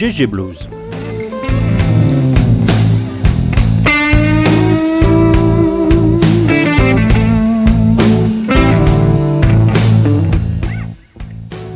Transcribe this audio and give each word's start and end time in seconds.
GG 0.00 0.26
Blues. 0.28 0.56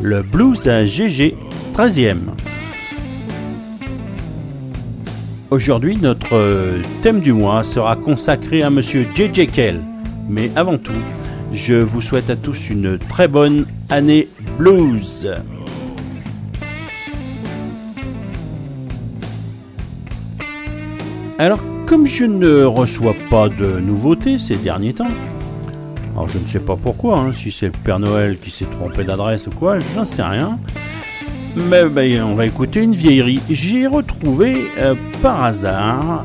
Le 0.00 0.22
blues 0.22 0.66
à 0.66 0.86
GG, 0.86 1.36
13e. 1.74 2.16
Aujourd'hui, 5.50 5.98
notre 6.00 6.80
thème 7.02 7.20
du 7.20 7.34
mois 7.34 7.62
sera 7.62 7.94
consacré 7.94 8.62
à 8.62 8.70
Monsieur 8.70 9.06
J.J. 9.14 9.48
Kell. 9.48 9.80
Mais 10.30 10.50
avant 10.56 10.78
tout, 10.78 10.92
je 11.52 11.74
vous 11.74 12.00
souhaite 12.00 12.30
à 12.30 12.36
tous 12.36 12.70
une 12.70 12.96
très 12.96 13.28
bonne 13.28 13.66
année 13.90 14.28
blues. 14.56 15.28
Alors, 21.44 21.60
comme 21.84 22.06
je 22.06 22.24
ne 22.24 22.64
reçois 22.64 23.14
pas 23.28 23.50
de 23.50 23.78
nouveautés 23.78 24.38
ces 24.38 24.56
derniers 24.56 24.94
temps, 24.94 25.10
alors 26.14 26.26
je 26.26 26.38
ne 26.38 26.46
sais 26.46 26.58
pas 26.58 26.74
pourquoi, 26.74 27.18
hein, 27.18 27.32
si 27.34 27.52
c'est 27.52 27.66
le 27.66 27.72
Père 27.72 27.98
Noël 27.98 28.38
qui 28.38 28.50
s'est 28.50 28.64
trompé 28.64 29.04
d'adresse 29.04 29.46
ou 29.46 29.50
quoi, 29.50 29.78
j'en 29.94 30.06
sais 30.06 30.22
rien. 30.22 30.58
Mais 31.54 31.84
ben, 31.84 32.22
on 32.22 32.34
va 32.34 32.46
écouter 32.46 32.80
une 32.80 32.94
vieillerie. 32.94 33.42
J'ai 33.50 33.86
retrouvé 33.86 34.68
euh, 34.78 34.94
par 35.20 35.44
hasard 35.44 36.24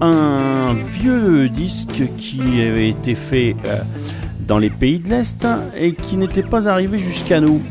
un 0.00 0.74
vieux 1.00 1.48
disque 1.48 2.02
qui 2.18 2.40
avait 2.60 2.88
été 2.88 3.14
fait 3.14 3.54
euh, 3.66 3.78
dans 4.48 4.58
les 4.58 4.70
pays 4.70 4.98
de 4.98 5.10
l'Est 5.10 5.46
et 5.78 5.92
qui 5.92 6.16
n'était 6.16 6.42
pas 6.42 6.66
arrivé 6.66 6.98
jusqu'à 6.98 7.40
nous. 7.40 7.62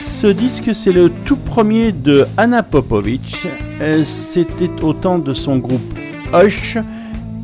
Ce 0.00 0.26
disque, 0.26 0.74
c'est 0.74 0.92
le 0.92 1.08
tout 1.24 1.36
premier 1.36 1.92
de 1.92 2.26
Anna 2.36 2.64
Popovic. 2.64 3.46
Euh, 3.80 4.02
c'était 4.04 4.82
au 4.82 4.92
temps 4.92 5.20
de 5.20 5.32
son 5.32 5.58
groupe 5.58 5.99
Hush. 6.32 6.76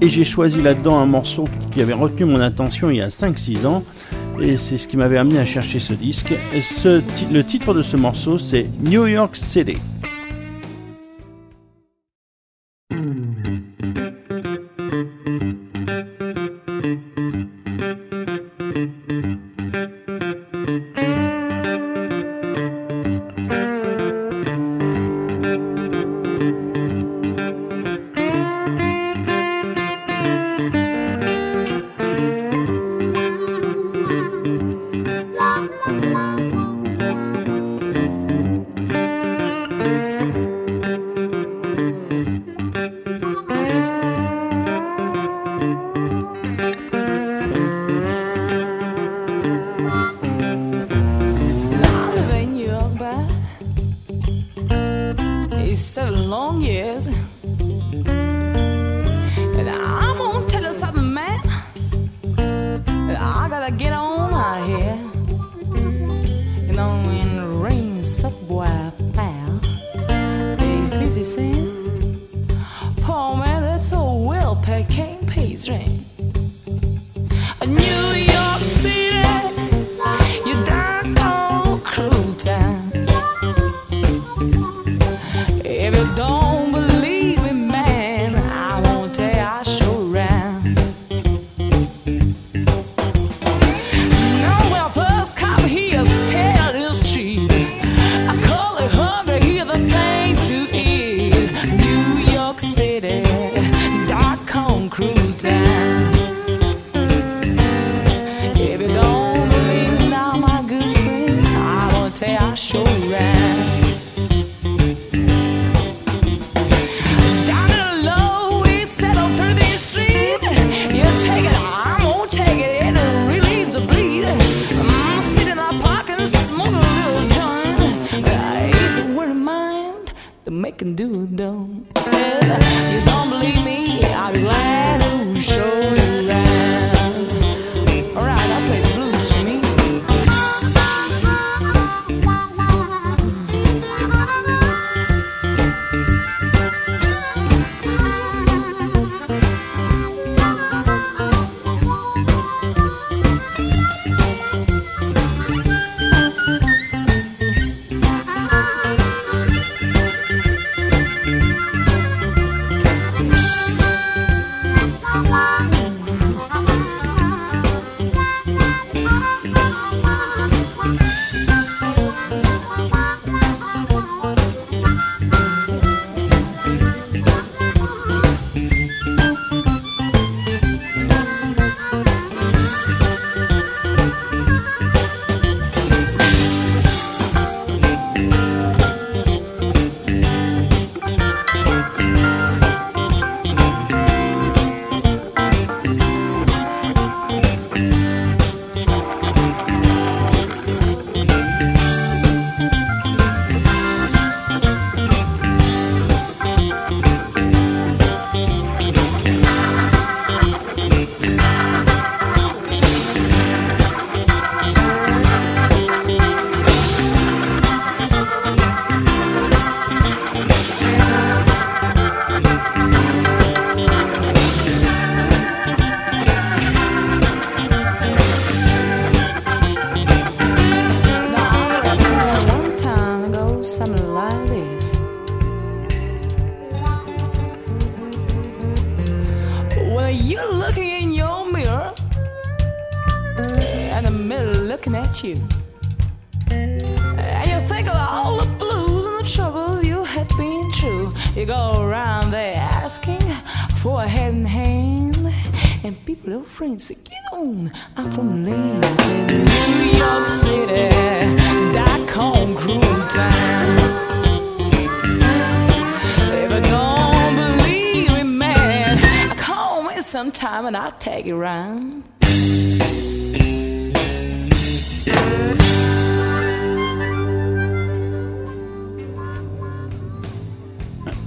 Et 0.01 0.09
j'ai 0.09 0.25
choisi 0.25 0.61
là-dedans 0.61 0.98
un 0.98 1.06
morceau 1.06 1.48
qui 1.70 1.81
avait 1.81 1.95
retenu 1.95 2.27
mon 2.27 2.41
attention 2.41 2.91
il 2.91 2.98
y 2.98 3.01
a 3.01 3.09
5-6 3.09 3.67
ans. 3.67 3.83
Et 4.41 4.59
c'est 4.59 4.77
ce 4.77 4.87
qui 4.87 4.97
m'avait 4.97 5.17
amené 5.17 5.39
à 5.39 5.47
chercher 5.47 5.78
ce 5.78 5.95
disque. 5.95 6.34
Le 6.53 7.43
titre 7.43 7.73
de 7.73 7.83
ce 7.83 7.97
morceau, 7.97 8.39
c'est 8.39 8.67
New 8.83 9.06
York 9.06 9.34
City. 9.34 9.78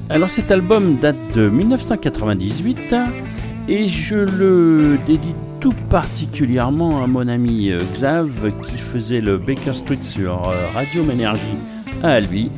Alors 0.09 0.31
cet 0.31 0.49
album 0.49 0.95
date 0.97 1.17
de 1.35 1.49
1998 1.49 2.95
et 3.69 3.87
je 3.87 4.15
le 4.15 4.97
dédie 5.05 5.35
tout 5.59 5.75
particulièrement 5.91 7.03
à 7.03 7.07
mon 7.07 7.27
ami 7.27 7.69
euh, 7.69 7.81
Xav 7.93 8.51
qui 8.63 8.77
faisait 8.77 9.21
le 9.21 9.37
Baker 9.37 9.73
Street 9.73 9.99
sur 10.01 10.49
euh, 10.49 10.55
Radio 10.73 11.03
Ménergie 11.03 11.43
à 12.01 12.19
lui, 12.19 12.49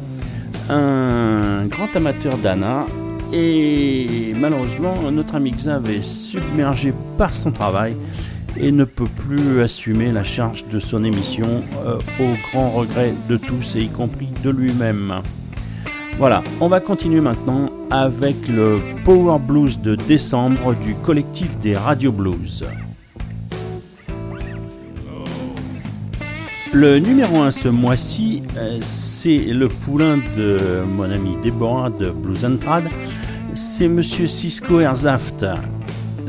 un 0.69 1.65
grand 1.65 1.93
amateur 1.95 2.37
d'Anna 2.37 2.85
et 3.33 4.33
malheureusement 4.37 5.11
notre 5.11 5.35
ami 5.35 5.51
Xav 5.51 5.89
est 5.89 6.05
submergé 6.05 6.93
par 7.17 7.33
son 7.33 7.51
travail 7.51 7.93
et 8.57 8.71
ne 8.71 8.85
peut 8.85 9.03
plus 9.27 9.61
assumer 9.61 10.13
la 10.13 10.23
charge 10.23 10.65
de 10.67 10.79
son 10.79 11.03
émission 11.03 11.61
euh, 11.85 11.97
au 12.21 12.51
grand 12.51 12.69
regret 12.69 13.13
de 13.27 13.35
tous 13.35 13.75
et 13.75 13.81
y 13.81 13.89
compris 13.89 14.29
de 14.43 14.49
lui-même. 14.49 15.21
Voilà, 16.21 16.44
on 16.59 16.68
va 16.68 16.79
continuer 16.79 17.19
maintenant 17.19 17.71
avec 17.89 18.47
le 18.47 18.77
Power 19.03 19.39
Blues 19.39 19.81
de 19.81 19.95
décembre 19.95 20.75
du 20.75 20.94
collectif 20.94 21.57
des 21.57 21.75
Radio 21.75 22.12
Blues. 22.12 22.63
Le 26.71 27.00
numéro 27.00 27.39
1 27.39 27.50
ce 27.50 27.69
mois-ci, 27.69 28.44
euh, 28.56 28.77
c'est 28.81 29.39
le 29.39 29.68
poulain 29.68 30.19
de 30.38 30.83
mon 30.95 31.09
ami 31.09 31.38
Deborah 31.44 31.89
de 31.89 32.12
Blues 32.12 32.45
and 32.45 32.57
Trad. 32.57 32.83
C'est 33.56 33.88
monsieur 33.88 34.27
Cisco 34.27 34.79
Erzaft, 34.79 35.44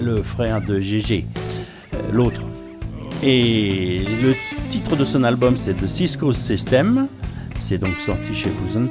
le 0.03 0.23
frère 0.23 0.63
de 0.63 0.81
GG, 0.81 1.27
euh, 1.93 1.99
l'autre. 2.15 2.41
Et 3.23 3.99
le 4.23 4.33
titre 4.71 4.97
de 4.97 5.05
son 5.05 5.23
album, 5.23 5.59
c'est 5.59 5.75
The 5.75 5.87
Cisco 5.87 6.33
System. 6.33 7.09
C'est 7.59 7.77
donc 7.77 7.97
sorti 8.07 8.35
chez 8.35 8.49
Blues 8.49 8.79
and. 8.79 8.89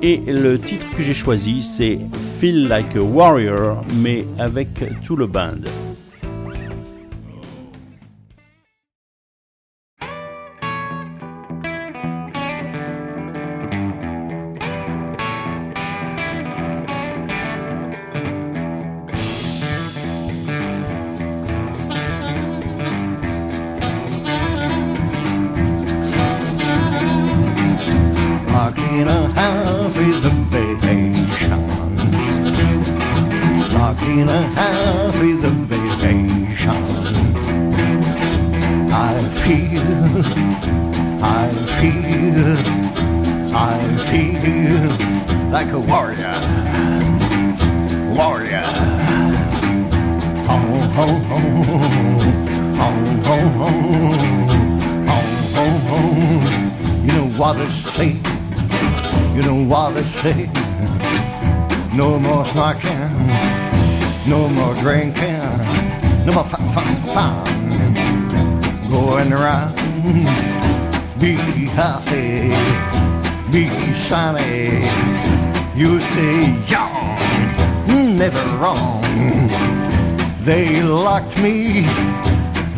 Et 0.00 0.18
le 0.18 0.60
titre 0.60 0.86
que 0.96 1.02
j'ai 1.02 1.14
choisi, 1.14 1.60
c'est 1.60 1.98
Feel 2.38 2.68
Like 2.68 2.94
a 2.94 3.02
Warrior, 3.02 3.84
mais 4.00 4.24
avec 4.38 4.68
tout 5.02 5.16
le 5.16 5.26
band. 5.26 5.87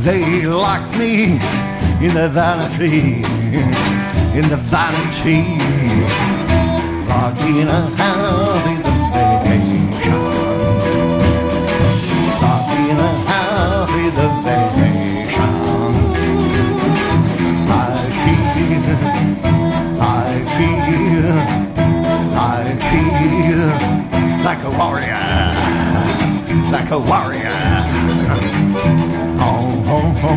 They 0.03 0.47
locked 0.47 0.97
me 0.99 1.33
in 2.01 2.15
the 2.15 2.29
vanity, 2.33 3.21
in 4.33 4.49
the 4.49 4.57
vanity. 4.57 5.45
Locked 7.07 7.43
in 7.43 7.69
a 7.69 7.83
house 8.01 8.67
in 8.67 8.83
the 8.83 8.95
vacation. 9.13 10.23
Locked 12.41 12.77
in 12.81 12.99
a 12.99 13.13
house 13.29 13.91
in 13.91 14.13
the 14.21 14.29
vacation. 14.47 15.53
I 17.69 17.85
feel, 18.23 18.87
I 20.01 20.35
feel, 20.57 21.27
I 22.39 22.65
feel 22.89 23.63
like 24.45 24.63
a 24.65 24.73
warrior, 24.79 25.29
like 26.73 26.91
a 26.91 26.99
warrior. 26.99 28.60
Stuck 30.21 30.29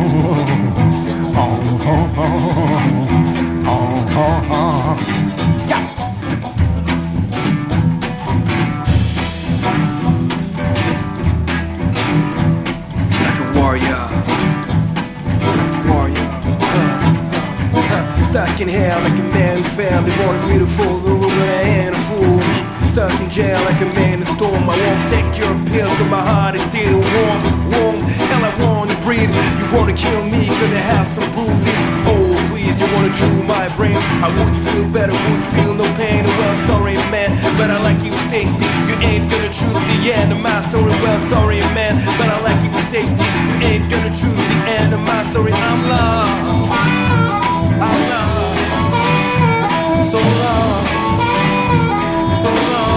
in 18.60 18.68
hell 18.68 19.00
like 19.02 19.12
a 19.12 19.22
man 19.34 19.58
who 19.58 19.64
failed. 19.64 20.06
They 20.06 20.24
wanted 20.24 20.48
me 20.48 20.58
to 20.58 20.64
they 20.64 21.12
were 21.12 21.20
gonna 21.20 21.44
end 21.44 21.94
a 21.94 21.98
fool. 21.98 22.40
Stuck 22.88 23.12
in 23.20 23.28
jail 23.28 23.62
like 23.64 23.82
a 23.82 23.86
man 23.94 24.20
in 24.20 24.26
storm. 24.26 24.64
I 24.64 24.66
won't 24.66 25.10
take 25.10 25.36
your 25.38 25.54
pill, 25.66 25.88
cause 25.88 26.10
my 26.10 26.22
heart 26.22 26.54
is 26.54 26.62
still 26.62 27.00
warm, 27.00 27.70
warm. 27.70 28.33
Wanna 33.20 33.42
my 33.44 33.68
brain. 33.76 33.96
I 34.22 34.28
would 34.28 34.56
feel 34.66 34.88
better, 34.90 35.12
would 35.12 35.44
feel 35.54 35.74
no 35.74 35.84
pain. 35.96 36.24
Well, 36.24 36.56
sorry, 36.66 36.96
man, 37.10 37.30
but 37.58 37.70
I 37.70 37.78
like 37.82 38.02
you 38.02 38.12
tasty. 38.30 38.66
You 38.88 38.94
ain't 39.00 39.30
gonna 39.30 39.50
choose 39.52 39.84
the 39.90 40.12
end 40.12 40.32
of 40.32 40.40
my 40.40 40.60
story. 40.68 40.92
Well, 41.02 41.20
sorry, 41.28 41.60
man, 41.74 41.94
but 42.18 42.28
I 42.28 42.40
like 42.42 42.60
you 42.64 42.70
tasty. 42.90 43.26
You 43.46 43.54
ain't 43.66 43.90
gonna 43.90 44.10
choose 44.10 44.46
the 44.52 44.58
end 44.66 44.94
of 44.94 45.00
my 45.00 45.22
story. 45.30 45.52
I'm 45.52 45.80
lost. 45.88 46.32
I'm 47.86 48.00
lost. 48.10 48.42
So 50.10 50.18
long. 50.42 50.84
So 52.42 52.50
long. 52.50 52.94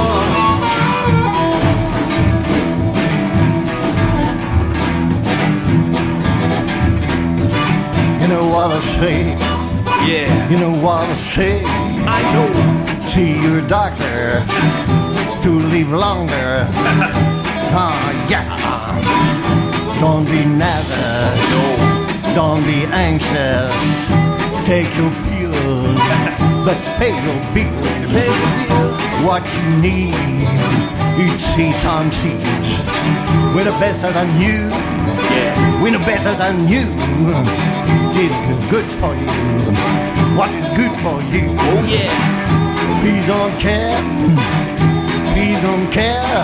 You 8.22 8.28
know 8.34 8.46
what 8.50 8.72
I 8.72 8.80
say, 8.80 9.47
Yeah, 10.08 10.50
you 10.50 10.58
know 10.58 10.72
what 10.72 11.04
I 11.04 11.16
say. 11.16 11.62
I 12.08 12.22
know. 12.32 12.48
See 13.08 13.36
your 13.44 13.60
doctor 13.68 14.40
to 15.44 15.50
live 15.74 15.92
longer. 15.92 16.68
Ah, 17.80 18.10
yeah. 18.32 18.48
Don't 20.00 20.26
be 20.26 20.46
nervous. 20.46 21.38
No. 21.52 22.34
Don't 22.34 22.64
be 22.64 22.88
anxious. 22.90 23.76
Take 24.66 24.88
your 24.96 25.12
pills, 25.28 26.00
but 26.66 26.80
pay 26.98 27.12
your 27.12 27.40
bills. 27.54 28.08
Pay 28.16 28.32
the 28.32 28.52
bill. 28.66 28.92
What 29.28 29.44
you 29.60 29.68
need, 29.84 30.48
it's 31.20 31.44
see 31.44 31.72
time 31.84 32.10
seeds. 32.10 32.82
We're 33.54 33.66
no 33.66 33.78
better 33.84 34.12
than 34.12 34.30
you. 34.42 34.72
Yeah. 35.36 35.84
We're 35.84 35.92
no 35.92 36.00
better 36.00 36.34
than 36.40 36.68
you. 36.70 37.76
Is 38.20 38.66
good 38.72 38.86
for 38.86 39.14
you. 39.14 39.28
What 40.36 40.50
is 40.50 40.68
good 40.76 40.92
for 41.04 41.22
you? 41.32 41.56
Oh 41.60 41.86
yeah. 41.88 42.10
Please 43.00 43.28
don't 43.28 43.56
care. 43.60 44.02
Please 45.34 45.62
don't 45.62 45.88
care. 45.92 46.44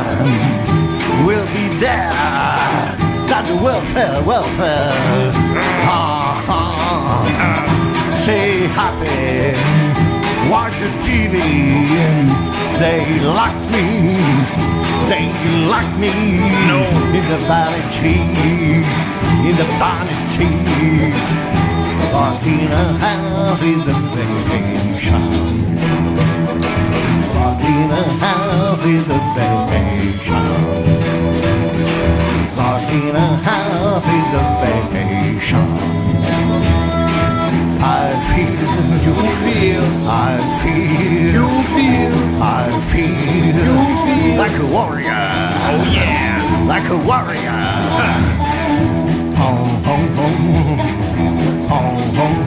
We'll 1.25 1.47
be 1.47 1.69
there. 1.79 2.13
Got 3.27 3.47
the 3.47 3.55
welfare, 3.55 4.21
welfare. 4.21 4.91
Ah, 5.89 6.45
ah. 6.47 8.13
Say 8.23 8.67
happy. 8.77 9.57
Watch 10.51 10.79
the 10.79 10.89
TV. 11.01 11.41
They 12.77 13.19
locked 13.21 13.71
me 13.71 14.82
think 15.09 15.33
you 15.43 15.55
like 15.69 15.91
me. 15.97 16.13
No. 16.69 16.79
In 17.17 17.25
the 17.29 17.39
valley 17.49 17.83
tree, 17.95 18.23
in 19.49 19.55
the 19.55 19.67
valley 19.81 20.17
tree. 20.33 21.13
Walking 22.13 22.69
around 22.69 23.61
in 23.63 23.79
the 23.87 23.95
baby 24.13 24.99
shine. 24.99 25.75
Walking 27.35 27.91
around 27.91 28.81
in 28.93 29.03
the 29.09 29.19
baby 29.35 30.17
shine. 30.25 30.83
Walking 32.57 33.15
around 33.15 34.03
in 34.15 34.25
the 34.33 34.43
baby 34.61 35.39
shine. 35.39 36.02
I 37.85 38.15
feel, 38.31 38.69
you 39.05 39.13
feel, 39.43 39.83
I 40.07 40.39
feel, 40.61 41.35
you 41.35 41.47
feel, 41.75 42.15
I 42.41 42.71
feel, 42.89 43.11
you 43.59 43.77
feel 44.05 44.37
like 44.37 44.57
a 44.57 44.65
warrior. 44.71 45.23
Oh 45.67 45.83
yeah, 45.91 46.63
like 46.65 46.87
a 46.89 46.97
warrior. 47.09 47.61
oh, 49.35 49.83
oh, 49.85 50.03
oh, 50.17 50.39
oh, 51.69 51.83
oh, 52.19 52.39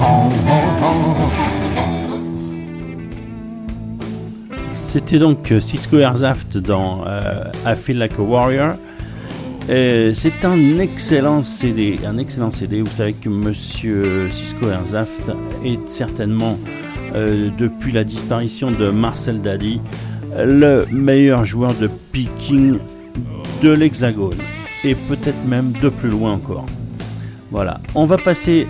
oh, 0.00 0.32
oh, 0.48 0.80
oh. 0.82 1.44
C'était 4.74 5.18
donc 5.18 5.50
euh, 5.50 5.60
Cisco 5.60 5.98
Airzaft 5.98 6.56
dans 6.56 7.04
euh, 7.06 7.50
I 7.66 7.74
Feel 7.74 7.98
Like 7.98 8.18
a 8.18 8.22
Warrior. 8.22 8.76
Euh, 9.70 10.12
c'est 10.12 10.44
un 10.44 10.78
excellent 10.78 11.42
CD, 11.42 11.98
un 12.06 12.18
excellent 12.18 12.50
CD. 12.50 12.82
Vous 12.82 12.90
savez 12.90 13.14
que 13.14 13.30
Monsieur 13.30 14.28
Cisco 14.30 14.68
Airzaft 14.68 15.22
est 15.64 15.78
certainement, 15.88 16.58
euh, 17.14 17.48
depuis 17.56 17.90
la 17.90 18.04
disparition 18.04 18.70
de 18.70 18.90
Marcel 18.90 19.40
Dadi, 19.40 19.80
le 20.36 20.84
meilleur 20.90 21.46
joueur 21.46 21.72
de 21.74 21.88
picking 22.12 22.78
de 23.62 23.70
l'Hexagone 23.70 24.36
et 24.84 24.94
peut-être 24.94 25.46
même 25.46 25.72
de 25.82 25.88
plus 25.88 26.10
loin 26.10 26.32
encore. 26.32 26.66
Voilà, 27.50 27.80
on 27.94 28.04
va 28.04 28.18
passer 28.18 28.66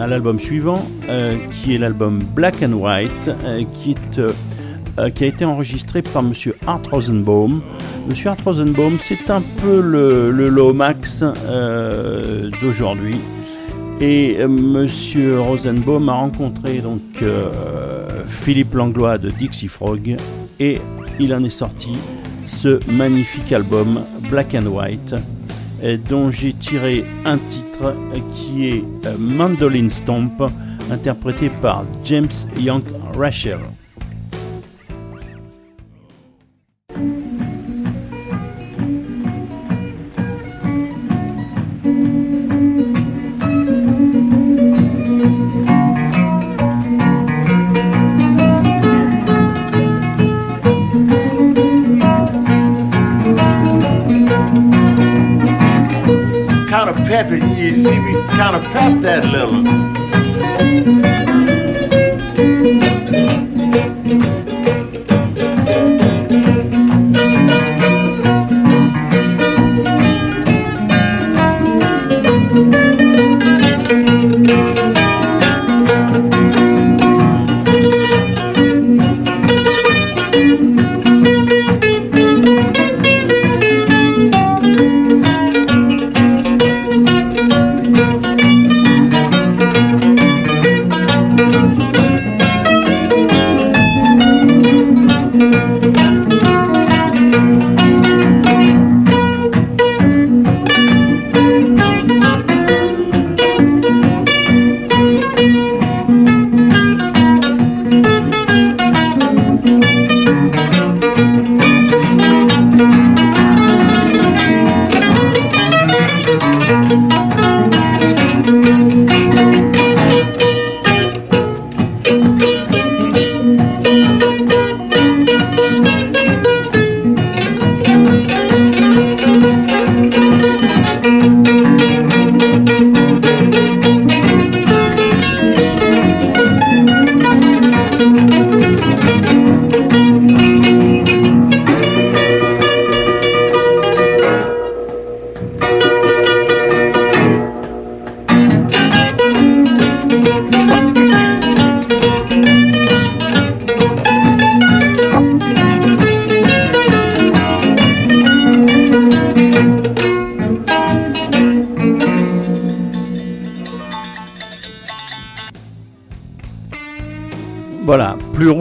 à 0.00 0.06
l'album 0.06 0.40
suivant, 0.40 0.84
euh, 1.08 1.36
qui 1.52 1.74
est 1.74 1.78
l'album 1.78 2.24
Black 2.34 2.56
and 2.62 2.72
White, 2.72 3.30
qui 3.74 3.94
a 5.24 5.26
été 5.26 5.44
enregistré 5.44 6.02
par 6.02 6.22
Monsieur 6.24 6.56
Art 6.66 6.80
Rosenbaum. 6.90 7.60
Monsieur 8.08 8.30
Art 8.30 8.36
Rosenbaum, 8.44 8.98
c'est 9.00 9.30
un 9.30 9.42
peu 9.42 9.80
le, 9.80 10.30
le 10.30 10.48
Lomax 10.48 11.24
euh, 11.24 12.50
d'aujourd'hui. 12.62 13.16
Et 14.00 14.36
euh, 14.38 14.46
Monsieur 14.46 15.40
Rosenbaum 15.40 16.08
a 16.08 16.12
rencontré 16.14 16.78
donc 16.78 17.00
euh, 17.22 18.24
Philippe 18.24 18.74
Langlois 18.74 19.18
de 19.18 19.30
Dixie 19.30 19.66
Frog 19.66 20.16
et 20.60 20.80
il 21.18 21.34
en 21.34 21.42
est 21.42 21.50
sorti 21.50 21.92
ce 22.44 22.78
magnifique 22.92 23.52
album 23.52 24.02
Black 24.30 24.54
and 24.54 24.66
White 24.66 25.14
dont 26.08 26.30
j'ai 26.30 26.52
tiré 26.52 27.04
un 27.24 27.38
titre 27.38 27.94
qui 28.34 28.68
est 28.68 28.84
Mandolin 29.18 29.88
Stomp 29.90 30.42
interprété 30.90 31.50
par 31.60 31.84
James 32.04 32.28
Young 32.58 32.82
Rachel. 33.16 33.58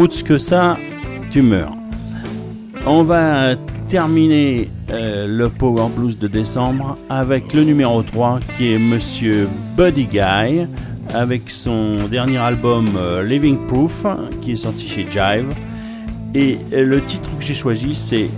Que 0.05 0.37
ça, 0.37 0.77
tu 1.31 1.41
meurs. 1.41 1.73
On 2.85 3.01
va 3.01 3.55
terminer 3.87 4.69
euh, 4.91 5.25
le 5.25 5.49
Power 5.49 5.89
Blues 5.95 6.19
de 6.19 6.27
décembre 6.27 6.95
avec 7.09 7.51
le 7.55 7.63
numéro 7.63 8.03
3 8.03 8.39
qui 8.55 8.73
est 8.73 8.77
Monsieur 8.77 9.49
Buddy 9.75 10.05
Guy 10.05 10.67
avec 11.11 11.49
son 11.49 12.07
dernier 12.07 12.37
album 12.37 12.87
euh, 12.95 13.23
Living 13.23 13.57
Proof 13.65 14.05
qui 14.41 14.51
est 14.51 14.57
sorti 14.57 14.87
chez 14.87 15.07
Jive. 15.09 15.51
Et 16.35 16.59
euh, 16.73 16.85
le 16.85 17.01
titre 17.01 17.29
que 17.39 17.43
j'ai 17.43 17.55
choisi 17.55 17.95
c'est 17.95 18.29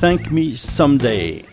Thank 0.00 0.30
Me 0.30 0.54
Someday. 0.54 1.44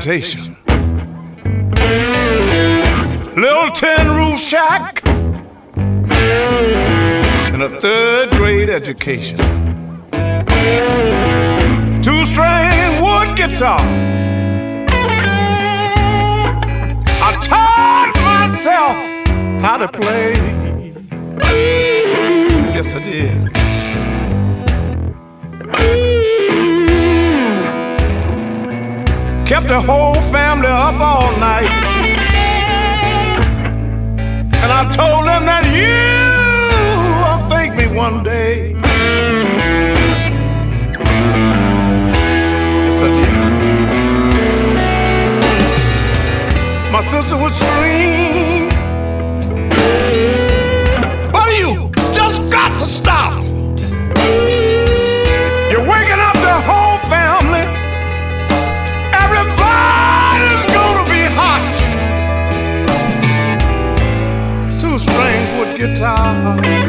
Plantation. 0.00 0.56
Little 3.36 3.70
tin 3.72 4.08
roof 4.08 4.40
shack 4.40 5.06
and 7.52 7.62
a 7.62 7.68
third 7.80 8.30
grade 8.30 8.70
education. 8.70 9.36
Two 12.00 12.24
string 12.24 13.02
wood 13.02 13.36
guitar. 13.36 13.80
I 17.22 17.38
taught 17.42 18.12
myself 18.22 18.96
how 19.62 19.76
to 19.76 19.88
play. 19.88 20.32
Yes, 22.72 22.94
I 22.94 23.00
did. 23.00 23.59
Kept 29.50 29.66
the 29.66 29.80
whole 29.80 30.14
family 30.30 30.68
up 30.68 31.00
all 31.00 31.36
night. 31.38 31.68
And 34.62 34.70
I 34.70 34.84
told 34.92 35.26
them 35.26 35.44
that 35.44 35.64
you 35.74 35.98
will 37.20 37.40
thank 37.50 37.74
me 37.74 37.88
one 37.88 38.22
day. 38.22 38.76
Yes, 42.84 43.02
I 43.02 43.08
did. 43.18 43.34
My 46.92 47.00
sister 47.00 47.36
would 47.42 47.52
scream. 47.52 48.68
But 51.32 51.48
you 51.58 51.89
guitar. 66.00 66.79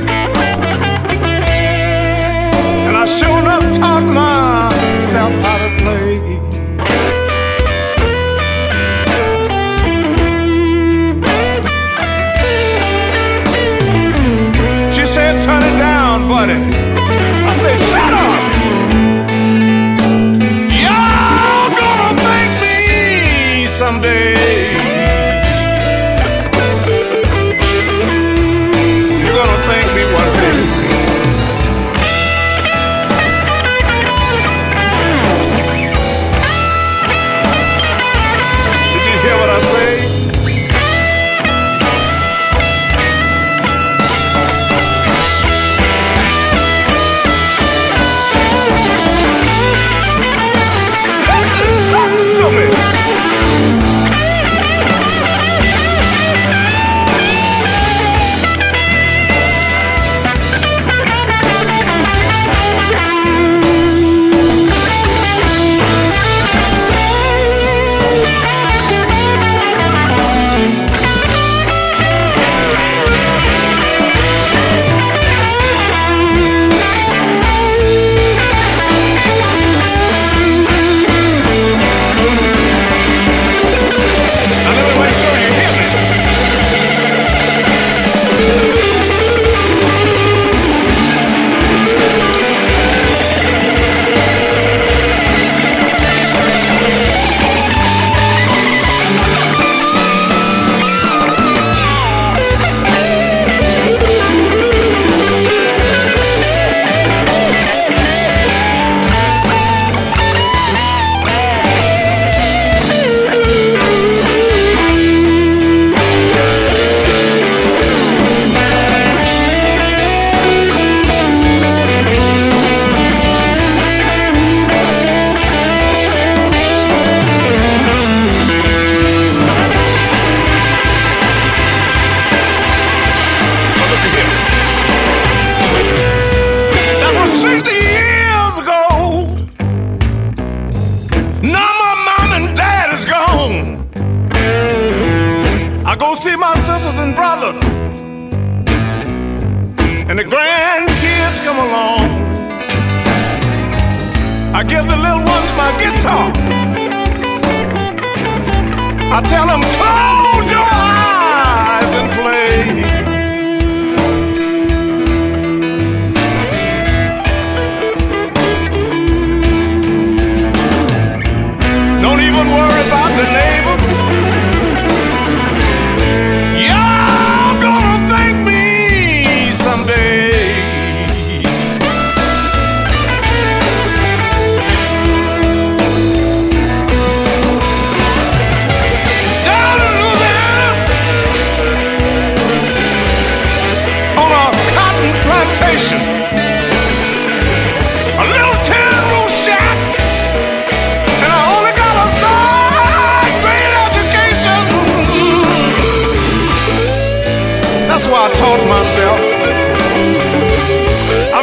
I 159.14 159.20
tell 159.24 159.46
them, 159.46 159.62
close 159.62 160.21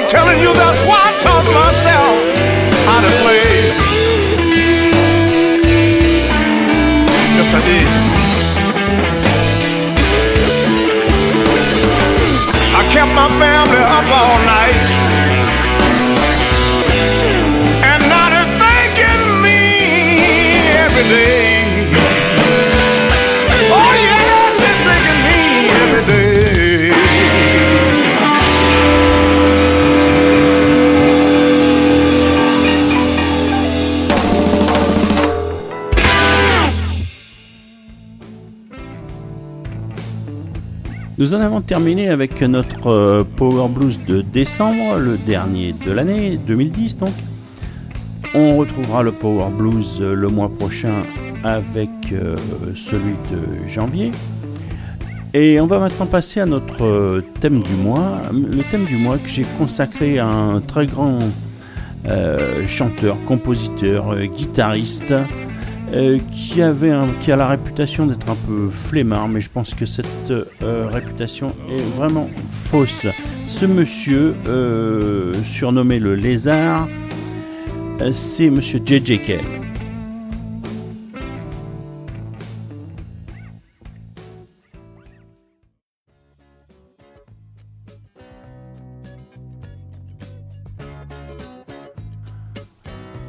telling 0.09 0.40
you, 0.40 0.53
that's 0.55 0.81
why 0.88 0.97
I 0.97 1.12
taught 1.21 1.44
myself 1.44 2.16
how 2.88 3.01
to 3.05 3.12
play. 3.23 3.49
Yes, 7.37 7.53
I 7.53 7.61
did. 7.68 7.88
I 12.79 12.83
kept 12.94 13.12
my 13.12 13.29
family 13.42 13.83
up 13.97 14.09
all 14.21 14.38
night. 14.57 14.81
And 17.90 18.01
now 18.09 18.27
they're 18.33 18.53
thanking 18.64 19.42
me 19.44 19.61
every 20.85 21.05
day. 21.14 21.38
Nous 41.18 41.35
en 41.35 41.40
avons 41.40 41.61
terminé 41.61 42.11
avec 42.11 42.40
notre 42.42 42.87
euh, 42.87 43.24
Power 43.24 43.68
Blues 43.68 43.98
de 44.07 44.20
décembre, 44.20 44.98
le 44.98 45.16
dernier 45.16 45.74
de 45.85 45.90
l'année 45.90 46.37
2010 46.37 46.96
donc. 46.98 47.12
On 48.35 48.57
retrouvera 48.57 49.02
le 49.02 49.11
Power 49.11 49.50
Blues 49.50 49.98
euh, 50.00 50.14
le 50.14 50.28
mois 50.28 50.48
prochain 50.48 50.94
avec 51.42 51.90
euh, 52.12 52.37
celui 52.76 53.14
de 53.33 53.68
janvier. 53.68 54.12
Et 55.35 55.59
on 55.59 55.66
va 55.66 55.81
maintenant 55.81 56.07
passer 56.07 56.38
à 56.38 56.46
notre 56.46 57.20
thème 57.40 57.64
du 57.64 57.74
mois. 57.74 58.22
Le 58.33 58.62
thème 58.70 58.85
du 58.85 58.98
mois 58.98 59.18
que 59.18 59.28
j'ai 59.28 59.44
consacré 59.59 60.20
à 60.20 60.26
un 60.28 60.61
très 60.61 60.87
grand 60.87 61.18
chanteur, 62.66 63.16
compositeur, 63.26 64.16
guitariste, 64.24 65.12
euh, 65.94 66.18
qui, 66.31 66.61
avait 66.61 66.92
qui 67.22 67.33
a 67.33 67.37
la 67.37 67.48
réputation 67.48 68.07
d'être 68.07 68.29
un 68.29 68.37
peu 68.46 68.68
flemmard, 68.70 69.27
mais 69.29 69.40
je 69.40 69.48
pense 69.48 69.72
que 69.72 69.87
cette 69.87 70.07
euh, 70.31 70.87
réputation 70.92 71.55
est 71.70 71.81
vraiment 71.96 72.29
fausse. 72.70 73.07
Ce 73.46 73.64
monsieur, 73.64 74.35
euh, 74.46 75.33
surnommé 75.44 75.98
le 75.98 76.14
lézard, 76.14 76.88
c'est 78.12 78.51
monsieur 78.51 78.81
J.J. 78.85 79.20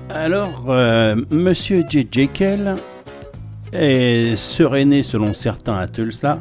Alors, 0.09 0.65
euh, 1.09 1.21
Monsieur 1.31 1.83
J.J. 1.87 2.27
Cale 2.29 2.75
est- 3.73 4.35
serait 4.37 4.85
né 4.85 5.03
selon 5.03 5.33
certains 5.33 5.77
à 5.77 5.87
Tulsa, 5.87 6.39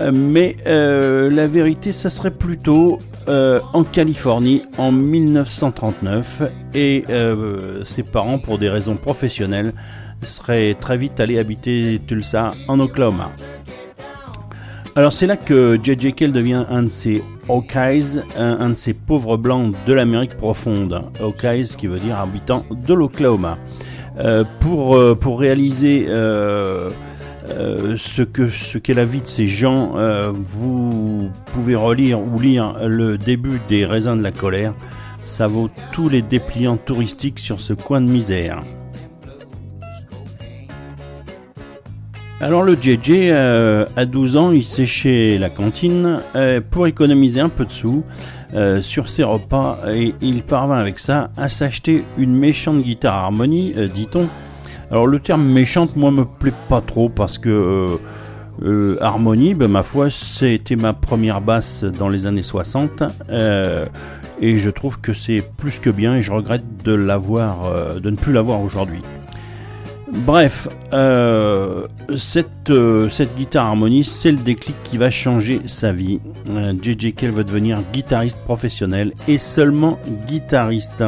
euh, 0.00 0.10
mais 0.12 0.56
euh, 0.66 1.30
la 1.30 1.46
vérité, 1.46 1.92
ça 1.92 2.10
serait 2.10 2.30
plutôt 2.30 2.98
en 3.26 3.84
Californie 3.84 4.64
en 4.76 4.92
1939, 4.92 6.42
et 6.74 7.04
ses 7.84 8.02
parents, 8.02 8.38
pour 8.38 8.58
des 8.58 8.68
raisons 8.68 8.96
professionnelles, 8.96 9.72
seraient 10.22 10.76
très 10.78 10.98
vite 10.98 11.18
allés 11.20 11.38
habiter 11.38 12.02
Tulsa 12.06 12.52
en 12.68 12.78
Oklahoma. 12.80 13.30
Alors 14.96 15.12
c'est 15.12 15.26
là 15.26 15.36
que 15.36 15.76
J.J. 15.82 16.12
Cale 16.12 16.30
devient 16.30 16.64
un 16.68 16.84
de 16.84 16.88
ces 16.88 17.24
Hawkeyes, 17.48 18.20
un, 18.36 18.70
de 18.70 18.76
ces 18.76 18.94
pauvres 18.94 19.36
blancs 19.36 19.74
de 19.86 19.92
l'Amérique 19.92 20.36
profonde. 20.36 21.02
Hawkeyes 21.20 21.74
qui 21.76 21.88
veut 21.88 21.98
dire 21.98 22.16
habitant 22.16 22.64
de 22.70 22.94
l'Oklahoma. 22.94 23.58
Euh, 24.20 24.44
pour, 24.60 24.94
euh, 24.94 25.16
pour 25.16 25.40
réaliser 25.40 26.06
euh, 26.08 26.90
ce 27.96 28.22
que 28.22 28.48
ce 28.48 28.78
qu'est 28.78 28.94
la 28.94 29.04
vie 29.04 29.20
de 29.20 29.26
ces 29.26 29.48
gens, 29.48 29.94
vous 30.32 31.28
pouvez 31.52 31.74
relire 31.74 32.20
ou 32.20 32.38
lire 32.38 32.76
le 32.86 33.18
début 33.18 33.60
des 33.68 33.84
raisins 33.84 34.16
de 34.16 34.22
la 34.22 34.32
colère. 34.32 34.74
Ça 35.24 35.48
vaut 35.48 35.70
tous 35.92 36.08
les 36.08 36.22
dépliants 36.22 36.76
touristiques 36.76 37.40
sur 37.40 37.60
ce 37.60 37.72
coin 37.72 38.00
de 38.00 38.06
misère. 38.06 38.62
Alors 42.44 42.62
le 42.62 42.74
JJ, 42.74 43.10
euh, 43.30 43.86
à 43.96 44.04
12 44.04 44.36
ans, 44.36 44.52
il 44.52 44.66
séchait 44.66 45.38
la 45.38 45.48
cantine 45.48 46.20
euh, 46.36 46.60
pour 46.60 46.86
économiser 46.86 47.40
un 47.40 47.48
peu 47.48 47.64
de 47.64 47.72
sous 47.72 48.04
euh, 48.54 48.82
sur 48.82 49.08
ses 49.08 49.22
repas 49.22 49.78
et 49.90 50.14
il 50.20 50.42
parvint 50.42 50.76
avec 50.76 50.98
ça 50.98 51.30
à 51.38 51.48
s'acheter 51.48 52.04
une 52.18 52.36
méchante 52.36 52.82
guitare 52.82 53.14
harmonie, 53.14 53.72
dit-on. 53.94 54.28
Alors 54.90 55.06
le 55.06 55.20
terme 55.20 55.42
méchante, 55.42 55.96
moi, 55.96 56.10
me 56.10 56.26
plaît 56.26 56.52
pas 56.68 56.82
trop 56.82 57.08
parce 57.08 57.38
que 57.38 57.98
harmonie, 59.00 59.54
ben, 59.54 59.68
ma 59.68 59.82
foi, 59.82 60.10
c'était 60.10 60.76
ma 60.76 60.92
première 60.92 61.40
basse 61.40 61.82
dans 61.82 62.10
les 62.10 62.26
années 62.26 62.42
60 62.42 63.04
euh, 63.30 63.86
et 64.42 64.58
je 64.58 64.68
trouve 64.68 65.00
que 65.00 65.14
c'est 65.14 65.42
plus 65.56 65.78
que 65.78 65.88
bien 65.88 66.16
et 66.16 66.20
je 66.20 66.30
regrette 66.30 66.84
de 66.84 66.94
ne 66.94 68.16
plus 68.16 68.34
l'avoir 68.34 68.60
aujourd'hui. 68.60 69.00
Bref, 70.14 70.68
euh, 70.92 71.86
cette, 72.16 72.70
euh, 72.70 73.08
cette 73.08 73.34
guitare 73.34 73.66
harmonie, 73.66 74.04
c'est 74.04 74.30
le 74.30 74.38
déclic 74.38 74.76
qui 74.84 74.96
va 74.96 75.10
changer 75.10 75.60
sa 75.66 75.92
vie. 75.92 76.20
Euh, 76.48 76.72
JJ 76.80 77.14
Cale 77.14 77.32
va 77.32 77.42
devenir 77.42 77.80
guitariste 77.92 78.38
professionnel 78.38 79.12
et 79.28 79.38
seulement 79.38 79.98
guitariste. 80.26 81.04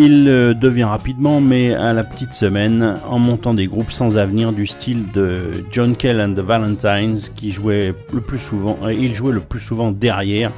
Il 0.00 0.28
euh, 0.28 0.54
devient 0.54 0.84
rapidement, 0.84 1.40
mais 1.40 1.74
à 1.74 1.92
la 1.92 2.04
petite 2.04 2.32
semaine, 2.32 2.98
en 3.08 3.18
montant 3.18 3.52
des 3.52 3.66
groupes 3.66 3.90
sans 3.90 4.16
avenir 4.16 4.52
du 4.52 4.64
style 4.64 5.10
de 5.12 5.64
John 5.72 5.96
Cale 5.96 6.20
and 6.20 6.34
the 6.34 6.44
Valentines, 6.44 7.18
qui 7.34 7.50
jouait 7.50 7.92
le 8.12 8.20
plus 8.20 8.38
souvent, 8.38 8.78
euh, 8.84 8.92
il 8.92 9.12
jouait 9.12 9.32
le 9.32 9.40
plus 9.40 9.58
souvent 9.58 9.90
derrière, 9.90 10.52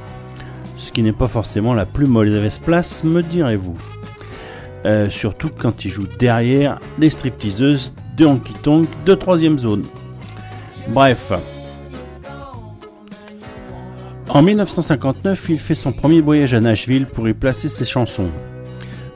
ce 0.77 0.91
qui 0.91 1.01
n'est 1.01 1.11
pas 1.11 1.27
forcément 1.27 1.73
la 1.73 1.87
plus 1.87 2.05
mauvaise 2.05 2.59
place, 2.59 3.03
me 3.03 3.23
direz-vous. 3.23 3.77
Euh, 4.85 5.09
surtout 5.09 5.49
quand 5.55 5.85
il 5.85 5.91
joue 5.91 6.07
derrière 6.17 6.79
les 6.97 7.09
stripteaseuses 7.09 7.93
de 8.17 8.25
honky 8.25 8.53
tonk 8.63 8.89
de 9.05 9.13
troisième 9.13 9.59
zone. 9.59 9.85
Bref. 10.87 11.31
En 14.29 14.41
1959, 14.41 15.49
il 15.49 15.59
fait 15.59 15.75
son 15.75 15.91
premier 15.91 16.21
voyage 16.21 16.53
à 16.53 16.61
Nashville 16.61 17.05
pour 17.05 17.27
y 17.27 17.33
placer 17.33 17.67
ses 17.67 17.85
chansons. 17.85 18.31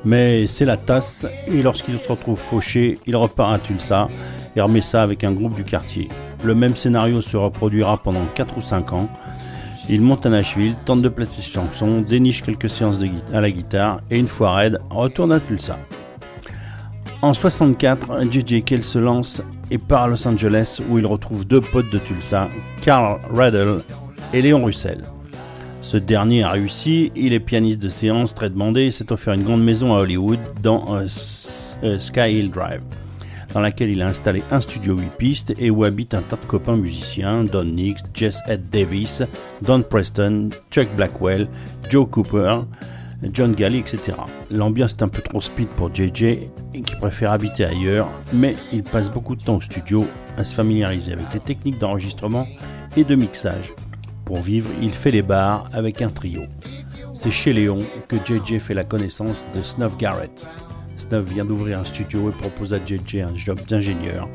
Mais 0.04 0.46
c'est 0.46 0.66
la 0.66 0.78
tasse, 0.78 1.26
et 1.48 1.64
lorsqu'il 1.64 1.98
se 1.98 2.08
retrouve 2.08 2.38
fauché, 2.38 3.00
il 3.08 3.16
repart 3.16 3.56
à 3.56 3.60
Tulsa 3.60 4.08
et 4.56 4.62
remet 4.62 4.82
ça 4.82 5.02
avec 5.02 5.24
un 5.24 5.32
groupe 5.32 5.56
du 5.56 5.64
quartier. 5.64 6.10
Le 6.44 6.54
même 6.54 6.76
scénario 6.76 7.22
se 7.22 7.38
reproduira 7.38 7.98
pendant 7.98 8.26
4 8.36 8.58
ou 8.58 8.62
5 8.62 8.94
ans. 8.94 9.10
Il 9.88 10.02
monte 10.02 10.26
à 10.26 10.30
Nashville, 10.30 10.76
tente 10.86 11.02
de 11.02 11.10
placer 11.10 11.42
ses 11.42 11.52
chansons, 11.52 12.02
déniche 12.02 12.42
quelques 12.42 12.70
séances 12.70 13.00
à 13.34 13.42
la 13.42 13.52
guitare 13.52 14.02
et 14.10 14.18
une 14.18 14.28
fois 14.28 14.56
raide, 14.56 14.80
retourne 14.90 15.32
à 15.32 15.40
Tulsa. 15.40 15.78
En 17.22 17.34
64, 17.34 18.32
J.J. 18.32 18.64
Cale 18.64 18.84
se 18.84 19.00
lance 19.00 19.42
et 19.72 19.78
part 19.78 20.04
à 20.04 20.08
Los 20.08 20.28
Angeles 20.28 20.82
où 20.90 20.98
il 20.98 21.06
retrouve 21.06 21.46
deux 21.48 21.62
potes 21.62 21.90
de 21.92 22.00
Tulsa, 22.00 22.50
Carl 22.82 23.20
Radle 23.32 23.82
et 24.34 24.42
Léon 24.42 24.66
Russell. 24.66 25.04
Ce 25.82 25.98
dernier 25.98 26.44
a 26.44 26.52
réussi, 26.52 27.12
il 27.16 27.34
est 27.34 27.40
pianiste 27.40 27.80
de 27.80 27.90
séance 27.90 28.34
très 28.34 28.50
demandé 28.50 28.84
et 28.84 28.92
s'est 28.92 29.12
offert 29.12 29.34
une 29.34 29.44
grande 29.44 29.64
maison 29.64 29.94
à 29.94 30.00
Hollywood 30.00 30.40
dans 30.64 30.96
euh, 30.96 31.06
euh, 31.84 32.00
Sky 32.00 32.40
Hill 32.40 32.50
Drive, 32.50 32.82
dans 33.56 33.62
laquelle 33.62 33.90
il 33.90 34.02
a 34.02 34.08
installé 34.08 34.44
un 34.52 34.60
studio 34.60 34.98
8 34.98 35.12
pistes 35.18 35.54
et 35.58 35.72
où 35.72 35.86
habitent 35.86 36.14
un 36.14 36.22
tas 36.22 36.36
de 36.36 36.46
copains 36.46 36.76
musiciens, 36.76 37.46
Don 37.46 37.64
Nix, 37.64 38.04
Jess 38.14 38.40
Ed 38.50 38.70
Davis, 38.70 39.24
Don 39.62 39.82
Preston, 39.82 40.50
Chuck 40.70 40.90
Blackwell, 40.98 41.48
Joe 41.90 42.06
Cooper, 42.10 42.60
John 43.32 43.54
Galley, 43.54 43.80
etc. 43.80 44.18
L'ambiance 44.52 44.92
est 44.92 45.04
un 45.04 45.08
peu 45.08 45.22
trop 45.22 45.40
speed 45.40 45.70
pour 45.70 45.94
JJ 45.96 46.50
qui 46.74 46.96
préfère 47.00 47.32
habiter 47.32 47.64
ailleurs, 47.64 48.10
mais 48.34 48.58
il 48.74 48.84
passe 48.84 49.10
beaucoup 49.10 49.38
de 49.38 49.42
temps 49.42 49.56
au 49.56 49.62
studio 49.62 50.06
à 50.38 50.44
se 50.44 50.54
familiariser 50.54 51.14
avec 51.14 51.34
les 51.34 51.40
techniques 51.40 51.80
d'enregistrement 51.80 52.46
et 52.98 53.06
de 53.06 53.16
mixage. 53.16 53.74
Pour 54.26 54.42
vivre, 54.42 54.70
il 54.82 54.94
fait 54.94 55.12
les 55.12 55.22
bars 55.22 55.70
avec 55.72 56.02
un 56.02 56.10
trio. 56.10 56.42
C'est 57.14 57.32
chez 57.32 57.54
Léon 57.54 57.80
que 58.10 58.18
JJ 58.18 58.60
fait 58.60 58.74
la 58.74 58.84
connaissance 58.84 59.46
de 59.56 59.64
Snuff 59.64 59.96
Garrett. 59.96 60.46
Snuff 60.98 61.26
vient 61.26 61.46
d'ouvrir 61.46 61.80
un 61.80 61.86
studio 61.86 62.30
et 62.30 62.34
propose 62.34 62.74
à 62.74 62.78
JJ 62.78 63.18
un 63.18 63.36
job 63.36 63.60
d'ingénieur. 63.68 64.28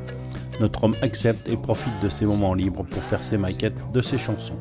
Notre 0.61 0.85
homme 0.85 0.97
accepte 1.03 1.49
et 1.49 1.57
profite 1.57 1.93
de 2.03 2.09
ses 2.09 2.27
moments 2.27 2.55
libres 2.55 2.85
pour 2.85 3.03
faire 3.03 3.25
ses 3.25 3.39
maquettes 3.39 3.77
de 3.93 4.03
ses 4.03 4.19
chansons. 4.19 4.59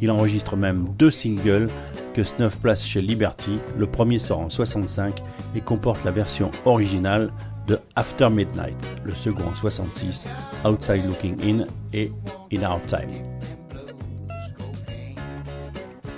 Il 0.00 0.10
enregistre 0.10 0.56
même 0.56 0.88
deux 0.98 1.10
singles 1.10 1.68
que 2.14 2.24
Snuff 2.24 2.58
place 2.58 2.84
chez 2.84 3.00
Liberty. 3.00 3.58
Le 3.78 3.86
premier 3.86 4.18
sort 4.18 4.40
en 4.40 4.50
65 4.50 5.22
et 5.54 5.60
comporte 5.60 6.04
la 6.04 6.10
version 6.10 6.50
originale 6.64 7.30
de 7.66 7.78
After 7.94 8.28
Midnight. 8.30 8.76
Le 9.04 9.14
second 9.14 9.44
en 9.52 9.54
66, 9.54 10.26
Outside 10.64 11.06
Looking 11.06 11.36
In 11.42 11.66
et 11.92 12.10
In 12.52 12.68
Our 12.68 12.80
Time. 12.88 13.10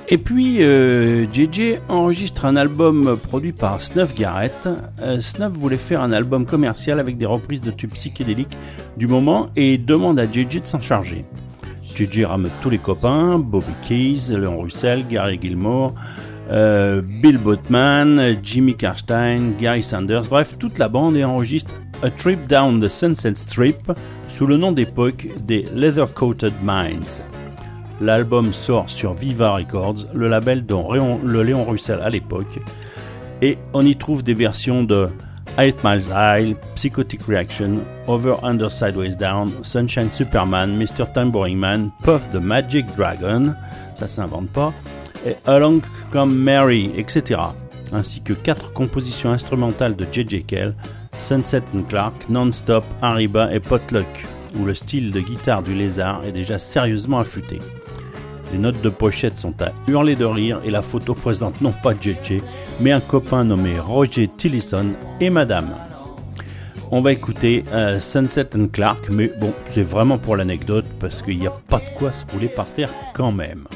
Et 0.08 0.18
puis, 0.18 0.62
euh, 0.62 1.26
JJ 1.32 1.78
enregistre 1.88 2.44
un 2.44 2.56
album 2.56 3.16
produit 3.16 3.52
par 3.52 3.80
Snuff 3.80 4.14
Garrett. 4.14 4.68
Euh, 5.00 5.20
Snuff 5.20 5.52
voulait 5.52 5.78
faire 5.78 6.02
un 6.02 6.12
album 6.12 6.44
commercial 6.44 7.00
avec 7.00 7.16
des 7.16 7.26
reprises 7.26 7.60
de 7.60 7.70
tubes 7.70 7.92
psychédéliques 7.92 8.56
du 8.96 9.06
moment 9.06 9.48
et 9.56 9.78
demande 9.78 10.18
à 10.18 10.30
JJ 10.30 10.60
de 10.60 10.66
s'en 10.66 10.80
charger. 10.80 11.24
JJ 11.94 12.24
rameute 12.24 12.52
tous 12.62 12.70
les 12.70 12.78
copains, 12.78 13.38
Bobby 13.38 13.72
Keys, 13.86 14.30
Léon 14.30 14.60
Russell, 14.60 15.06
Gary 15.08 15.38
Gilmore, 15.40 15.94
euh, 16.50 17.00
Bill 17.02 17.38
Boatman, 17.38 18.36
Jimmy 18.42 18.76
Karstein, 18.76 19.52
Gary 19.58 19.82
Sanders, 19.82 20.28
bref, 20.28 20.56
toute 20.58 20.78
la 20.78 20.88
bande 20.88 21.16
et 21.16 21.24
enregistre 21.24 21.76
A 22.02 22.10
Trip 22.10 22.46
Down 22.48 22.80
the 22.80 22.88
Sunset 22.88 23.34
Strip 23.36 23.92
sous 24.28 24.46
le 24.46 24.56
nom 24.56 24.72
d'époque 24.72 25.28
des 25.40 25.66
Leather 25.74 26.12
Coated 26.12 26.54
Minds. 26.62 27.22
L'album 28.02 28.52
sort 28.52 28.90
sur 28.90 29.14
Viva 29.14 29.52
Records, 29.52 30.08
le 30.12 30.26
label 30.26 30.66
dont 30.66 30.92
le 31.22 31.42
Léon 31.44 31.64
Russell 31.64 32.00
à 32.02 32.10
l'époque, 32.10 32.58
et 33.40 33.56
on 33.74 33.86
y 33.86 33.94
trouve 33.94 34.24
des 34.24 34.34
versions 34.34 34.82
de 34.82 35.08
8 35.56 35.84
Miles 35.84 36.08
High, 36.12 36.56
Psychotic 36.74 37.22
Reaction, 37.28 37.78
Over 38.08 38.34
Under 38.42 38.72
Sideways 38.72 39.14
Down, 39.14 39.52
Sunshine 39.62 40.10
Superman, 40.10 40.76
Mr. 40.76 41.06
Tambourine 41.14 41.58
Man, 41.58 41.90
Puff 42.02 42.28
the 42.32 42.42
Magic 42.42 42.86
Dragon, 42.96 43.54
ça 43.94 44.08
s'invente 44.08 44.48
pas, 44.48 44.72
et 45.24 45.36
Along 45.46 45.82
Come 46.10 46.34
Mary, 46.34 46.90
etc. 46.96 47.40
Ainsi 47.92 48.20
que 48.20 48.32
quatre 48.32 48.72
compositions 48.72 49.30
instrumentales 49.30 49.94
de 49.94 50.08
J.J. 50.10 50.42
Kell, 50.42 50.74
Sunset 51.18 51.62
and 51.72 51.84
Clark, 51.88 52.28
Non-Stop, 52.28 52.84
Arriba 53.00 53.54
et 53.54 53.60
Potluck, 53.60 54.26
où 54.58 54.64
le 54.64 54.74
style 54.74 55.12
de 55.12 55.20
guitare 55.20 55.62
du 55.62 55.72
lézard 55.72 56.24
est 56.26 56.32
déjà 56.32 56.58
sérieusement 56.58 57.20
affûté. 57.20 57.60
Les 58.52 58.58
notes 58.58 58.82
de 58.82 58.90
pochette 58.90 59.38
sont 59.38 59.54
à 59.62 59.72
hurler 59.88 60.14
de 60.14 60.26
rire 60.26 60.60
et 60.64 60.70
la 60.70 60.82
photo 60.82 61.14
présente 61.14 61.60
non 61.62 61.72
pas 61.82 61.94
JJ, 61.94 62.42
mais 62.80 62.92
un 62.92 63.00
copain 63.00 63.44
nommé 63.44 63.78
Roger 63.78 64.28
Tillison 64.28 64.92
et 65.20 65.30
Madame. 65.30 65.70
On 66.90 67.00
va 67.00 67.12
écouter 67.12 67.64
euh, 67.72 67.98
Sunset 67.98 68.54
and 68.54 68.68
Clark, 68.70 69.08
mais 69.10 69.32
bon, 69.40 69.54
c'est 69.66 69.80
vraiment 69.80 70.18
pour 70.18 70.36
l'anecdote 70.36 70.84
parce 71.00 71.22
qu'il 71.22 71.38
n'y 71.38 71.46
a 71.46 71.50
pas 71.50 71.78
de 71.78 71.98
quoi 71.98 72.12
se 72.12 72.26
rouler 72.30 72.48
par 72.48 72.66
terre 72.66 72.90
quand 73.14 73.32
même. 73.32 73.66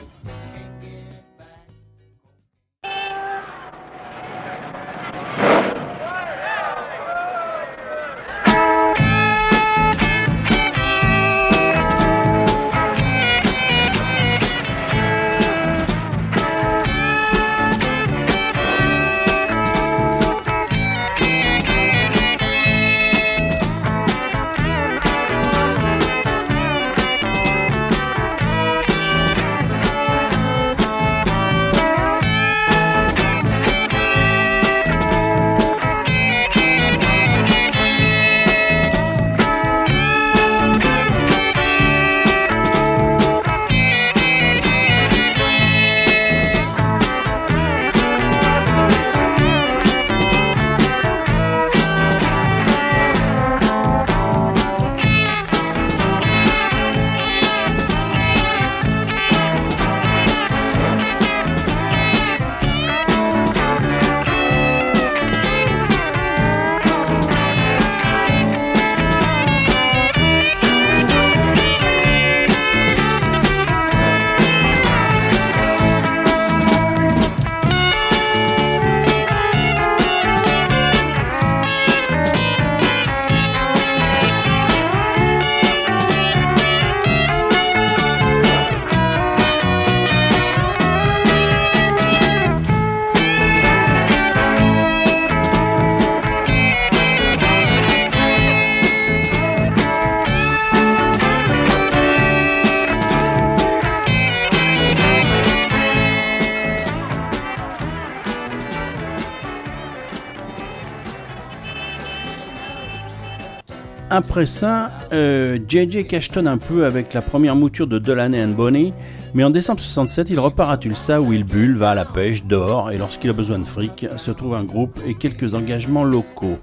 Après 114.36 114.44
ça, 114.44 114.90
euh, 115.14 115.58
JJ 115.66 116.06
cachetonne 116.06 116.46
un 116.46 116.58
peu 116.58 116.84
avec 116.84 117.14
la 117.14 117.22
première 117.22 117.56
mouture 117.56 117.86
de 117.86 117.98
Delaney 117.98 118.44
and 118.44 118.48
Bonnie, 118.48 118.92
mais 119.32 119.42
en 119.44 119.48
décembre 119.48 119.80
67, 119.80 120.28
il 120.28 120.38
repart 120.38 120.70
à 120.70 120.76
Tulsa 120.76 121.22
où 121.22 121.32
il 121.32 121.42
bulle, 121.42 121.74
va 121.74 121.92
à 121.92 121.94
la 121.94 122.04
pêche, 122.04 122.44
dort, 122.44 122.90
et 122.90 122.98
lorsqu'il 122.98 123.30
a 123.30 123.32
besoin 123.32 123.58
de 123.58 123.64
fric, 123.64 124.06
se 124.18 124.30
trouve 124.30 124.54
un 124.54 124.64
groupe 124.64 125.00
et 125.06 125.14
quelques 125.14 125.54
engagements 125.54 126.04
locaux. 126.04 126.58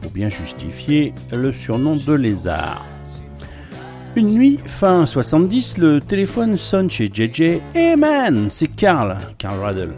Faut 0.00 0.08
bien 0.08 0.30
justifier 0.30 1.12
le 1.30 1.52
surnom 1.52 1.96
de 1.96 2.14
lézard. 2.14 2.82
Une 4.16 4.28
nuit, 4.28 4.58
fin 4.64 5.04
70, 5.04 5.76
le 5.76 6.00
téléphone 6.00 6.56
sonne 6.56 6.90
chez 6.90 7.10
JJ. 7.12 7.60
Hey 7.74 7.94
man, 7.94 8.46
c'est 8.48 8.68
Carl, 8.68 9.18
Carl 9.36 9.60
Raddle. 9.60 9.92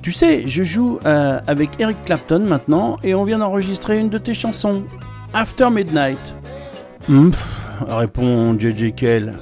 Tu 0.00 0.12
sais, 0.12 0.44
je 0.46 0.62
joue 0.62 0.98
euh, 1.04 1.40
avec 1.46 1.78
Eric 1.78 2.02
Clapton 2.06 2.38
maintenant 2.38 2.96
et 3.02 3.14
on 3.14 3.24
vient 3.24 3.40
d'enregistrer 3.40 4.00
une 4.00 4.08
de 4.08 4.16
tes 4.16 4.32
chansons. 4.32 4.84
After 5.34 5.68
Midnight. 5.68 6.34
Humph, 7.06 7.66
répond 7.86 8.58
JJ 8.58 8.94
Kell. 8.94 9.34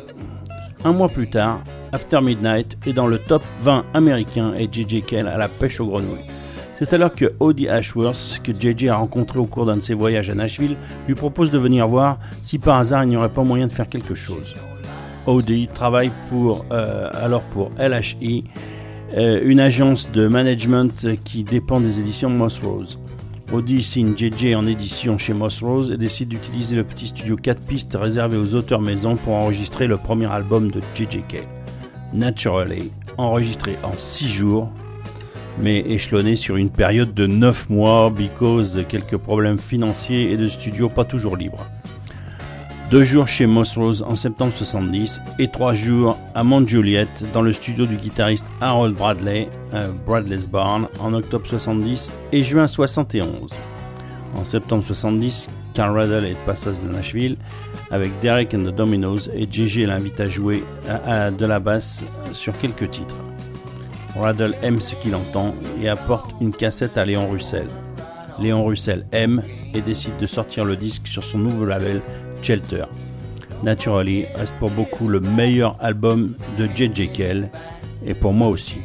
Un 0.85 0.93
mois 0.93 1.09
plus 1.09 1.31
tard, 1.31 1.63
After 1.93 2.21
Midnight 2.21 2.77
est 2.87 2.93
dans 2.93 3.07
le 3.07 3.19
top 3.19 3.45
20 3.61 3.85
américain 3.95 4.53
et 4.59 4.65
JJ 4.65 5.05
Kell 5.05 5.29
à 5.29 5.37
la 5.37 5.47
pêche 5.47 5.79
aux 5.79 5.87
grenouilles. 5.87 6.27
C'est 6.81 6.93
alors 6.93 7.15
que 7.15 7.33
Audie 7.39 7.69
Ashworth, 7.69 8.41
que 8.43 8.51
JJ 8.53 8.89
a 8.89 8.97
rencontré 8.97 9.39
au 9.39 9.47
cours 9.47 9.67
d'un 9.67 9.77
de 9.77 9.83
ses 9.83 9.95
voyages 9.95 10.29
à 10.29 10.35
Nashville, 10.35 10.77
lui 11.07 11.15
propose 11.15 11.53
de 11.53 11.59
venir 11.59 11.87
voir 11.87 12.19
si 12.41 12.59
par 12.59 12.79
hasard 12.79 13.05
il 13.05 13.11
n'y 13.11 13.17
aurait 13.17 13.29
pas 13.29 13.45
moyen 13.45 13.69
de 13.69 13.73
faire 13.73 13.89
quelque 13.89 14.17
chose. 14.17 14.57
Audie 15.27 15.69
travaille 15.73 16.11
pour, 16.31 16.65
euh, 16.73 17.11
alors 17.15 17.43
pour 17.43 17.71
LHE, 17.79 18.43
euh, 19.17 19.41
une 19.45 19.61
agence 19.61 20.11
de 20.11 20.27
management 20.27 21.07
qui 21.23 21.45
dépend 21.45 21.81
des 21.81 22.01
éditions 22.01 22.29
Moss 22.29 22.59
Rose. 22.59 22.99
Audi 23.53 23.83
signe 23.83 24.17
JJ 24.17 24.55
en 24.55 24.67
édition 24.67 25.19
chez 25.19 25.35
Moss 25.35 25.63
Rose 25.63 25.91
et 25.91 25.99
décide 25.99 26.31
d'utiliser 26.31 26.75
le 26.75 26.85
petit 26.85 27.09
studio 27.09 27.37
4 27.37 27.61
pistes 27.61 27.99
réservé 28.01 28.39
aux 28.39 28.55
auteurs 28.55 28.81
maison 28.81 29.17
pour 29.17 29.35
enregistrer 29.35 29.87
le 29.87 29.99
premier 29.99 30.25
album 30.25 30.71
de 30.71 30.81
JJK. 30.95 31.47
Naturally, 32.15 32.91
enregistré 33.19 33.77
en 33.83 33.93
6 33.95 34.29
jours, 34.29 34.73
mais 35.59 35.81
échelonné 35.81 36.35
sur 36.35 36.57
une 36.57 36.71
période 36.71 37.13
de 37.13 37.27
9 37.27 37.69
mois 37.69 38.09
because 38.09 38.75
de 38.75 38.83
quelques 38.83 39.19
problèmes 39.19 39.59
financiers 39.59 40.33
et 40.33 40.39
de 40.39 40.49
studio 40.49 40.89
pas 40.89 41.05
toujours 41.05 41.37
libres. 41.37 41.67
Deux 42.93 43.05
jours 43.05 43.27
chez 43.27 43.47
Moss 43.47 43.79
Rose 43.79 44.05
en 44.07 44.15
septembre 44.15 44.53
70 44.53 45.23
et 45.39 45.49
trois 45.49 45.73
jours 45.73 46.19
à 46.35 46.45
Mount 46.45 46.69
Juliet 46.69 47.07
dans 47.33 47.41
le 47.41 47.55
studio 47.55 47.87
du 47.87 47.97
guitariste 47.97 48.45
Harold 48.61 48.95
Bradley, 48.95 49.49
euh, 49.73 49.89
Bradley's 50.05 50.47
Barn, 50.47 50.89
en 51.01 51.15
octobre 51.15 51.47
70 51.47 52.13
et 52.33 52.43
juin 52.43 52.67
71. 52.67 53.59
En 54.37 54.45
septembre 54.45 54.85
70, 54.85 55.49
Carl 55.73 55.97
Raddle 55.97 56.27
est 56.27 56.35
de 56.35 56.45
passage 56.45 56.83
de 56.83 56.89
Nashville 56.91 57.39
avec 57.91 58.13
Derek 58.21 58.53
and 58.53 58.65
the 58.65 58.75
Dominoes 58.75 59.31
et 59.35 59.51
JJ 59.51 59.87
l'invite 59.87 60.21
à 60.21 60.29
jouer 60.29 60.63
de 60.87 61.47
la 61.47 61.61
basse 61.61 62.05
sur 62.35 62.53
quelques 62.59 62.91
titres. 62.91 63.17
Raddle 64.17 64.55
aime 64.63 64.83
ce 64.83 64.95
qu'il 64.97 65.15
entend 65.15 65.55
et 65.81 65.89
apporte 65.89 66.31
une 66.43 66.53
cassette 66.53 66.99
à 66.99 67.07
Léon 67.07 67.31
Russell. 67.31 67.69
Léon 68.39 68.67
Russell 68.67 69.07
aime 69.13 69.43
et 69.73 69.81
décide 69.81 70.19
de 70.19 70.27
sortir 70.27 70.67
le 70.67 70.77
disque 70.77 71.07
sur 71.07 71.25
son 71.25 71.39
nouveau 71.39 71.65
label 71.65 72.03
Shelter. 72.43 72.85
Naturally 73.63 74.27
reste 74.35 74.57
pour 74.57 74.71
beaucoup 74.71 75.09
le 75.09 75.21
meilleur 75.21 75.77
album 75.81 76.35
de 76.59 76.69
J.J. 76.75 77.09
Kell 77.09 77.51
et 78.05 78.15
pour 78.15 78.33
moi 78.33 78.49
aussi. 78.49 78.79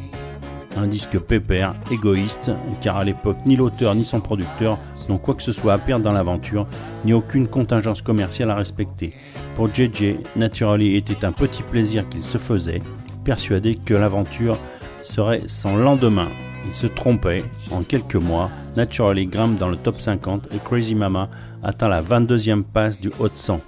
Un 0.76 0.86
disque 0.86 1.18
pépère, 1.18 1.74
égoïste, 1.90 2.52
car 2.80 2.98
à 2.98 3.04
l'époque 3.04 3.38
ni 3.44 3.56
l'auteur 3.56 3.94
ni 3.96 4.04
son 4.04 4.20
producteur 4.20 4.78
n'ont 5.08 5.18
quoi 5.18 5.34
que 5.34 5.42
ce 5.42 5.52
soit 5.52 5.72
à 5.72 5.78
perdre 5.78 6.04
dans 6.04 6.12
l'aventure, 6.12 6.66
ni 7.04 7.12
aucune 7.12 7.48
contingence 7.48 8.02
commerciale 8.02 8.50
à 8.50 8.54
respecter. 8.54 9.14
Pour 9.56 9.68
JJ, 9.74 10.16
Naturally 10.36 10.96
était 10.96 11.24
un 11.24 11.32
petit 11.32 11.62
plaisir 11.62 12.08
qu'il 12.08 12.22
se 12.22 12.38
faisait, 12.38 12.82
persuadé 13.24 13.74
que 13.74 13.94
l'aventure 13.94 14.58
serait 15.02 15.42
sans 15.46 15.76
lendemain. 15.76 16.28
Il 16.68 16.74
se 16.74 16.86
trompait. 16.86 17.44
En 17.70 17.82
quelques 17.82 18.14
mois, 18.14 18.50
Naturally 18.76 19.26
grimpe 19.26 19.58
dans 19.58 19.70
le 19.70 19.76
top 19.76 20.00
50 20.00 20.48
et 20.54 20.58
Crazy 20.58 20.94
Mama 20.94 21.30
atteint 21.62 21.88
la 21.88 22.02
22e 22.02 22.62
passe 22.62 23.00
du 23.00 23.10
haut 23.18 23.28
de 23.28 23.34
100. 23.34 23.60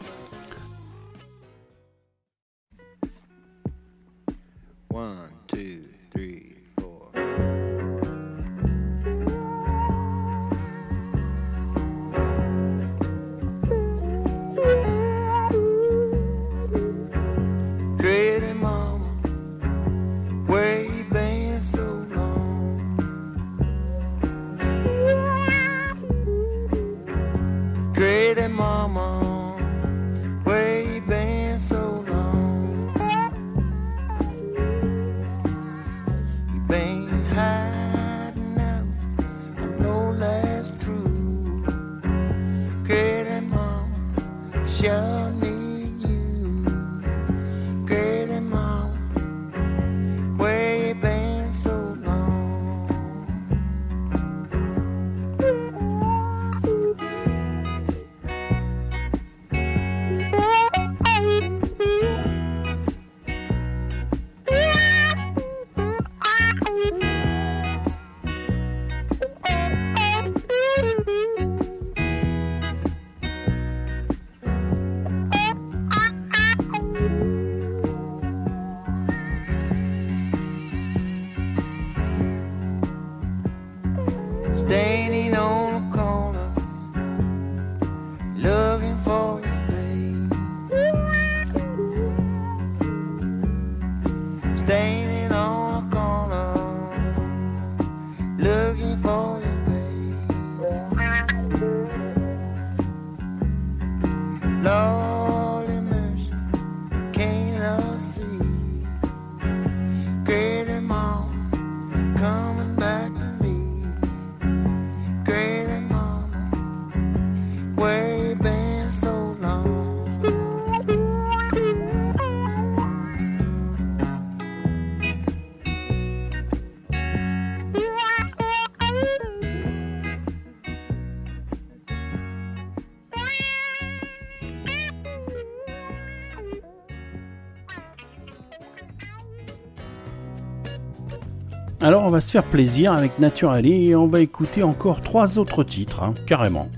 On 142.11 142.13
va 142.13 142.21
se 142.21 142.33
faire 142.33 142.43
plaisir 142.43 142.93
avec 142.93 143.21
Naturally 143.21 143.87
et 143.87 143.95
on 143.95 144.09
va 144.09 144.19
écouter 144.19 144.65
encore 144.65 145.01
trois 145.01 145.39
autres 145.39 145.63
titres, 145.63 146.03
hein, 146.03 146.13
carrément. 146.27 146.69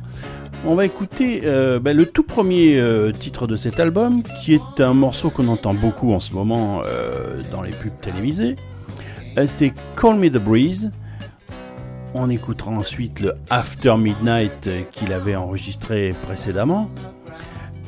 On 0.66 0.74
va 0.74 0.84
écouter 0.84 1.40
euh, 1.46 1.78
bah, 1.78 1.94
le 1.94 2.04
tout 2.04 2.22
premier 2.22 2.78
euh, 2.78 3.12
titre 3.12 3.46
de 3.46 3.56
cet 3.56 3.80
album, 3.80 4.22
qui 4.22 4.52
est 4.52 4.80
un 4.82 4.92
morceau 4.92 5.30
qu'on 5.30 5.48
entend 5.48 5.72
beaucoup 5.72 6.12
en 6.12 6.20
ce 6.20 6.34
moment 6.34 6.82
euh, 6.84 7.40
dans 7.50 7.62
les 7.62 7.70
pubs 7.70 7.98
télévisées. 8.02 8.56
C'est 9.46 9.72
Call 9.96 10.16
Me 10.16 10.28
the 10.28 10.36
Breeze. 10.36 10.90
On 12.12 12.28
écoutera 12.28 12.70
ensuite 12.70 13.20
le 13.20 13.32
After 13.48 13.96
Midnight 13.96 14.68
qu'il 14.90 15.14
avait 15.14 15.34
enregistré 15.34 16.14
précédemment 16.26 16.90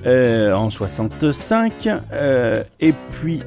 en 0.07 0.71
65. 0.71 1.91
euh, 2.11 2.65
et 2.81 2.95
puis 3.13 3.41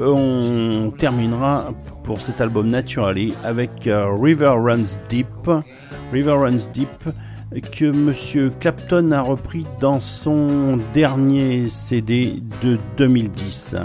on 0.00 0.92
terminera 0.96 1.72
pour 2.06 2.20
cet 2.20 2.40
album 2.40 2.68
Naturally 2.70 3.34
avec 3.44 3.86
euh, 3.86 4.16
River 4.18 4.54
Runs 4.56 5.00
Deep. 5.08 5.50
River 6.12 6.32
Runs 6.32 6.70
Deep 6.72 6.88
que 7.72 7.90
Monsieur 7.90 8.50
Clapton 8.60 9.10
a 9.12 9.20
repris 9.20 9.66
dans 9.80 10.00
son 10.00 10.78
dernier 10.94 11.68
CD 11.68 12.42
de 12.62 12.78
2010. 12.96 13.76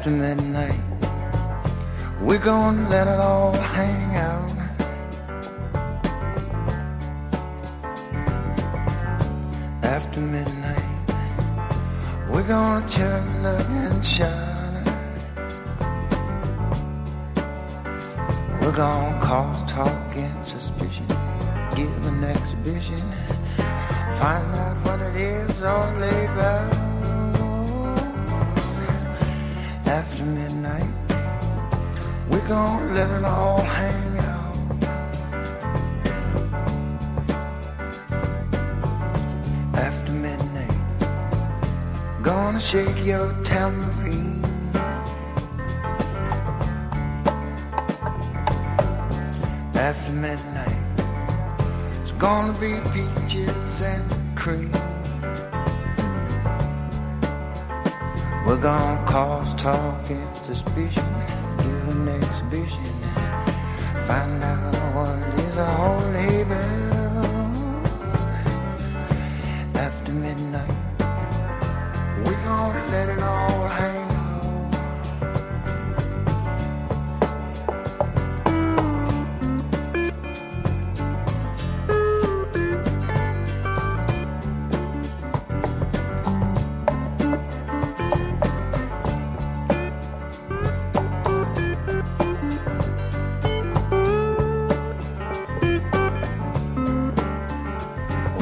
after 0.00 0.10
midnight. 0.12 0.80
We're 2.22 2.38
gonna 2.38 2.88
let 2.88 3.06
it 3.06 3.20
all 3.20 3.59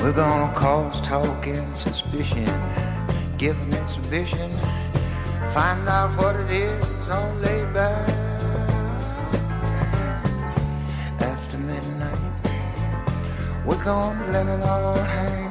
We're 0.03 0.13
gonna 0.13 0.55
cause 0.55 1.01
talk 1.01 1.47
and 1.47 1.77
suspicion, 1.77 2.49
give 3.37 3.61
an 3.61 3.75
exhibition, 3.75 4.51
find 5.51 5.89
out 5.89 6.17
what 6.17 6.37
it 6.37 6.51
is 6.51 7.09
on 7.09 7.43
laid. 7.43 7.77
After 11.21 11.59
midnight, 11.59 12.19
we're 13.67 13.85
gonna 13.85 14.33
let 14.33 14.47
it 14.47 14.63
all 14.63 14.97
hang. 14.97 15.48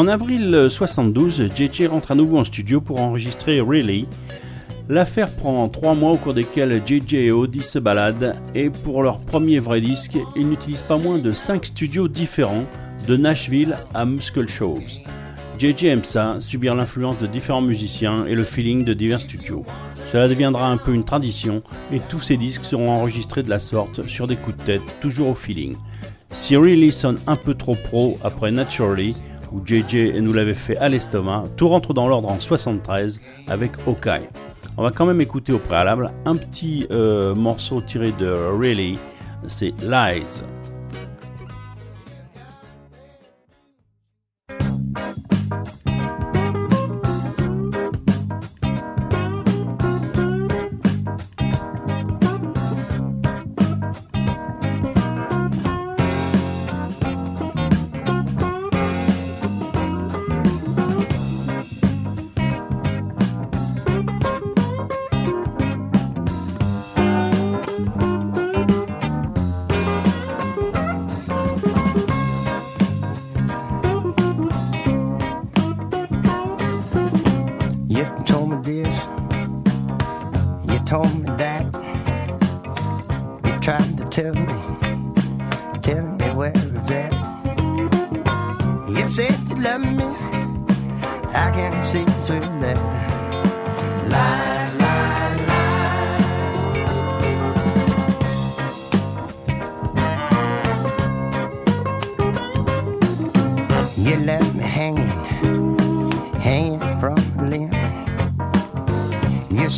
En 0.00 0.08
avril 0.08 0.68
72, 0.70 1.50
JJ 1.54 1.88
rentre 1.88 2.12
à 2.12 2.14
nouveau 2.14 2.38
en 2.38 2.46
studio 2.46 2.80
pour 2.80 3.00
enregistrer 3.00 3.60
Really. 3.60 4.08
L'affaire 4.88 5.28
prend 5.30 5.68
trois 5.68 5.94
mois 5.94 6.12
au 6.12 6.16
cours 6.16 6.32
desquels 6.32 6.80
JJ 6.86 7.14
et 7.16 7.30
Audi 7.30 7.62
se 7.62 7.78
baladent 7.78 8.34
et 8.54 8.70
pour 8.70 9.02
leur 9.02 9.20
premier 9.20 9.58
vrai 9.58 9.82
disque, 9.82 10.16
ils 10.36 10.48
n'utilisent 10.48 10.80
pas 10.80 10.96
moins 10.96 11.18
de 11.18 11.32
cinq 11.32 11.66
studios 11.66 12.08
différents, 12.08 12.64
de 13.06 13.18
Nashville 13.18 13.76
à 13.92 14.06
Muscle 14.06 14.48
Shoals. 14.48 15.02
JJ 15.58 15.84
aime 15.84 16.04
ça, 16.04 16.36
subir 16.38 16.74
l'influence 16.74 17.18
de 17.18 17.26
différents 17.26 17.60
musiciens 17.60 18.24
et 18.24 18.34
le 18.34 18.44
feeling 18.44 18.86
de 18.86 18.94
divers 18.94 19.20
studios. 19.20 19.66
Cela 20.10 20.28
deviendra 20.28 20.70
un 20.70 20.78
peu 20.78 20.94
une 20.94 21.04
tradition 21.04 21.62
et 21.92 22.00
tous 22.08 22.20
ces 22.20 22.38
disques 22.38 22.64
seront 22.64 22.88
enregistrés 22.88 23.42
de 23.42 23.50
la 23.50 23.58
sorte 23.58 24.08
sur 24.08 24.26
des 24.26 24.36
coups 24.36 24.56
de 24.56 24.62
tête, 24.62 25.00
toujours 25.02 25.28
au 25.28 25.34
feeling. 25.34 25.76
Si 26.30 26.56
Really 26.56 26.90
sonne 26.90 27.18
un 27.26 27.36
peu 27.36 27.52
trop 27.52 27.74
pro 27.74 28.16
après 28.22 28.50
Naturally, 28.50 29.14
où 29.52 29.60
JJ 29.64 30.14
nous 30.20 30.32
l'avait 30.32 30.54
fait 30.54 30.76
à 30.76 30.88
l'estomac, 30.88 31.44
tout 31.56 31.68
rentre 31.68 31.94
dans 31.94 32.08
l'ordre 32.08 32.28
en 32.28 32.40
73 32.40 33.20
avec 33.48 33.72
Okai. 33.86 34.28
On 34.76 34.82
va 34.82 34.90
quand 34.90 35.06
même 35.06 35.20
écouter 35.20 35.52
au 35.52 35.58
préalable 35.58 36.10
un 36.24 36.36
petit 36.36 36.86
euh, 36.90 37.34
morceau 37.34 37.80
tiré 37.80 38.12
de 38.12 38.30
Really, 38.30 38.98
c'est 39.48 39.74
Lies. 39.82 40.42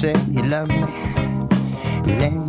You 0.02 0.08
said 0.08 0.34
you 0.34 0.42
loved 0.42 0.72
me, 0.72 2.41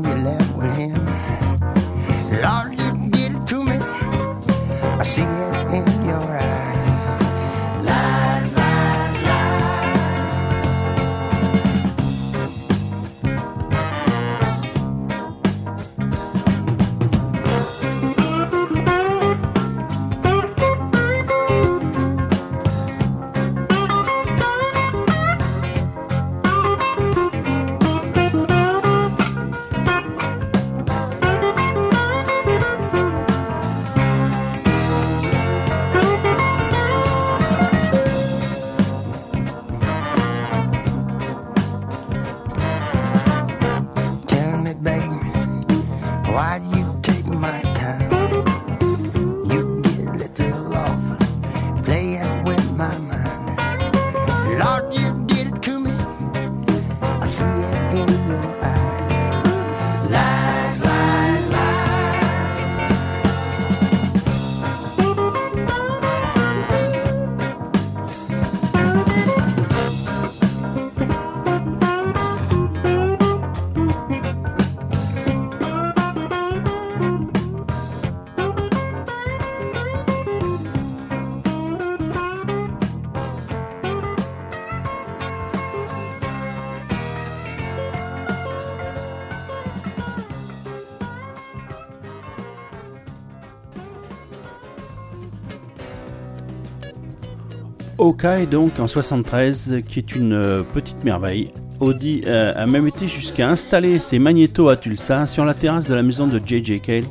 Okai 98.04 98.47
donc 98.47 98.82
en 98.82 98.88
73, 98.89 99.82
qui 99.88 99.99
est 99.99 100.14
une 100.14 100.34
euh, 100.34 100.62
petite 100.62 101.06
merveille. 101.06 101.51
Audi 101.80 102.22
euh, 102.28 102.51
a 102.54 102.66
même 102.66 102.86
été 102.86 103.08
jusqu'à 103.08 103.47
installer 103.47 103.97
ses 103.97 104.20
magnétos 104.20 104.68
à 104.68 104.76
Tulsa 104.76 105.26
sur 105.26 105.45
la 105.45 105.54
terrasse 105.54 105.88
de 105.88 105.93
la 105.93 106.04
maison 106.04 106.28
de 106.28 106.41
J.J. 106.45 106.82
Cale 106.82 107.06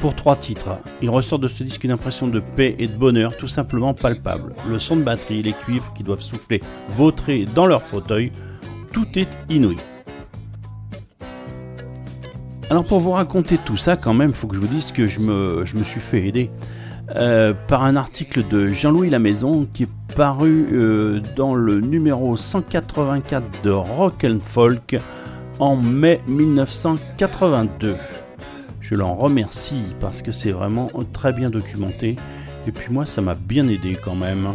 pour 0.00 0.14
trois 0.14 0.36
titres. 0.36 0.78
Il 1.02 1.10
ressort 1.10 1.40
de 1.40 1.46
ce 1.46 1.62
disque 1.62 1.84
une 1.84 1.90
impression 1.90 2.26
de 2.26 2.40
paix 2.40 2.74
et 2.78 2.86
de 2.86 2.96
bonheur 2.96 3.36
tout 3.36 3.48
simplement 3.48 3.92
palpable. 3.92 4.54
Le 4.66 4.78
son 4.78 4.96
de 4.96 5.02
batterie, 5.02 5.42
les 5.42 5.52
cuivres 5.52 5.92
qui 5.92 6.02
doivent 6.02 6.22
souffler, 6.22 6.62
vautrer 6.88 7.44
dans 7.44 7.66
leur 7.66 7.82
fauteuil, 7.82 8.32
tout 8.94 9.18
est 9.18 9.28
inouï. 9.50 9.76
Alors 12.70 12.84
pour 12.84 13.00
vous 13.00 13.10
raconter 13.10 13.58
tout 13.58 13.76
ça, 13.76 13.98
quand 13.98 14.14
même, 14.14 14.32
faut 14.32 14.46
que 14.46 14.56
je 14.56 14.60
vous 14.60 14.68
dise 14.68 14.90
que 14.90 15.06
je 15.06 15.20
me, 15.20 15.66
je 15.66 15.76
me 15.76 15.84
suis 15.84 16.00
fait 16.00 16.26
aider 16.26 16.50
euh, 17.16 17.52
par 17.66 17.82
un 17.82 17.96
article 17.96 18.46
de 18.48 18.68
Jean-Louis 18.68 19.10
Lamaison 19.10 19.66
qui 19.72 19.82
est 19.82 19.88
paru 20.14 20.68
euh, 20.72 21.20
dans 21.36 21.54
le 21.54 21.80
numéro 21.80 22.36
184 22.36 23.62
de 23.62 23.70
Rock 23.70 24.24
and 24.24 24.40
Folk 24.42 24.98
en 25.58 25.76
mai 25.76 26.20
1982. 26.26 27.96
Je 28.80 28.94
l'en 28.94 29.14
remercie 29.14 29.94
parce 30.00 30.22
que 30.22 30.32
c'est 30.32 30.52
vraiment 30.52 30.90
très 31.12 31.32
bien 31.32 31.50
documenté 31.50 32.16
et 32.66 32.72
puis 32.72 32.92
moi 32.92 33.06
ça 33.06 33.20
m'a 33.20 33.34
bien 33.34 33.68
aidé 33.68 33.96
quand 34.02 34.14
même. 34.14 34.48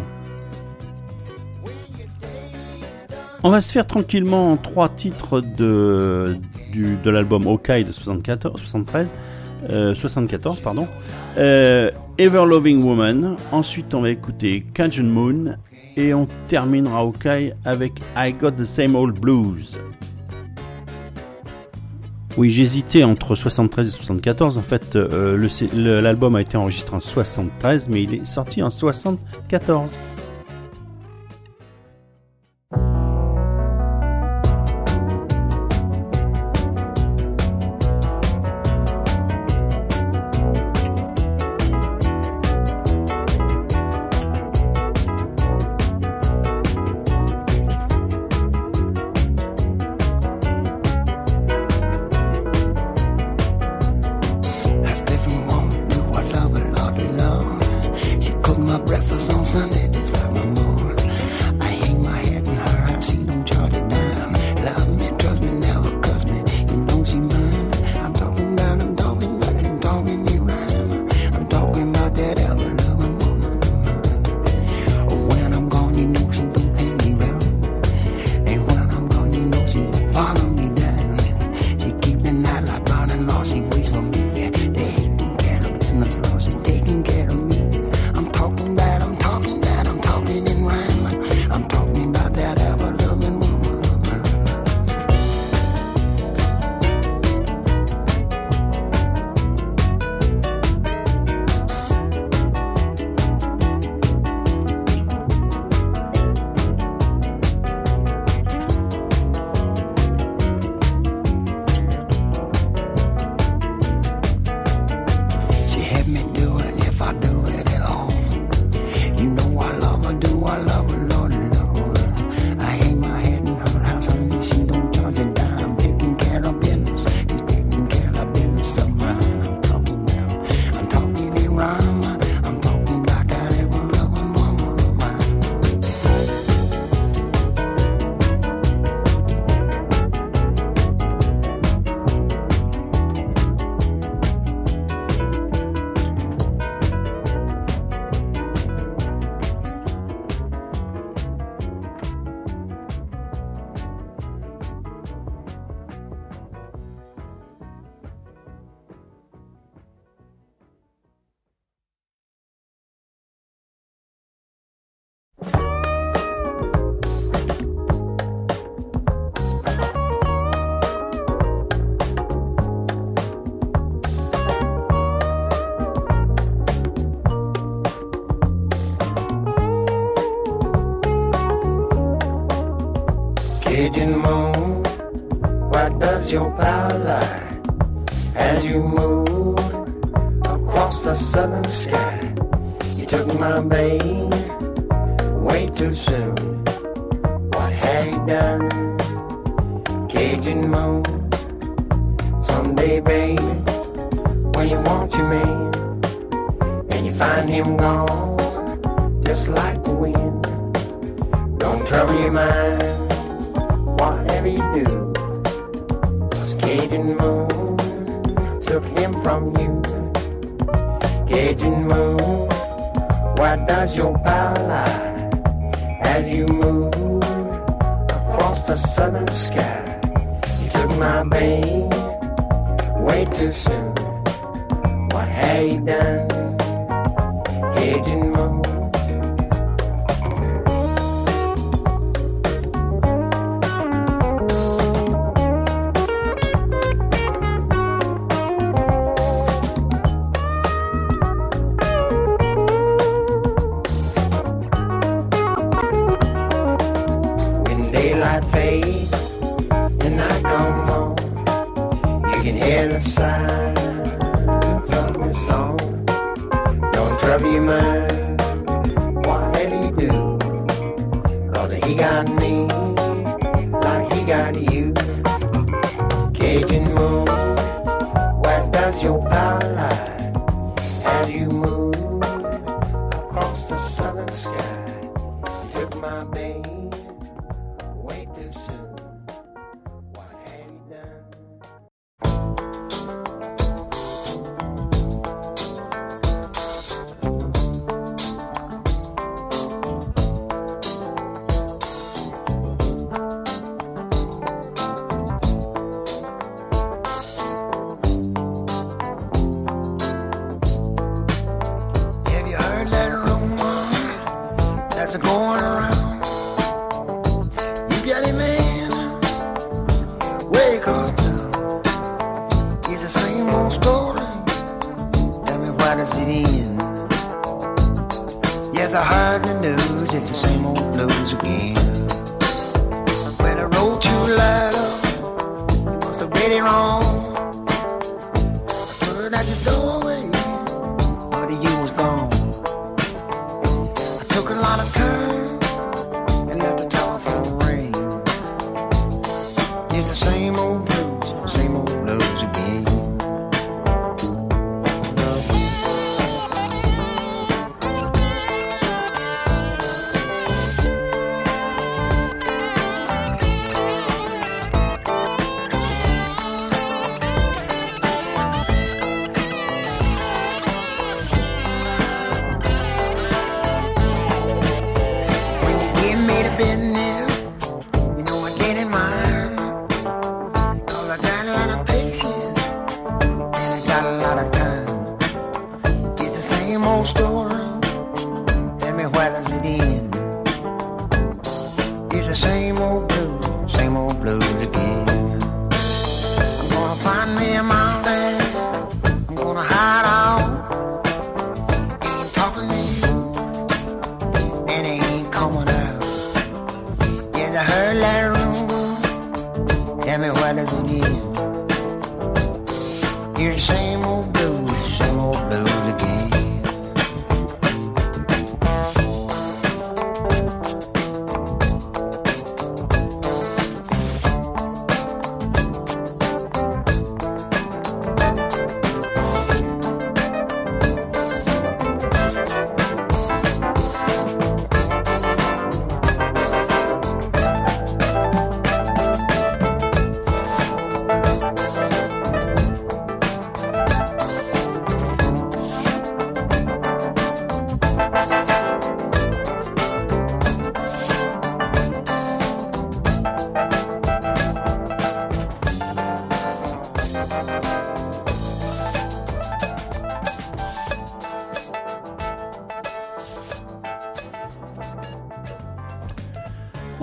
On 3.43 3.49
va 3.49 3.61
se 3.61 3.71
faire 3.71 3.85
tranquillement 3.85 4.51
en 4.51 4.57
trois 4.57 4.89
titres 4.89 5.39
de, 5.39 6.37
de 6.73 7.09
l'album 7.09 7.45
Okai 7.47 7.83
de 7.83 7.91
74, 7.91 8.59
73, 8.59 9.13
euh, 9.13 9.15
74 9.69 10.59
pardon. 10.59 10.87
Euh, 11.37 11.91
Ever 12.17 12.45
Loving 12.45 12.83
Woman. 12.83 13.35
Ensuite, 13.51 13.93
on 13.93 14.01
va 14.01 14.09
écouter 14.09 14.65
Cajun 14.73 15.03
Moon 15.03 15.57
et 15.97 16.13
on 16.13 16.27
terminera 16.47 17.05
Okai 17.05 17.53
avec 17.65 17.93
I 18.15 18.33
Got 18.33 18.51
the 18.51 18.65
Same 18.65 18.95
Old 18.95 19.19
Blues. 19.19 19.77
Oui, 22.37 22.49
j'hésitais 22.49 23.03
entre 23.03 23.35
73 23.35 23.87
et 23.87 23.91
74. 23.91 24.57
En 24.57 24.61
fait, 24.61 24.97
euh, 24.97 25.37
l'album 26.01 26.35
a 26.35 26.41
été 26.41 26.57
enregistré 26.57 26.97
en 26.97 26.99
73, 26.99 27.87
mais 27.87 28.03
il 28.03 28.13
est 28.13 28.25
sorti 28.25 28.61
en 28.61 28.69
74. 28.69 29.97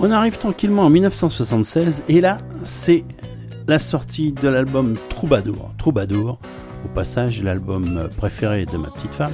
On 0.05 0.11
arrive 0.11 0.37
tranquillement 0.37 0.83
en 0.83 0.89
1976 0.89 2.03
et 2.09 2.19
là, 2.19 2.39
c'est 2.65 3.05
la 3.69 3.79
sortie 3.79 4.33
de 4.33 4.49
l'album 4.49 4.97
Troubadour. 5.07 5.71
Troubadour, 5.77 6.39
au 6.83 6.89
passage, 6.89 7.41
l'album 7.41 8.09
préféré 8.17 8.65
de 8.65 8.75
ma 8.75 8.89
petite 8.89 9.13
femme, 9.13 9.31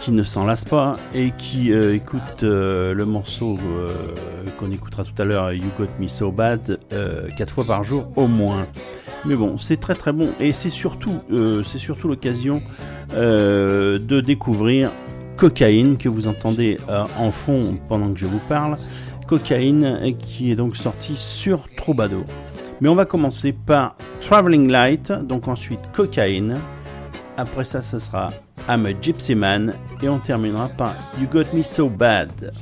qui 0.00 0.12
ne 0.12 0.22
s'en 0.22 0.46
lasse 0.46 0.64
pas 0.64 0.94
et 1.14 1.32
qui 1.36 1.70
euh, 1.74 1.94
écoute 1.94 2.44
euh, 2.44 2.94
le 2.94 3.04
morceau 3.04 3.58
euh, 3.62 3.92
qu'on 4.58 4.70
écoutera 4.70 5.04
tout 5.04 5.20
à 5.20 5.26
l'heure, 5.26 5.52
You 5.52 5.68
Got 5.78 5.88
Me 6.00 6.08
So 6.08 6.32
Bad, 6.32 6.78
quatre 7.36 7.52
fois 7.52 7.64
par 7.64 7.84
jour 7.84 8.10
au 8.16 8.26
moins. 8.26 8.68
Mais 9.26 9.36
bon, 9.36 9.58
c'est 9.58 9.76
très 9.76 9.96
très 9.96 10.12
bon 10.12 10.30
et 10.40 10.54
c'est 10.54 10.70
surtout, 10.70 11.20
c'est 11.62 11.76
surtout 11.76 12.08
l'occasion 12.08 12.62
de 13.12 14.20
découvrir 14.22 14.92
Cocaïne 15.36 15.98
que 15.98 16.08
vous 16.08 16.26
entendez 16.26 16.78
en 17.18 17.30
fond 17.30 17.78
pendant 17.86 18.14
que 18.14 18.18
je 18.18 18.24
vous 18.24 18.40
parle. 18.48 18.78
Cocaïne 19.30 19.84
euh, 19.84 20.10
qui 20.10 20.50
est 20.50 20.56
donc 20.56 20.76
sorti 20.76 21.14
sur 21.14 21.68
Troubadour. 21.76 22.24
Mais 22.80 22.88
on 22.88 22.96
va 22.96 23.04
commencer 23.04 23.52
par 23.52 23.94
Traveling 24.20 24.68
Light, 24.68 25.12
donc 25.12 25.46
ensuite 25.46 25.78
Cocaïne. 25.92 26.56
Après 27.36 27.64
ça, 27.64 27.80
ce 27.80 28.00
sera 28.00 28.32
I'm 28.68 28.86
a 28.86 29.00
Gypsy 29.00 29.36
Man 29.36 29.74
et 30.02 30.08
on 30.08 30.18
terminera 30.18 30.68
par 30.68 30.96
You 31.20 31.28
Got 31.28 31.56
Me 31.56 31.62
So 31.62 31.88
Bad. 31.88 32.52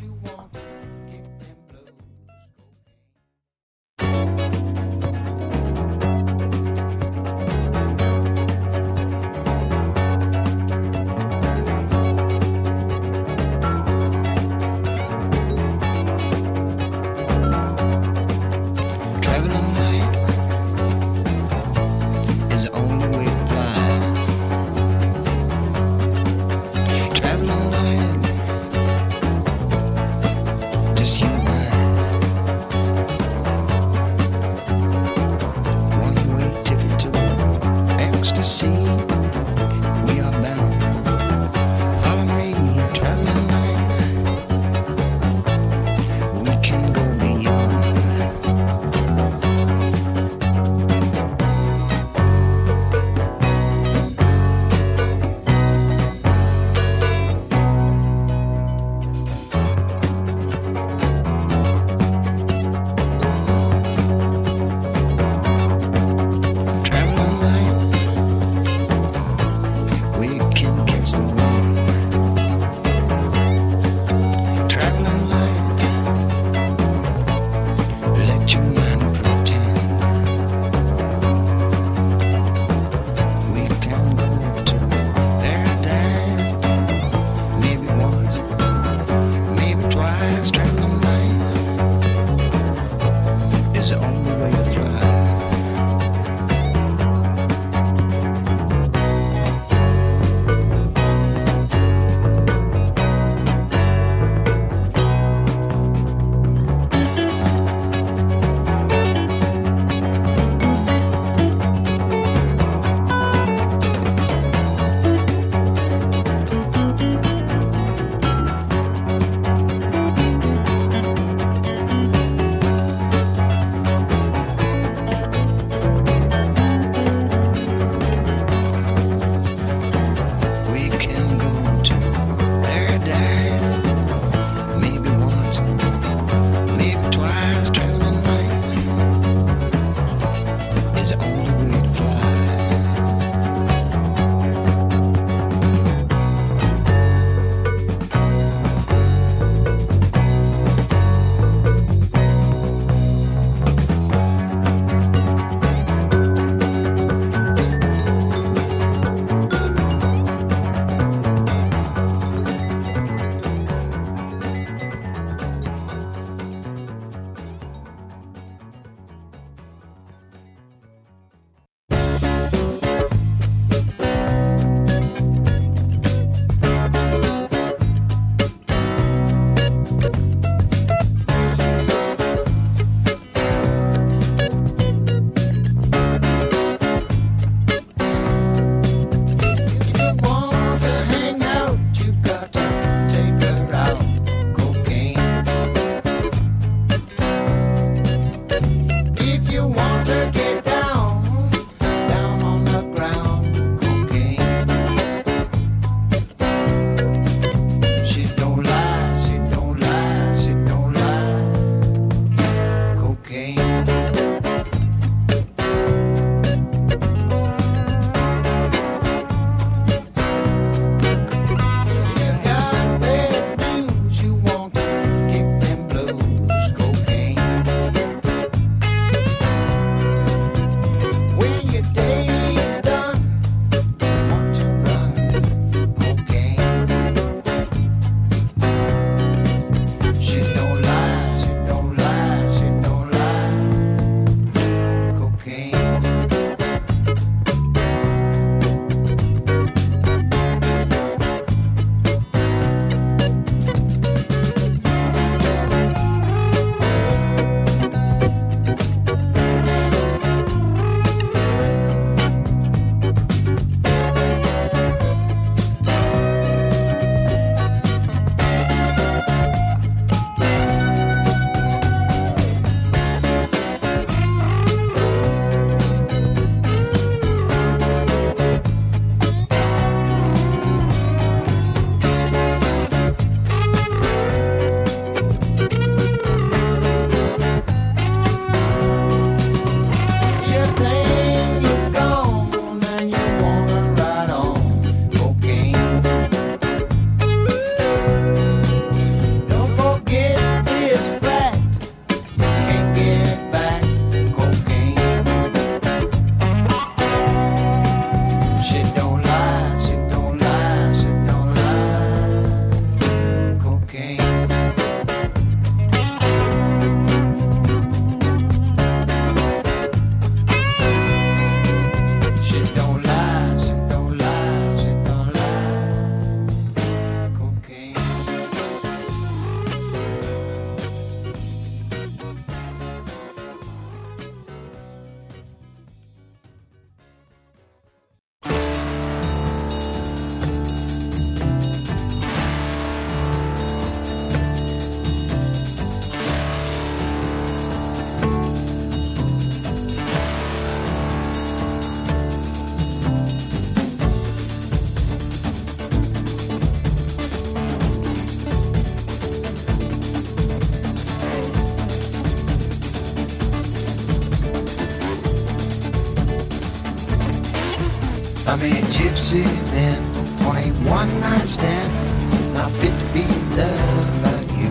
Gypsy 369.29 369.45
man 369.72 369.99
on 370.47 370.57
a 370.57 370.68
one 370.89 371.20
night 371.20 371.47
stand, 371.47 372.55
not 372.55 372.70
fit 372.81 372.93
to 372.93 373.12
be 373.12 373.26
loved 373.57 374.22
by 374.22 374.41
you. 374.57 374.70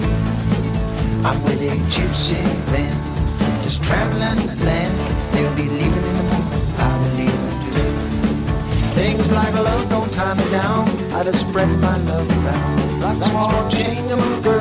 I'm 1.24 1.38
with 1.44 1.62
a 1.62 1.78
gypsy 1.94 2.42
man, 2.72 2.94
just 3.64 3.84
traveling 3.84 4.48
the 4.48 4.66
land. 4.66 4.98
They'll 5.34 5.56
be 5.56 5.70
leaving 5.70 6.06
in 6.10 6.16
the 6.18 6.24
morning, 6.24 6.62
I 6.80 6.98
will 6.98 7.14
leave 7.20 7.42
them 7.46 7.58
too. 7.76 7.94
Things 8.96 9.30
like 9.32 9.54
love 9.54 9.90
don't 9.90 10.12
tie 10.12 10.34
me 10.34 10.50
down, 10.50 10.90
I 11.14 11.24
just 11.24 11.48
spread 11.48 11.70
my 11.80 11.98
love 12.10 12.28
around. 12.44 13.02
Like 13.02 13.18
a 13.18 13.30
small 13.30 13.70
chain 13.70 14.12
of 14.12 14.44
girls 14.44 14.57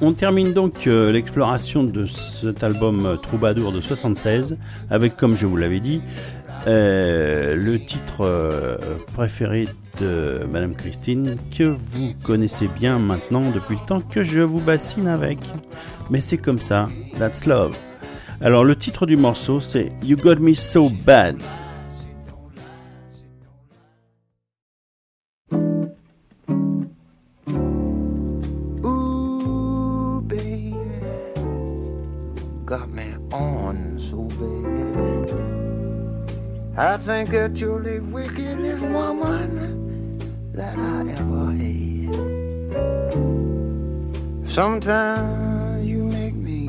On 0.00 0.12
termine 0.12 0.52
donc 0.52 0.86
euh, 0.86 1.10
l'exploration 1.10 1.82
de 1.82 2.06
cet 2.06 2.62
album 2.62 3.04
euh, 3.04 3.16
Troubadour 3.16 3.72
de 3.72 3.80
76 3.80 4.56
avec, 4.90 5.16
comme 5.16 5.36
je 5.36 5.44
vous 5.44 5.56
l'avais 5.56 5.80
dit, 5.80 6.00
euh, 6.68 7.56
le 7.56 7.84
titre 7.84 8.78
préféré 9.14 9.66
de 10.00 10.46
Madame 10.52 10.76
Christine 10.76 11.34
que 11.56 11.64
vous 11.64 12.14
connaissez 12.22 12.68
bien 12.68 13.00
maintenant 13.00 13.50
depuis 13.50 13.74
le 13.74 13.86
temps 13.86 14.00
que 14.00 14.22
je 14.22 14.40
vous 14.40 14.60
bassine 14.60 15.08
avec. 15.08 15.38
Mais 16.10 16.20
c'est 16.20 16.38
comme 16.38 16.60
ça, 16.60 16.88
that's 17.18 17.44
love. 17.44 17.76
Alors 18.40 18.62
le 18.62 18.76
titre 18.76 19.04
du 19.04 19.16
morceau 19.16 19.58
c'est 19.58 19.88
You 20.04 20.16
Got 20.16 20.36
Me 20.36 20.54
So 20.54 20.90
Bad. 21.04 21.38
I 36.80 36.96
think 36.96 37.30
that 37.30 37.60
you're 37.60 37.82
the 37.82 37.98
wickedest 37.98 38.84
woman 38.84 40.16
that 40.52 40.78
I 40.78 41.00
ever 41.10 41.50
had. 41.58 42.14
Sometimes 44.48 45.84
you 45.84 46.04
make 46.04 46.36
me 46.36 46.68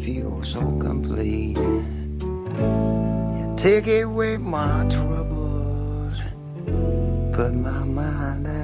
feel 0.00 0.40
so 0.44 0.60
complete. 0.78 1.58
You 1.58 3.54
take 3.56 3.88
away 3.88 4.36
my 4.36 4.86
troubles, 4.88 6.14
put 7.34 7.52
my 7.52 7.82
mind 7.82 8.46
at 8.46 8.61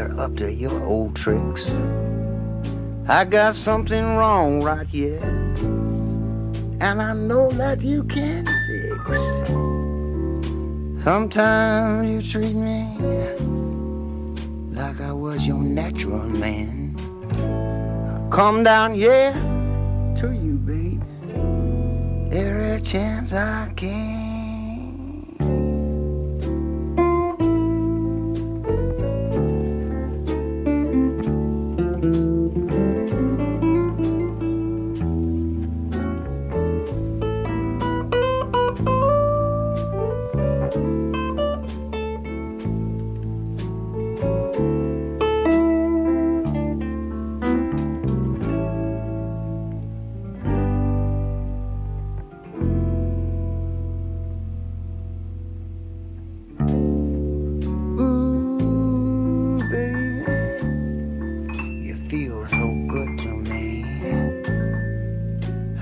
you're 0.00 0.18
up 0.18 0.34
to 0.34 0.50
your 0.50 0.82
old 0.84 1.14
tricks. 1.14 1.66
I 3.06 3.26
got 3.26 3.54
something 3.54 4.16
wrong 4.16 4.62
right 4.62 4.86
here, 4.86 5.20
and 6.80 7.02
I 7.02 7.12
know 7.12 7.50
that 7.52 7.82
you 7.82 8.04
can 8.04 8.46
fix. 8.46 9.18
Sometimes 11.04 12.24
you 12.24 12.30
treat 12.32 12.54
me 12.54 12.96
like 14.72 15.00
I 15.02 15.12
was 15.12 15.46
your 15.46 15.62
natural 15.62 16.26
man. 16.26 16.96
I 17.36 18.34
come 18.34 18.64
down 18.64 18.92
here 18.92 19.32
to 20.20 20.32
you, 20.32 20.54
babe, 20.64 21.02
every 22.32 22.80
chance 22.80 23.34
I 23.34 23.70
can. 23.76 24.19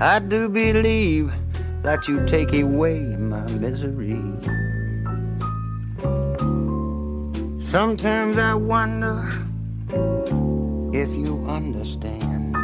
I 0.09 0.17
do 0.17 0.49
believe 0.49 1.31
that 1.83 2.07
you 2.07 2.25
take 2.25 2.51
away 2.55 2.99
my 2.99 3.45
misery. 3.61 4.19
Sometimes 7.61 8.39
I 8.39 8.55
wonder 8.55 9.29
if 10.97 11.09
you 11.13 11.45
understand 11.47 12.57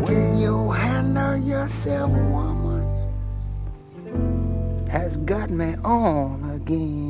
when 0.00 0.38
you 0.38 0.70
handle 0.70 1.36
yourself, 1.36 2.12
woman, 2.12 2.86
has 4.88 5.16
got 5.16 5.50
me 5.50 5.74
on 5.82 6.48
again. 6.54 7.07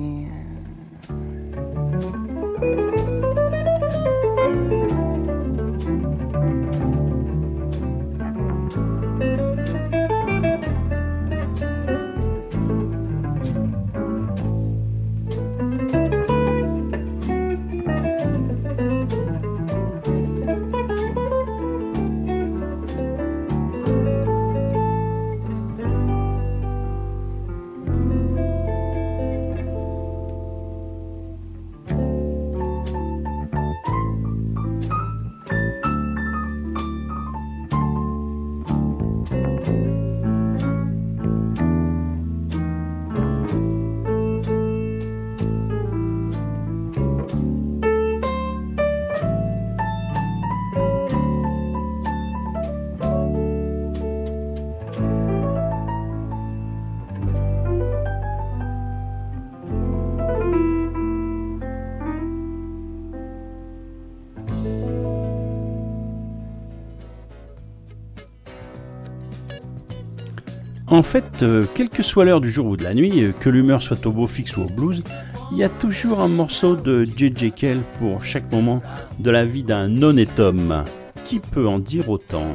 En 70.99 71.05
fait, 71.05 71.45
euh, 71.45 71.65
quelle 71.77 71.91
que 71.91 72.03
soit 72.03 72.25
l'heure 72.25 72.41
du 72.41 72.51
jour 72.51 72.67
ou 72.67 72.77
de 72.77 72.83
la 72.83 72.93
nuit, 72.93 73.23
euh, 73.23 73.31
que 73.31 73.49
l'humeur 73.49 73.85
soit 73.85 74.05
au 74.05 74.11
beau 74.11 74.27
fixe 74.27 74.57
ou 74.57 74.63
au 74.63 74.67
blues, 74.67 75.05
il 75.53 75.59
y 75.59 75.63
a 75.63 75.69
toujours 75.69 76.19
un 76.19 76.27
morceau 76.27 76.75
de 76.75 77.05
J.J. 77.05 77.53
Kell 77.53 77.83
pour 78.01 78.25
chaque 78.25 78.51
moment 78.51 78.83
de 79.21 79.31
la 79.31 79.45
vie 79.45 79.63
d'un 79.63 80.03
honnête 80.03 80.41
homme. 80.41 80.85
Qui 81.25 81.39
peut 81.39 81.69
en 81.69 81.79
dire 81.79 82.11
autant? 82.11 82.49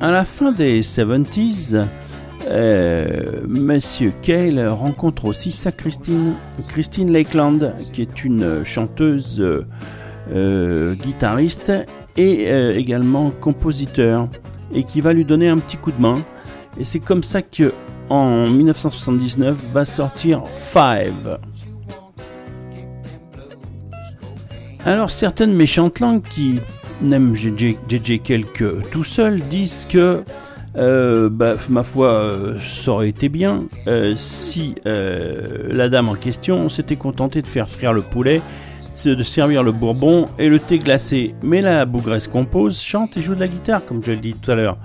À 0.00 0.10
la 0.10 0.24
fin 0.24 0.50
des 0.50 0.82
70s, 0.82 1.86
euh, 2.48 3.42
Monsieur 3.46 4.12
Cale 4.22 4.66
rencontre 4.66 5.26
aussi 5.26 5.52
sa 5.52 5.70
Christine, 5.70 6.34
Christine 6.66 7.12
Lakeland, 7.12 7.74
qui 7.92 8.02
est 8.02 8.24
une 8.24 8.64
chanteuse 8.64 9.40
guitariste 10.28 11.72
et 12.16 12.50
euh, 12.50 12.76
également 12.76 13.30
compositeur, 13.30 14.28
et 14.74 14.84
qui 14.84 15.00
va 15.00 15.12
lui 15.12 15.24
donner 15.24 15.48
un 15.48 15.58
petit 15.58 15.76
coup 15.76 15.92
de 15.92 16.00
main. 16.00 16.20
Et 16.78 16.84
c'est 16.84 17.00
comme 17.00 17.22
ça 17.22 17.42
que, 17.42 17.72
en 18.08 18.48
1979, 18.48 19.56
va 19.72 19.84
sortir 19.84 20.42
Five. 20.46 21.38
Alors 24.86 25.10
certaines 25.10 25.52
méchantes 25.52 26.00
langues 26.00 26.22
qui 26.22 26.58
n'aiment 27.02 27.34
JJ 27.34 27.76
JJ 27.86 28.22
Cale 28.22 28.46
que 28.46 28.80
tout 28.90 29.04
seul 29.04 29.40
disent 29.40 29.86
que 29.86 30.22
euh, 30.76 31.28
bah, 31.28 31.56
ma 31.68 31.82
foi, 31.82 32.08
euh, 32.08 32.58
ça 32.60 32.92
aurait 32.92 33.10
été 33.10 33.28
bien 33.28 33.64
si 34.16 34.76
la 34.84 35.88
dame 35.88 36.08
en 36.08 36.14
question 36.14 36.68
s'était 36.70 36.96
contentée 36.96 37.42
de 37.42 37.46
faire 37.46 37.68
frire 37.68 37.92
le 37.92 38.02
poulet, 38.02 38.40
de 39.08 39.22
servir 39.22 39.62
le 39.62 39.72
bourbon 39.72 40.28
et 40.38 40.48
le 40.48 40.58
thé 40.58 40.78
glacé. 40.78 41.34
Mais 41.42 41.60
la 41.60 41.84
bougresse 41.84 42.28
compose, 42.28 42.80
chante 42.80 43.16
et 43.16 43.22
joue 43.22 43.34
de 43.34 43.40
la 43.40 43.48
guitare, 43.48 43.84
comme 43.84 44.02
je 44.04 44.12
l'ai 44.12 44.18
dit 44.18 44.34
tout 44.34 44.50
à 44.50 44.54
l'heure. 44.54 44.78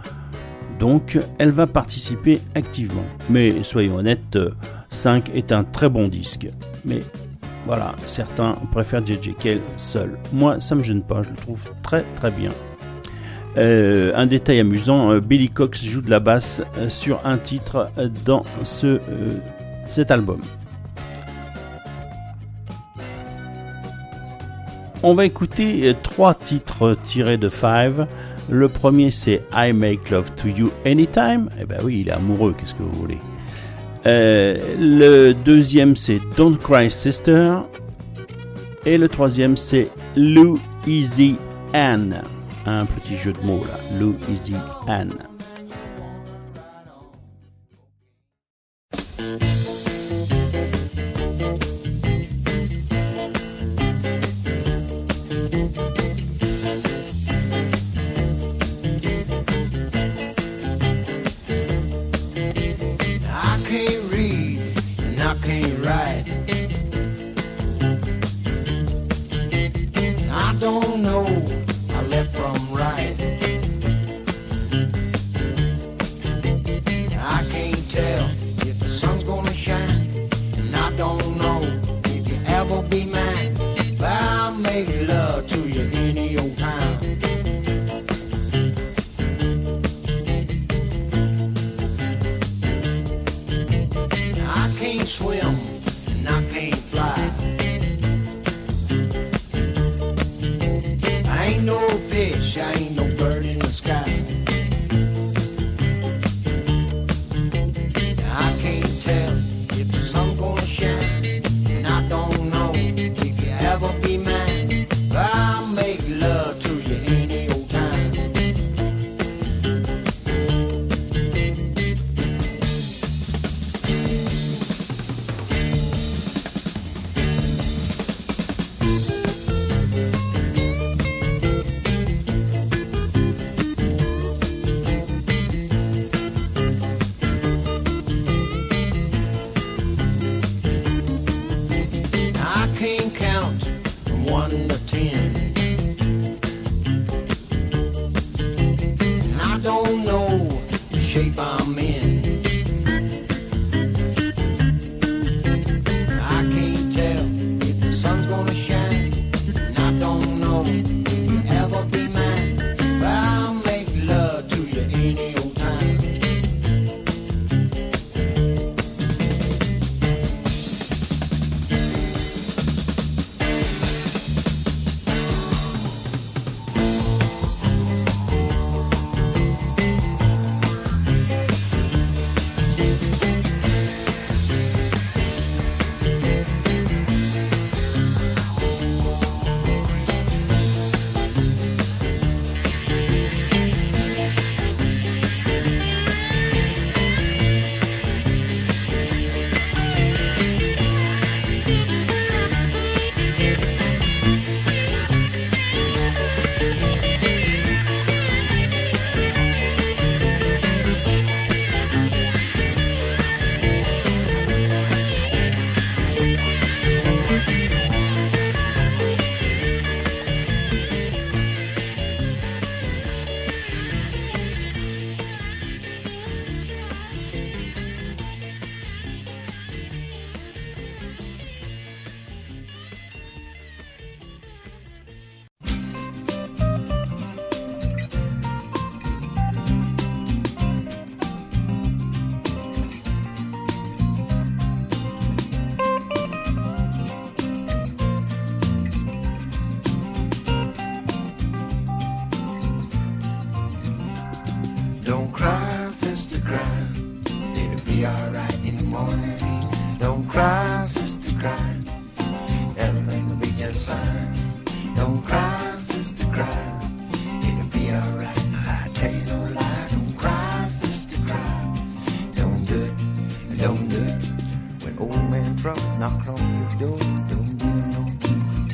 Donc, 0.80 1.20
elle 1.38 1.51
va 1.51 1.68
participer 1.68 2.41
activement. 2.53 3.05
Mais 3.30 3.63
soyons 3.63 3.95
honnêtes, 3.95 4.36
euh, 4.36 4.51
5 4.89 5.32
est 5.34 5.51
un 5.51 5.63
très 5.63 5.89
bon 5.89 6.07
disque. 6.07 6.47
Mais 6.84 7.01
voilà, 7.66 7.95
certains 8.05 8.55
préfèrent 8.72 9.05
JJ 9.05 9.36
Cale 9.39 9.61
seul. 9.78 10.18
Moi, 10.32 10.59
ça 10.61 10.76
me 10.76 10.84
gêne 10.84 11.01
pas, 11.01 11.24
je 11.24 11.30
le 11.30 11.36
trouve 11.36 11.63
très 11.82 12.03
très 12.16 12.32
bien. 12.32 12.51
Euh, 13.57 14.11
un 14.16 14.26
détail 14.26 14.59
amusant, 14.59 15.11
euh, 15.11 15.20
Billy 15.20 15.49
Cox 15.49 15.84
joue 15.84 16.01
de 16.01 16.09
la 16.09 16.20
basse 16.20 16.61
euh, 16.78 16.89
sur 16.89 17.26
un 17.26 17.38
titre 17.38 17.89
dans 18.26 18.43
ce, 18.63 18.99
cet 19.88 20.11
album. 20.11 20.41
On 25.08 25.14
va 25.14 25.26
écouter 25.26 25.88
euh, 25.88 25.93
trois 26.01 26.34
titres 26.34 26.97
tirés 27.03 27.38
de 27.38 27.47
Five. 27.47 28.08
Le 28.49 28.68
premier 28.68 29.12
c'est 29.12 29.43
I 29.53 29.72
Make 29.72 30.10
Love 30.10 30.32
to 30.32 30.47
You 30.47 30.72
Anytime. 30.84 31.47
Eh 31.62 31.66
ben 31.66 31.78
oui, 31.84 31.99
il 32.01 32.08
est 32.08 32.12
amoureux, 32.12 32.56
qu'est-ce 32.58 32.74
que 32.74 32.82
vous 32.82 33.01
voulez. 33.01 33.20
Euh, 34.08 34.58
le 34.80 35.34
deuxième 35.34 35.95
c'est 35.95 36.20
Don't 36.36 36.58
Cry 36.58 36.89
Sister. 36.89 37.53
Et 38.88 38.97
le 38.97 39.08
troisième 39.08 39.56
c'est 39.58 39.91
Lou 40.16 40.60
Easy 40.88 41.36
Anne. 41.72 42.24
Un 42.66 42.86
petit 42.86 43.16
jeu 43.16 43.32
de 43.32 43.45
mots 43.45 43.64
là. 43.64 43.80
Lou 43.99 44.16
Easy 44.28 44.56
Anne. 44.88 45.14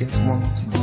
gets 0.04 0.18
warm 0.18 0.42
tonight. 0.56 0.81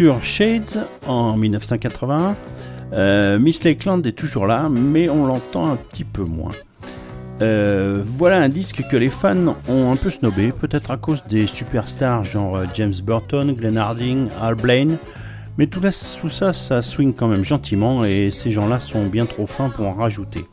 sur 0.00 0.24
Shades 0.24 0.86
en 1.06 1.36
1981. 1.36 2.34
Euh, 2.94 3.38
Miss 3.38 3.64
Lakeland 3.64 4.00
est 4.04 4.16
toujours 4.16 4.46
là, 4.46 4.70
mais 4.70 5.10
on 5.10 5.26
l'entend 5.26 5.70
un 5.70 5.76
petit 5.76 6.04
peu 6.04 6.24
moins. 6.24 6.52
Euh, 7.42 8.02
voilà 8.02 8.38
un 8.38 8.48
disque 8.48 8.82
que 8.90 8.96
les 8.96 9.10
fans 9.10 9.56
ont 9.68 9.92
un 9.92 9.96
peu 9.96 10.08
snobé, 10.08 10.52
peut-être 10.52 10.90
à 10.90 10.96
cause 10.96 11.22
des 11.28 11.46
superstars 11.46 12.24
genre 12.24 12.56
euh, 12.56 12.64
James 12.72 12.94
Burton, 13.04 13.52
Glenn 13.52 13.76
Harding, 13.76 14.30
Al 14.40 14.54
Blaine, 14.54 14.96
mais 15.58 15.66
tout, 15.66 15.82
là, 15.82 15.90
tout 16.18 16.30
ça, 16.30 16.54
ça 16.54 16.80
swing 16.80 17.12
quand 17.12 17.28
même 17.28 17.44
gentiment 17.44 18.02
et 18.02 18.30
ces 18.30 18.50
gens-là 18.50 18.78
sont 18.78 19.04
bien 19.04 19.26
trop 19.26 19.46
fins 19.46 19.68
pour 19.68 19.86
en 19.86 19.92
rajouter. 19.92 20.46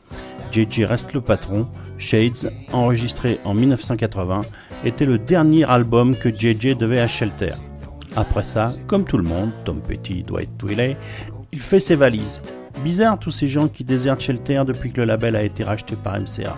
JJ 0.52 0.82
reste 0.82 1.14
le 1.14 1.22
patron. 1.22 1.68
Shades, 1.98 2.52
enregistré 2.74 3.40
en 3.46 3.54
1980, 3.54 4.42
était 4.84 5.06
le 5.06 5.18
dernier 5.18 5.64
album 5.64 6.18
que 6.18 6.28
JJ 6.28 6.76
devait 6.78 7.00
à 7.00 7.08
Shelter. 7.08 7.54
Après 8.18 8.46
ça, 8.46 8.74
comme 8.88 9.06
tout 9.06 9.20
le 9.20 9.24
monde, 9.24 9.52
Tom 9.64 9.80
Petty, 9.80 10.24
Dwight 10.24 10.50
Twilley, 10.58 10.98
il 11.52 11.60
fait 11.60 11.80
ses 11.80 11.94
valises. 11.94 12.42
Bizarre 12.84 13.20
tous 13.20 13.30
ces 13.30 13.48
gens 13.48 13.68
qui 13.68 13.84
désertent 13.84 14.22
Shelter 14.22 14.64
depuis 14.66 14.92
que 14.92 15.02
le 15.02 15.06
label 15.06 15.36
a 15.36 15.44
été 15.44 15.64
racheté 15.64 15.96
par 15.96 16.20
MCA. 16.20 16.58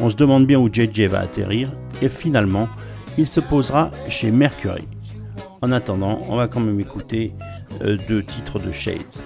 On 0.00 0.08
se 0.08 0.14
demande 0.14 0.46
bien 0.46 0.60
où 0.60 0.72
JJ 0.72 1.08
va 1.08 1.18
atterrir, 1.18 1.68
et 2.00 2.08
finalement, 2.08 2.68
il 3.18 3.26
se 3.26 3.40
posera 3.40 3.90
chez 4.08 4.30
Mercury. 4.30 4.86
En 5.62 5.72
attendant, 5.72 6.22
on 6.28 6.36
va 6.36 6.46
quand 6.46 6.60
même 6.60 6.78
écouter 6.78 7.32
euh, 7.82 7.98
deux 8.06 8.22
titres 8.22 8.60
de 8.60 8.70
Shades. 8.70 9.20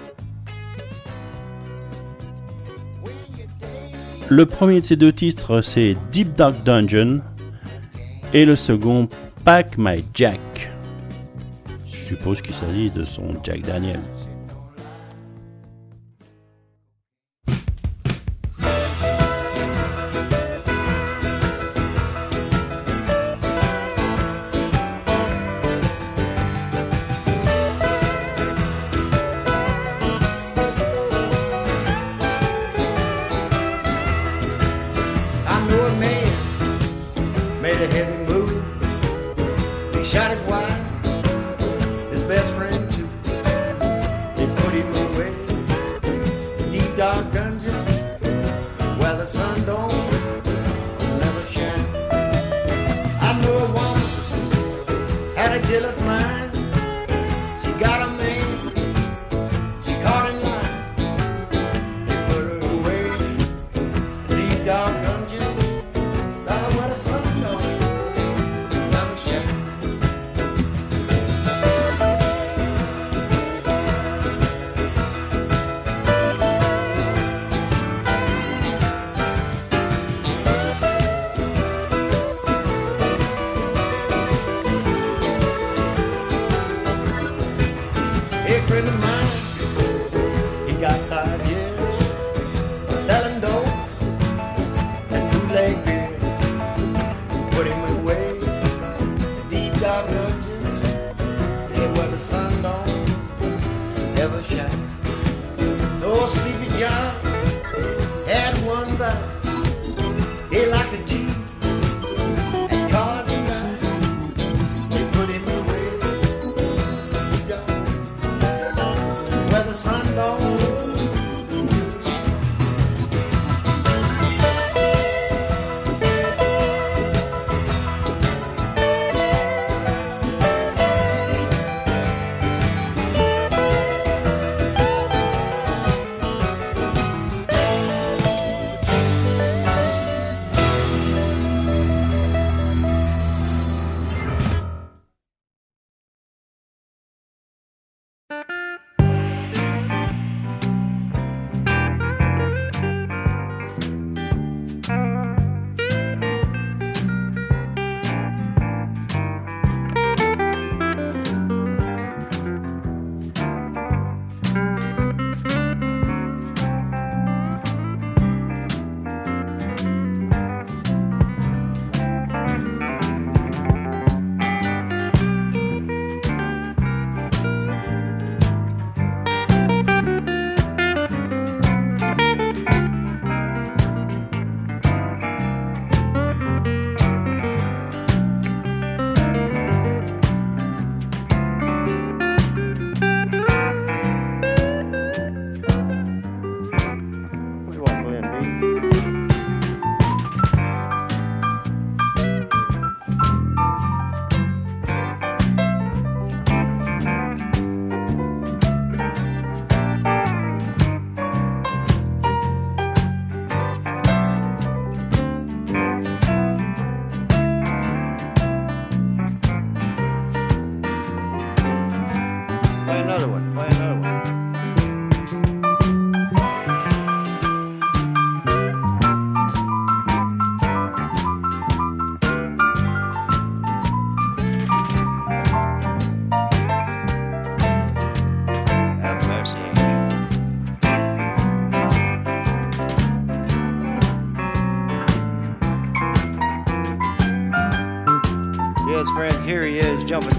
Le 4.30 4.46
premier 4.46 4.80
de 4.80 4.86
ces 4.86 4.96
deux 4.96 5.12
titres, 5.12 5.60
c'est 5.60 5.98
Deep 6.10 6.34
Dark 6.34 6.64
Dungeon, 6.64 7.20
et 8.32 8.46
le 8.46 8.56
second, 8.56 9.10
Pack 9.44 9.76
My 9.76 10.02
Jack. 10.14 10.40
Suppose 12.12 12.42
qu'il 12.42 12.54
s'agit 12.54 12.90
de 12.90 13.06
son 13.06 13.42
Jack 13.42 13.62
Daniel. 13.62 13.98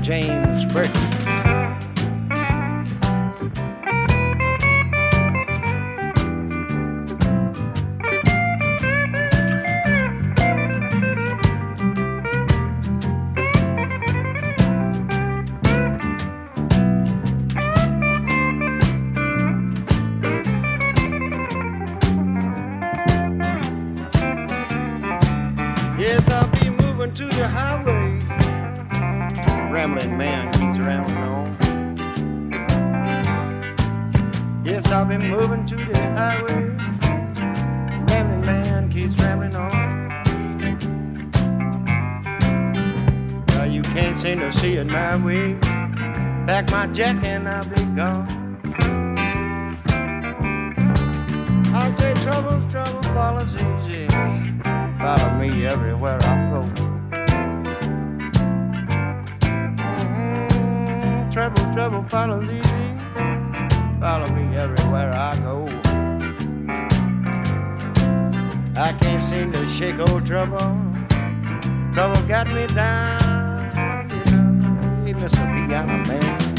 James 0.04 0.66
Burton. 0.66 0.92
Yes, 25.98 26.28
I'll 26.28 26.50
be 26.60 26.70
moving 26.70 27.14
to 27.14 27.26
the 27.28 27.48
highway. 27.48 28.03
Rambling 29.84 30.18
man 30.18 30.48
keeps 30.54 30.80
rambling 30.80 31.18
on. 31.18 31.58
Yes, 34.64 34.90
I've 34.90 35.10
been 35.10 35.30
moving 35.30 35.66
to 35.66 35.76
the 35.76 35.98
highway. 36.16 36.70
Rambling 38.08 38.46
man 38.46 38.90
keeps 38.90 39.20
rambling 39.20 39.54
on. 39.56 40.08
Well, 43.48 43.70
you 43.70 43.82
can't 43.82 44.18
seem 44.18 44.40
to 44.40 44.54
see 44.54 44.76
it 44.76 44.88
my 44.88 45.18
way. 45.18 45.56
Pack 46.48 46.72
my 46.72 46.88
jacket 46.88 47.26
and 47.26 47.50
I'll 47.50 47.66
be 47.66 47.84
gone. 47.94 48.26
I 51.76 51.94
say 51.98 52.14
trouble, 52.24 52.62
trouble 52.72 53.04
follows 53.12 53.54
easy. 53.54 54.08
Follow 54.08 55.34
me 55.38 55.66
everywhere 55.66 56.20
I 56.22 56.52
go. 56.52 56.93
Trouble, 61.34 61.74
trouble 61.74 62.04
follows 62.10 62.48
me, 62.48 62.62
Follow 64.00 64.30
me 64.36 64.56
everywhere 64.56 65.12
I 65.12 65.36
go. 65.40 65.66
I 68.80 68.94
can't 69.02 69.20
seem 69.20 69.52
to 69.54 69.68
shake 69.68 69.98
old 69.98 70.28
trouble. 70.28 70.60
Trouble 71.92 72.22
got 72.28 72.46
me 72.54 72.68
down. 72.68 74.08
You 75.08 75.16
know. 75.16 75.28
Piano 75.68 76.06
Man. 76.08 76.53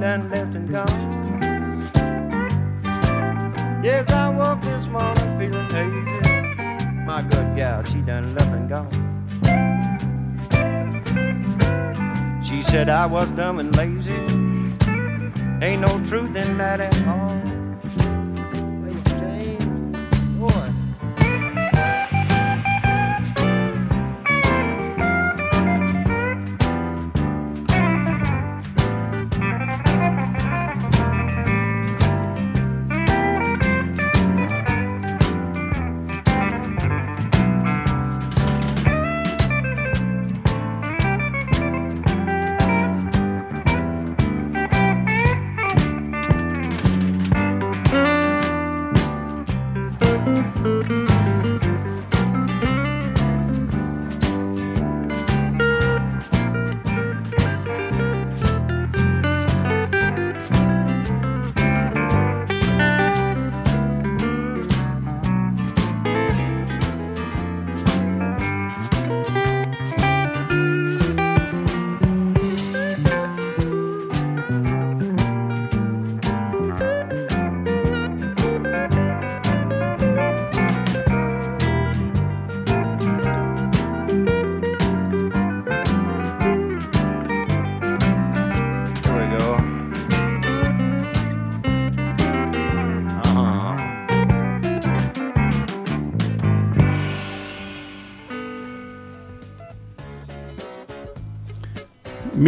Done 0.00 0.30
left 0.30 0.54
and 0.54 0.70
gone. 0.70 1.40
Yes, 3.82 4.08
I 4.10 4.28
woke 4.28 4.60
this 4.62 4.86
morning 4.86 5.38
feeling 5.38 5.68
hazy. 5.70 7.04
My 7.04 7.22
good 7.22 7.56
gal, 7.56 7.82
she 7.82 8.00
done 8.02 8.34
left 8.34 8.52
and 8.52 8.68
gone. 8.68 8.90
She 12.44 12.62
said 12.62 12.88
I 12.88 13.06
was 13.06 13.28
dumb 13.32 13.58
and 13.58 13.74
lazy. 13.76 14.14
Ain't 15.60 15.80
no 15.80 16.00
truth 16.04 16.36
in 16.36 16.58
that 16.58 16.80
at 16.80 17.08
all. 17.08 17.37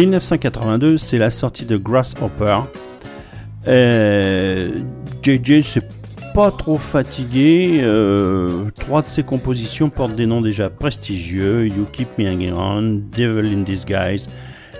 1982, 0.05 0.97
c'est 0.97 1.19
la 1.19 1.29
sortie 1.29 1.65
de 1.65 1.77
Grasshopper. 1.77 2.61
Euh, 3.67 4.79
JJ 5.21 5.61
s'est 5.61 5.87
pas 6.33 6.49
trop 6.49 6.77
fatigué. 6.77 7.81
euh, 7.83 8.65
trois 8.79 9.03
de 9.03 9.07
ses 9.07 9.21
compositions 9.21 9.91
portent 9.91 10.15
des 10.15 10.25
noms 10.25 10.41
déjà 10.41 10.71
prestigieux 10.71 11.67
You 11.67 11.85
Keep 11.91 12.17
Me 12.17 12.27
Hanging 12.31 12.53
On, 12.53 12.81
Devil 13.15 13.53
in 13.53 13.61
Disguise 13.61 14.27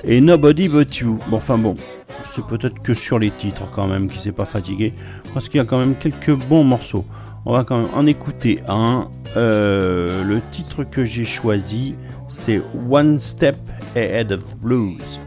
et 0.03 0.21
Nobody 0.21 0.67
But 0.67 0.97
You. 0.97 1.19
Bon, 1.29 1.37
enfin 1.37 1.59
bon, 1.59 1.75
c'est 2.23 2.45
peut-être 2.45 2.81
que 2.81 2.95
sur 2.95 3.19
les 3.19 3.29
titres 3.29 3.69
quand 3.71 3.87
même 3.87 4.09
qu'il 4.09 4.21
s'est 4.21 4.31
pas 4.31 4.45
fatigué, 4.45 4.93
parce 5.35 5.49
qu'il 5.49 5.57
y 5.57 5.61
a 5.61 5.65
quand 5.65 5.79
même 5.79 5.95
quelques 5.95 6.33
bons 6.33 6.63
morceaux. 6.63 7.05
On 7.45 7.53
va 7.53 7.63
quand 7.63 7.79
même 7.79 7.89
en 7.93 8.07
écouter 8.07 8.59
un. 8.67 9.07
Euh, 9.37 10.23
le 10.23 10.41
titre 10.51 10.83
que 10.83 11.05
j'ai 11.05 11.25
choisi, 11.25 11.95
c'est 12.27 12.61
One 12.89 13.19
Step 13.19 13.55
Ahead 13.93 14.31
of 14.31 14.61
Blues. 14.61 15.19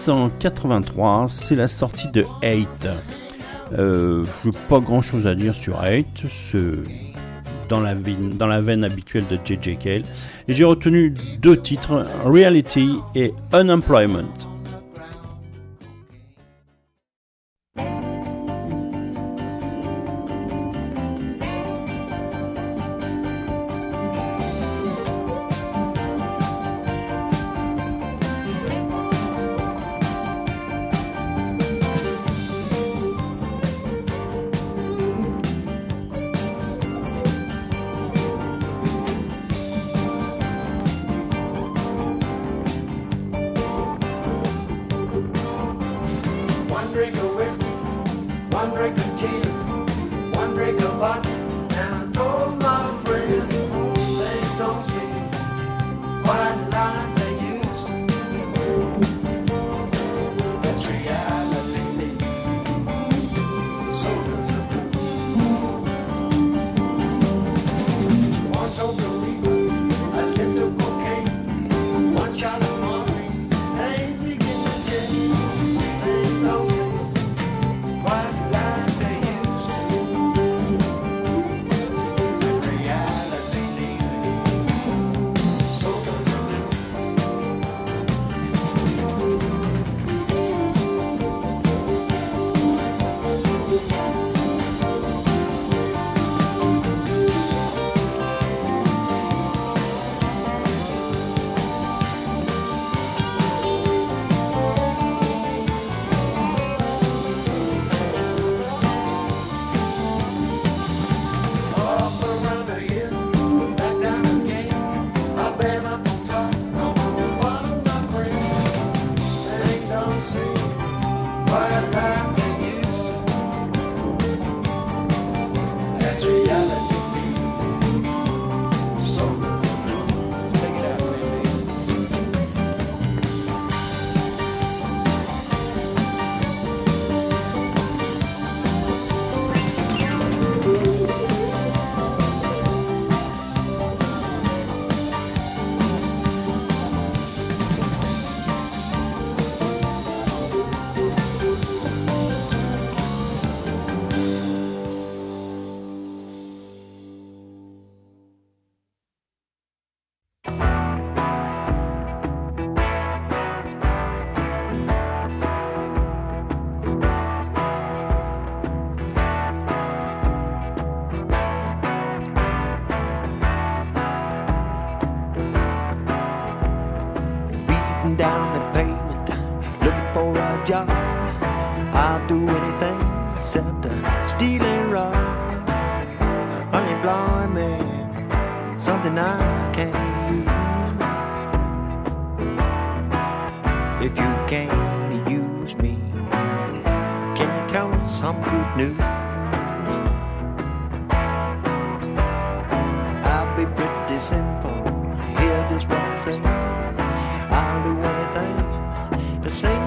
1983, 0.00 1.26
c'est 1.28 1.56
la 1.56 1.68
sortie 1.68 2.10
de 2.10 2.24
8. 2.42 2.88
Euh, 3.72 4.24
je 4.42 4.48
n'ai 4.48 4.56
pas 4.68 4.80
grand 4.80 5.02
chose 5.02 5.26
à 5.26 5.34
dire 5.34 5.54
sur 5.54 5.82
8, 5.82 6.26
dans 7.68 7.80
la, 7.80 7.92
veine, 7.94 8.82
habituelle 8.82 9.26
de 9.28 9.36
JJ 9.36 9.78
Cale. 9.78 10.02
J'ai 10.48 10.64
retenu 10.64 11.14
deux 11.40 11.56
titres, 11.58 12.02
Reality 12.24 12.96
et 13.14 13.34
Unemployment. 13.52 14.49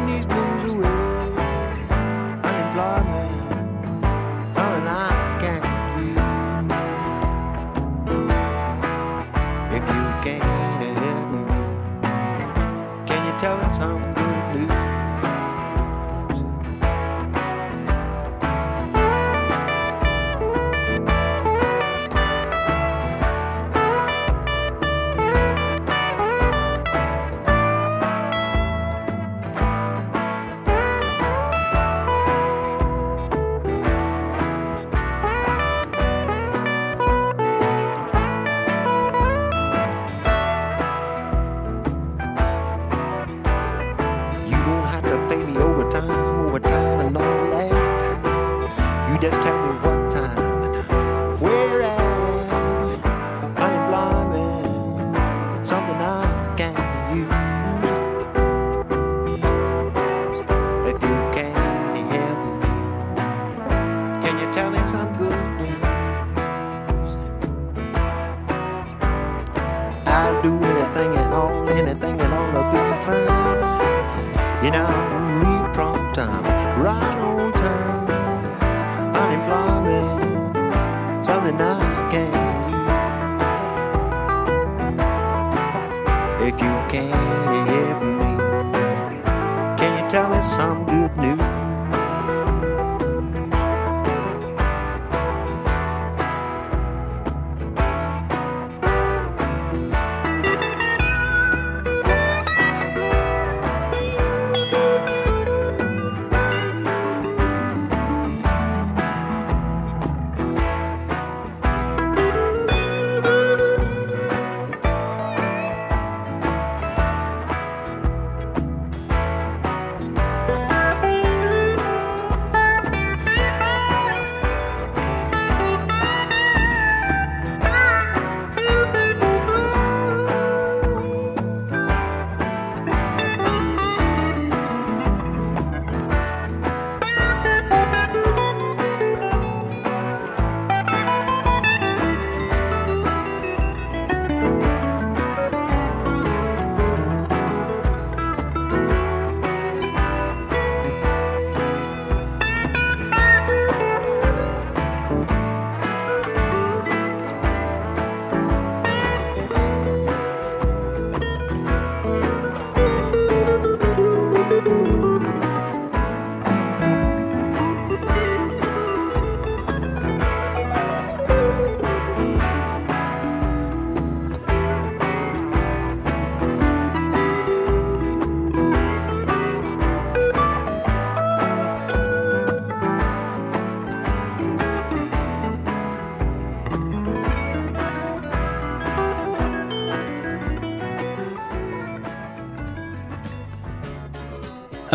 these 0.07 0.26
blues 0.26 0.64
away. 0.72 0.88
Unemployment, 2.47 3.31
I 4.88 5.11
can. 5.41 5.61
If 9.77 9.84
you 9.88 10.03
help 11.03 11.27
me, 11.31 11.41
can 13.07 13.19
you 13.27 13.34
tell 13.39 13.57
me 13.57 13.68
something? 13.73 14.12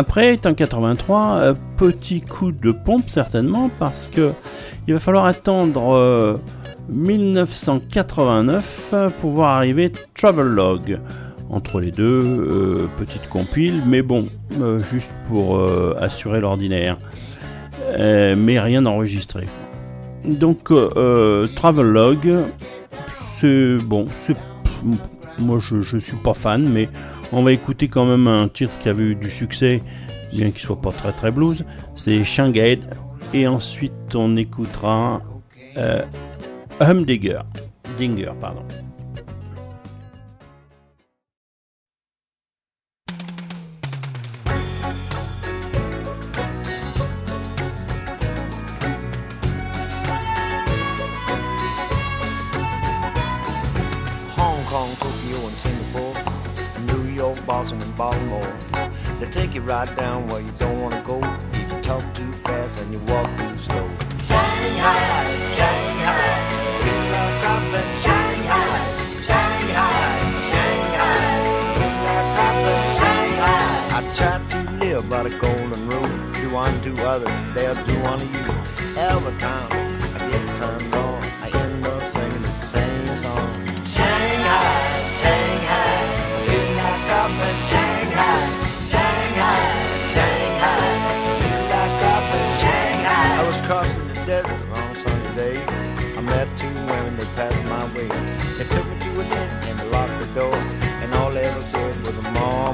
Après, 0.09 0.39
en 0.47 0.55
83, 0.55 1.35
euh, 1.35 1.53
petit 1.77 2.21
coup 2.21 2.51
de 2.51 2.71
pompe 2.71 3.11
certainement, 3.11 3.69
parce 3.77 4.09
que 4.09 4.31
il 4.87 4.95
va 4.95 4.99
falloir 4.99 5.25
attendre 5.25 5.93
euh, 5.93 6.39
1989 6.89 8.95
pour 9.21 9.29
voir 9.29 9.55
arriver 9.55 9.91
Travelogue. 10.15 10.99
Entre 11.51 11.79
les 11.79 11.91
deux, 11.91 12.23
euh, 12.23 12.87
petite 12.97 13.29
compile, 13.29 13.83
mais 13.85 14.01
bon, 14.01 14.27
euh, 14.59 14.79
juste 14.79 15.11
pour 15.27 15.57
euh, 15.57 15.95
assurer 16.01 16.39
l'ordinaire. 16.39 16.97
Euh, 17.89 18.35
mais 18.35 18.59
rien 18.59 18.87
enregistré. 18.87 19.45
Donc, 20.25 20.71
euh, 20.71 20.89
euh, 20.97 21.45
Travelogue, 21.55 22.35
c'est 23.13 23.77
bon, 23.77 24.07
moi 25.37 25.59
je, 25.59 25.81
je 25.81 25.97
suis 25.97 26.17
pas 26.17 26.33
fan, 26.33 26.67
mais 26.67 26.89
on 27.31 27.43
va 27.43 27.51
écouter 27.51 27.87
quand 27.87 28.05
même 28.05 28.27
un 28.27 28.47
titre 28.47 28.73
qui 28.79 28.89
avait 28.89 29.03
eu 29.03 29.15
du 29.15 29.29
succès, 29.29 29.81
bien 30.33 30.51
qu'il 30.51 30.61
soit 30.61 30.81
pas 30.81 30.91
très 30.91 31.11
très 31.11 31.31
blues. 31.31 31.63
C'est 31.95 32.23
Shanghai, 32.23 32.79
et 33.33 33.47
ensuite 33.47 34.15
on 34.15 34.35
écoutera 34.35 35.21
euh, 35.77 36.03
Humdinger, 36.79 37.41
Dinger, 37.97 38.31
pardon. 38.39 38.63
Baltimore. 57.99 58.55
They 59.19 59.29
take 59.29 59.53
you 59.53 59.59
right 59.59 59.93
down 59.97 60.29
where 60.29 60.39
you 60.39 60.51
don't 60.57 60.79
want 60.81 60.95
to 60.95 61.01
go 61.01 61.19
if 61.51 61.69
you 61.69 61.81
talk 61.81 62.01
too 62.15 62.31
fast 62.31 62.79
and 62.79 62.93
you 62.93 62.99
walk 63.11 63.27
too 63.37 63.57
slow. 63.57 63.89
Shanghai, 64.25 65.25
Shanghai, 65.57 66.31
feel 66.79 67.03
like 67.11 67.43
I've 67.43 67.99
Shanghai, 67.99 68.79
Shanghai, 69.27 70.15
Shanghai, 70.47 71.19
like 71.75 72.39
I've 72.47 72.97
Shanghai. 72.99 73.97
I 73.97 74.13
try 74.15 74.37
to 74.47 74.59
live 74.79 75.09
by 75.09 75.23
the 75.23 75.31
golden 75.37 75.89
rule. 75.89 76.33
Do 76.35 76.55
unto 76.55 77.01
others, 77.01 77.53
they'll 77.53 77.75
do 77.83 77.95
unto 78.05 78.25
you. 78.27 78.47
Every 78.95 79.37
time 79.39 79.67
I 80.15 80.29
get 80.31 80.45
turned 80.55 80.95
on, 80.95 81.18
crossing 93.69 94.07
the 94.07 94.13
desert 94.25 94.65
on 94.77 94.89
a 94.89 94.95
sunny 94.95 95.35
day. 95.37 95.63
I 96.17 96.21
met 96.21 96.47
two 96.57 96.73
women 96.89 97.15
that 97.17 97.29
passed 97.35 97.63
my 97.65 97.85
way. 97.93 98.07
They 98.57 98.63
took 98.63 98.83
me 98.89 98.97
to 98.97 99.21
a 99.21 99.23
tent 99.29 99.65
and 99.67 99.79
they 99.79 99.87
locked 99.89 100.19
the 100.19 100.25
door, 100.33 100.55
and 100.55 101.13
all 101.13 101.29
they 101.29 101.43
ever 101.43 101.61
said 101.61 101.95
was 102.03 102.17
a 102.17 102.31
more, 102.31 102.73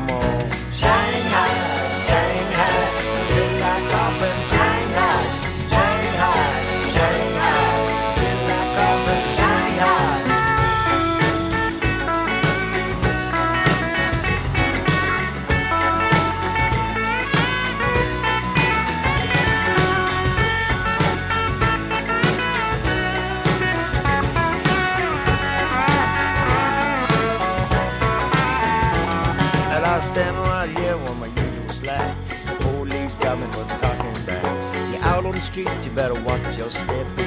better 35.96 36.22
watch 36.24 36.58
your 36.58 36.70
step. 36.70 37.25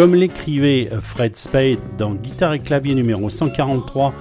Comme 0.00 0.14
l'écrivait 0.14 0.88
Fred 0.98 1.36
Spade 1.36 1.76
dans 1.98 2.14
Guitare 2.14 2.54
et 2.54 2.58
clavier 2.58 2.94
numéro 2.94 3.28
143 3.28 4.14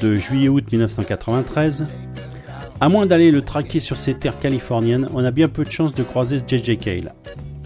de 0.00 0.16
juillet-août 0.16 0.64
1993, 0.72 1.84
à 2.80 2.88
moins 2.88 3.04
d'aller 3.04 3.30
le 3.30 3.42
traquer 3.42 3.78
sur 3.78 3.98
ces 3.98 4.14
terres 4.14 4.38
californiennes, 4.38 5.06
on 5.12 5.22
a 5.22 5.30
bien 5.30 5.50
peu 5.50 5.64
de 5.66 5.70
chances 5.70 5.92
de 5.92 6.02
croiser 6.02 6.38
JJ 6.38 6.78
Cale. 6.78 7.14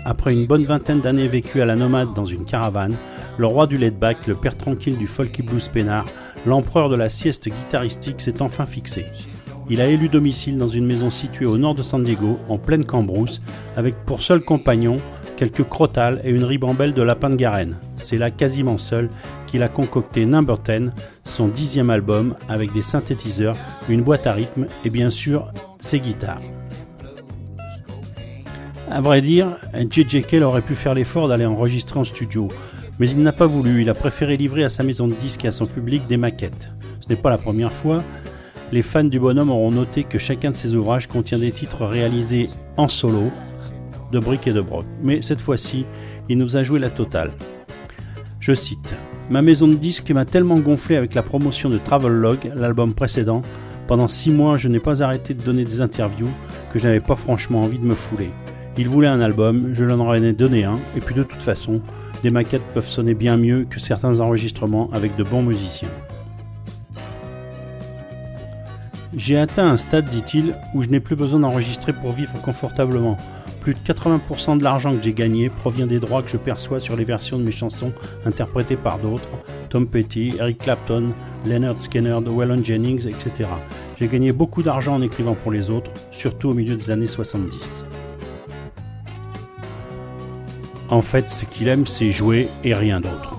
Après 0.05 0.32
une 0.32 0.47
bonne 0.47 0.64
vingtaine 0.64 1.01
d'années 1.01 1.28
vécues 1.28 1.60
à 1.60 1.64
la 1.64 1.76
nomade 1.76 2.12
dans 2.14 2.24
une 2.24 2.44
caravane, 2.44 2.97
le 3.39 3.47
roi 3.47 3.68
du 3.68 3.76
laid-back, 3.76 4.26
le 4.26 4.34
père 4.34 4.56
tranquille 4.56 4.98
du 4.98 5.06
folky 5.06 5.43
blues 5.43 5.68
peinard, 5.68 6.06
l'empereur 6.44 6.89
de 6.89 6.97
la 6.97 7.10
sieste 7.10 7.48
guitaristique 7.48 8.22
s'est 8.22 8.43
enfin 8.43 8.66
fixé. 8.66 9.06
Il 9.70 9.80
a 9.80 9.86
élu 9.86 10.09
domicile 10.09 10.59
dans 10.59 10.66
une 10.66 10.84
maison 10.84 11.10
située 11.10 11.47
au 11.47 11.59
nord 11.59 11.76
de 11.76 11.84
San 11.84 12.02
Diego, 12.02 12.40
en 12.48 12.59
pleine 12.59 12.84
cambrousse, 12.84 13.40
avec 13.76 13.94
pour 14.05 14.20
seul 14.20 14.40
compagnon 14.40 15.01
quelques 15.43 15.69
crotales 15.69 16.20
et 16.23 16.31
une 16.31 16.44
ribambelle 16.44 16.94
de 16.94 17.02
lapin 17.02 17.28
de 17.28 17.35
Garenne. 17.35 17.74
C'est 17.97 18.16
là 18.16 18.31
quasiment 18.31 18.78
seul 18.78 19.09
qu'il 19.47 19.64
a 19.64 19.69
concocté 19.69 20.24
Number 20.24 20.56
10, 20.56 20.90
son 21.24 21.48
dixième 21.48 21.90
album, 21.90 22.36
avec 22.48 22.73
des 22.73 22.81
synthétiseurs, 22.81 23.56
une 23.89 24.02
boîte 24.02 24.28
à 24.28 24.35
rythme 24.35 24.66
et 24.85 24.90
bien 24.90 25.10
sûr 25.10 25.51
ses 25.81 25.98
guitares. 25.98 26.40
À 28.89 29.01
vrai 29.01 29.20
dire, 29.20 29.56
J.J. 29.90 30.44
Aurait 30.44 30.62
pu 30.62 30.77
faire 30.77 30.94
l'effort 30.94 31.27
d'aller 31.27 31.47
enregistrer 31.47 31.98
en 31.98 32.05
studio, 32.05 32.47
mais 33.01 33.10
il 33.10 33.20
n'a 33.20 33.32
pas 33.32 33.47
voulu, 33.47 33.82
il 33.82 33.90
a 33.90 33.94
préféré 33.94 34.36
livrer 34.36 34.62
à 34.62 34.69
sa 34.69 34.85
maison 34.85 35.09
de 35.09 35.14
disques 35.14 35.44
et 35.44 35.48
à 35.48 35.52
son 35.52 35.66
public 35.66 36.06
des 36.06 36.19
maquettes. 36.19 36.70
Ce 37.01 37.09
n'est 37.09 37.20
pas 37.20 37.31
la 37.31 37.39
première 37.39 37.73
fois, 37.73 38.05
les 38.70 38.82
fans 38.82 39.02
du 39.02 39.19
bonhomme 39.19 39.51
auront 39.51 39.73
noté 39.73 40.05
que 40.05 40.20
chacun 40.20 40.52
de 40.52 40.56
ses 40.56 40.77
ouvrages 40.77 41.09
contient 41.09 41.39
des 41.39 41.51
titres 41.51 41.85
réalisés 41.85 42.48
en 42.77 42.86
solo, 42.86 43.32
de 44.12 44.18
briques 44.18 44.47
et 44.47 44.52
de 44.52 44.60
broc. 44.60 44.84
Mais 45.02 45.22
cette 45.22 45.40
fois-ci, 45.40 45.84
il 46.28 46.39
nous 46.39 46.56
a 46.56 46.62
joué 46.62 46.78
la 46.78 46.90
totale. 46.90 47.32
Je 48.39 48.55
cite 48.55 48.94
Ma 49.30 49.43
maison 49.43 49.66
de 49.66 49.74
disques 49.74 50.10
m'a 50.10 50.24
tellement 50.24 50.59
gonflé 50.59 50.97
avec 50.97 51.14
la 51.14 51.22
promotion 51.22 51.70
de 51.70 51.78
Travelogue, 51.78 52.52
l'album 52.55 52.93
précédent. 52.93 53.43
Pendant 53.86 54.06
six 54.06 54.30
mois, 54.30 54.56
je 54.56 54.68
n'ai 54.68 54.80
pas 54.80 55.02
arrêté 55.02 55.34
de 55.34 55.43
donner 55.43 55.64
des 55.64 55.80
interviews 55.80 56.30
que 56.72 56.78
je 56.78 56.84
n'avais 56.84 57.01
pas 57.01 57.16
franchement 57.16 57.62
envie 57.62 57.78
de 57.78 57.84
me 57.84 57.94
fouler. 57.94 58.30
Il 58.78 58.89
voulait 58.89 59.09
un 59.09 59.20
album, 59.20 59.70
je 59.74 59.84
leur 59.84 60.01
en 60.01 60.14
ai 60.14 60.32
donné 60.32 60.64
un, 60.64 60.78
et 60.97 61.01
puis 61.01 61.14
de 61.14 61.22
toute 61.22 61.43
façon, 61.43 61.82
des 62.22 62.30
maquettes 62.30 62.62
peuvent 62.74 62.89
sonner 62.89 63.14
bien 63.14 63.36
mieux 63.36 63.66
que 63.68 63.80
certains 63.80 64.20
enregistrements 64.20 64.89
avec 64.93 65.16
de 65.16 65.24
bons 65.24 65.43
musiciens. 65.43 65.90
J'ai 69.14 69.39
atteint 69.39 69.68
un 69.68 69.76
stade, 69.76 70.06
dit-il, 70.06 70.55
où 70.74 70.82
je 70.82 70.89
n'ai 70.89 71.01
plus 71.01 71.16
besoin 71.16 71.40
d'enregistrer 71.40 71.93
pour 71.93 72.12
vivre 72.12 72.40
confortablement. 72.40 73.18
Plus 73.62 73.74
de 73.74 73.78
80% 73.78 74.59
de 74.59 74.64
l'argent 74.64 74.93
que 74.93 75.01
j'ai 75.01 75.12
gagné 75.12 75.48
provient 75.48 75.86
des 75.86 76.01
droits 76.01 76.20
que 76.24 76.28
je 76.28 76.36
perçois 76.36 76.80
sur 76.80 76.97
les 76.97 77.05
versions 77.05 77.39
de 77.39 77.44
mes 77.44 77.52
chansons 77.52 77.93
interprétées 78.26 78.76
par 78.76 78.98
d'autres, 78.98 79.28
Tom 79.68 79.86
Petty, 79.86 80.34
Eric 80.40 80.59
Clapton, 80.59 81.12
Leonard 81.47 81.78
Skinner, 81.78 82.18
Waylon 82.26 82.64
Jennings, 82.64 83.06
etc. 83.06 83.48
J'ai 84.01 84.09
gagné 84.09 84.32
beaucoup 84.32 84.64
d'argent 84.64 84.97
en 84.97 85.02
écrivant 85.02 85.34
pour 85.34 85.52
les 85.52 85.70
autres, 85.70 85.93
surtout 86.10 86.48
au 86.48 86.55
milieu 86.55 86.74
des 86.74 86.90
années 86.90 87.06
70. 87.06 87.84
En 90.89 91.01
fait, 91.01 91.30
ce 91.30 91.44
qu'il 91.44 91.68
aime, 91.68 91.86
c'est 91.86 92.10
jouer 92.10 92.48
et 92.64 92.74
rien 92.74 93.01
d'autre. 93.01 93.36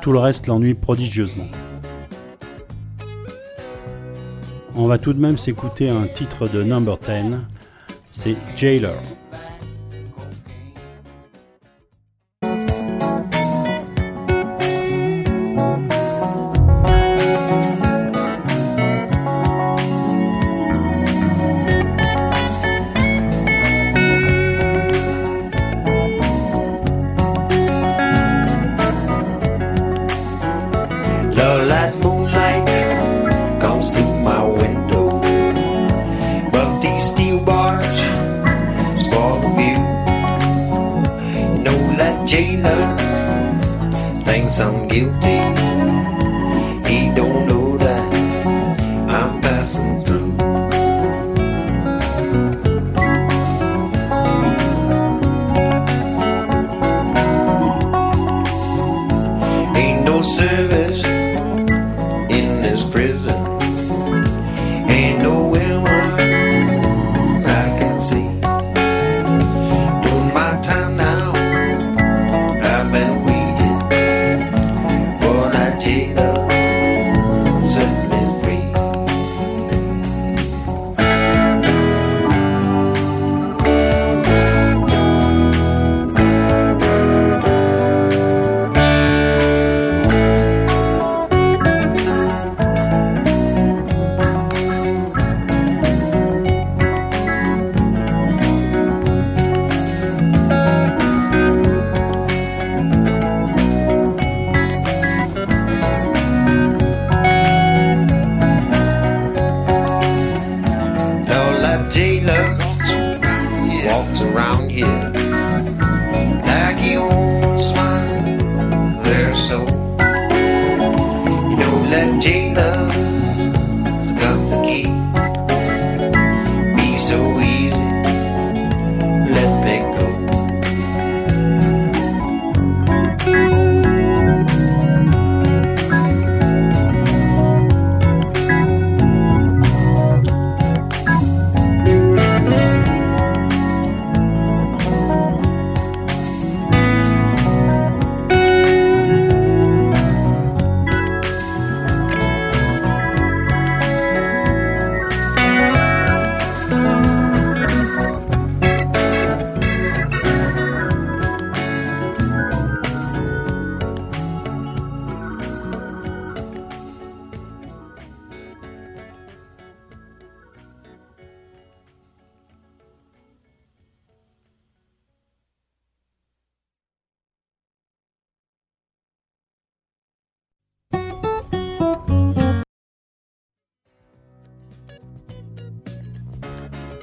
Tout 0.00 0.12
le 0.12 0.18
reste 0.18 0.46
l'ennuie 0.46 0.72
prodigieusement. 0.72 1.48
On 4.74 4.86
va 4.86 4.96
tout 4.96 5.12
de 5.12 5.20
même 5.20 5.36
s'écouter 5.36 5.90
un 5.90 6.06
titre 6.06 6.48
de 6.48 6.62
Number 6.62 6.96
10, 6.96 7.36
c'est 8.12 8.36
Jailer. 8.56 8.94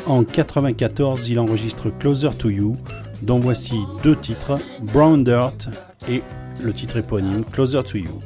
En 0.09 0.23
94, 0.23 1.29
il 1.29 1.39
enregistre 1.39 1.91
Closer 1.91 2.31
to 2.35 2.49
You, 2.49 2.77
dont 3.21 3.37
voici 3.37 3.75
deux 4.01 4.15
titres, 4.15 4.57
Brown 4.81 5.23
Dirt 5.23 5.69
et 6.09 6.23
le 6.63 6.73
titre 6.73 6.97
éponyme 6.97 7.45
Closer 7.45 7.83
to 7.83 7.99
You. 7.99 8.19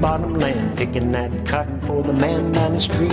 Bottom 0.00 0.34
land, 0.34 0.78
picking 0.78 1.12
that 1.12 1.46
cotton 1.46 1.80
for 1.80 2.02
the 2.02 2.12
man 2.12 2.52
down 2.52 2.74
the 2.74 2.80
street. 2.80 3.12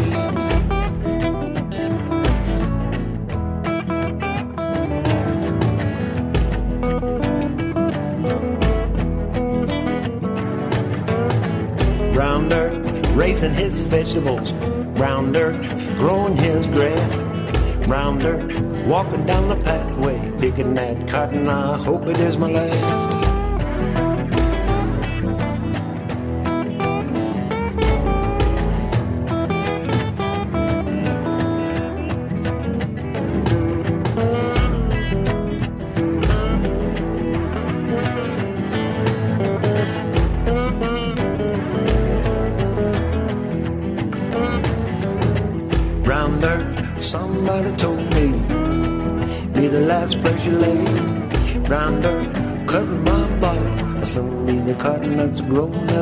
Raising 13.13 13.53
his 13.53 13.81
vegetables. 13.81 14.51
Brown 14.97 15.31
dirt, 15.31 15.61
growing 15.97 16.37
his 16.37 16.65
grass. 16.67 17.17
Brown 17.85 18.19
dirt, 18.19 18.41
walking 18.85 19.25
down 19.25 19.49
the 19.49 19.55
pathway, 19.57 20.31
picking 20.39 20.73
that 20.75 21.07
cotton. 21.07 21.47
I 21.47 21.77
hope 21.77 22.07
it 22.07 22.19
is 22.19 22.37
my 22.37 22.49
last. 22.49 23.36
Grown 55.47 55.96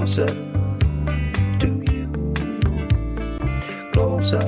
closer 0.00 0.26
to 1.58 1.68
you. 1.92 2.06
Closer. 3.92 4.40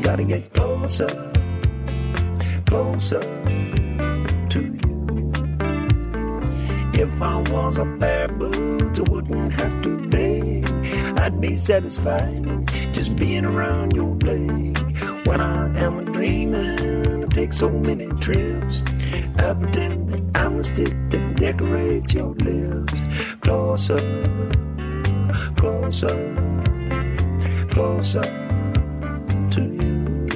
Gotta 0.00 0.24
get 0.24 0.50
closer, 0.54 1.08
closer 2.64 3.20
to 4.48 4.60
you. 4.60 5.32
If 6.94 7.20
I 7.20 7.42
was 7.52 7.76
a 7.76 7.84
pair 8.00 8.30
of 8.30 8.38
boots, 8.38 8.98
I 8.98 9.02
wouldn't 9.10 9.52
have 9.52 9.82
to 9.82 10.08
beg. 10.08 10.66
I'd 11.18 11.38
be 11.38 11.56
satisfied 11.56 12.66
just 12.94 13.14
being 13.16 13.44
around 13.44 13.94
your 13.94 14.14
leg. 14.24 14.78
When 15.26 15.42
I 15.42 15.66
am 15.84 16.12
dreaming, 16.12 17.24
I 17.24 17.26
take 17.26 17.52
so 17.52 17.68
many 17.68 18.06
trips. 18.24 18.82
I 19.36 19.52
pretend 19.52 20.08
that 20.08 20.40
I'm 20.40 20.56
the 20.56 20.64
stick 20.64 20.94
that 21.10 21.25
decorates 21.36 22.14
your 22.14 22.34
lips. 22.34 23.00
Closer, 23.40 23.98
closer, 25.56 26.16
closer 27.70 28.22
to 29.50 29.62
you. 29.62 30.26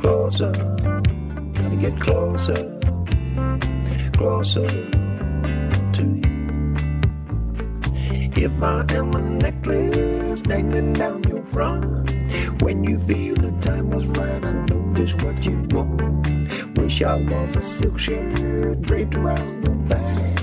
Closer, 0.00 0.52
gotta 1.54 1.76
get 1.78 1.98
closer, 2.00 2.80
closer 4.12 4.66
to 5.96 6.02
you. 6.02 6.74
If 8.36 8.62
I 8.62 8.84
am 8.90 9.14
a 9.14 9.22
necklace 9.22 10.40
dangling 10.42 10.94
down 10.94 11.22
your 11.24 11.44
front, 11.44 12.10
when 12.60 12.82
you 12.84 12.98
feel 12.98 13.34
the 13.36 13.52
time 13.60 13.90
was 13.90 14.08
right, 14.08 14.44
I 14.44 14.52
know 14.52 14.92
just 14.94 15.22
what 15.22 15.46
you 15.46 15.56
want. 15.70 16.03
Wish 16.84 17.02
I 17.02 17.14
was 17.14 17.56
a 17.56 17.62
silk 17.62 17.98
shirt 17.98 18.82
draped 18.82 19.14
around 19.14 19.64
your 19.64 19.74
back, 19.88 20.38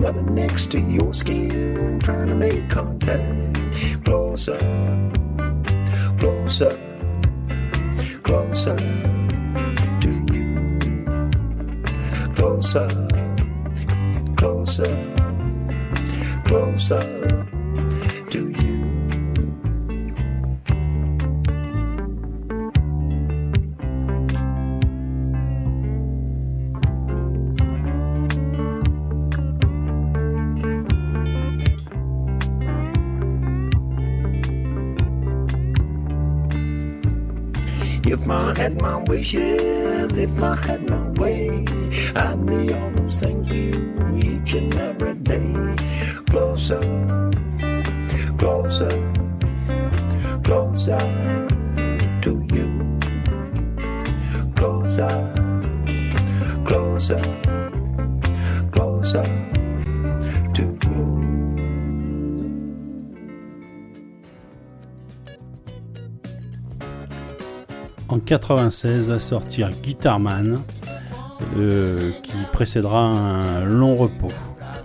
rubbing 0.00 0.34
next 0.34 0.70
to 0.70 0.80
your 0.80 1.12
skin, 1.12 2.00
trying 2.00 2.28
to 2.28 2.34
make 2.34 2.70
contact. 2.70 3.76
Closer, 4.02 4.56
closer, 6.18 6.78
closer 8.22 8.76
to 10.00 10.26
you. 10.32 10.78
Closer, 12.36 12.88
closer, 14.34 14.96
closer 16.46 17.41
had 39.12 39.14
my 39.14 39.18
wishes, 39.18 40.18
if 40.18 41.01
96 68.32 69.10
va 69.10 69.18
sortir 69.18 69.70
Guitarman, 69.82 70.62
euh, 71.58 72.12
qui 72.22 72.32
précédera 72.50 72.98
un 72.98 73.62
long 73.66 73.94
repos. 73.94 74.32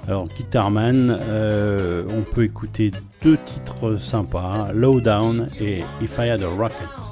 Alors 0.06 0.28
Guitarman, 0.28 1.18
euh, 1.18 2.04
on 2.10 2.24
peut 2.24 2.44
écouter 2.44 2.92
deux 3.22 3.38
titres 3.38 3.96
sympas, 4.02 4.74
Lowdown 4.74 5.48
et 5.62 5.86
If 6.02 6.18
I 6.18 6.32
Had 6.32 6.44
a 6.44 6.50
Rocket. 6.50 7.07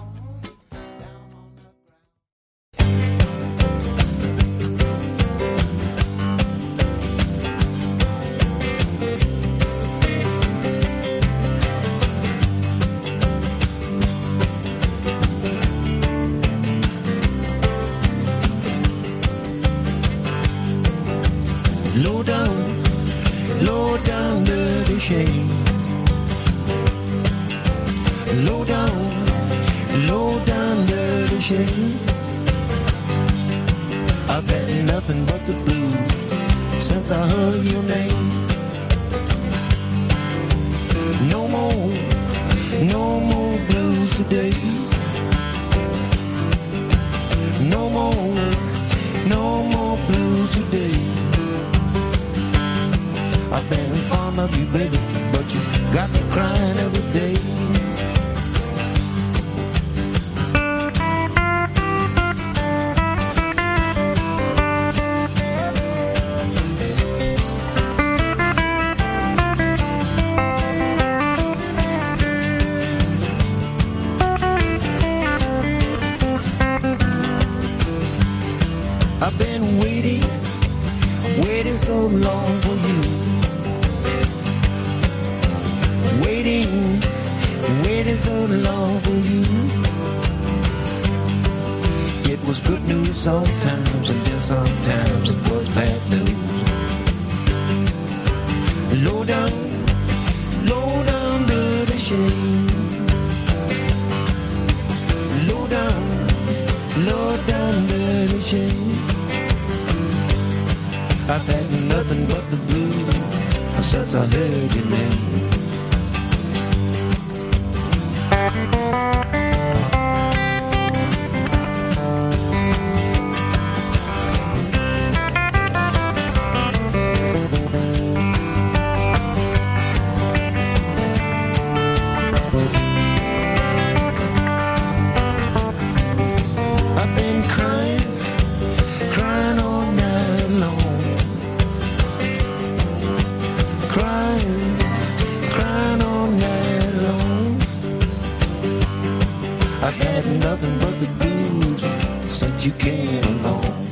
You 152.65 152.71
came 152.79 153.23
along. 153.45 153.87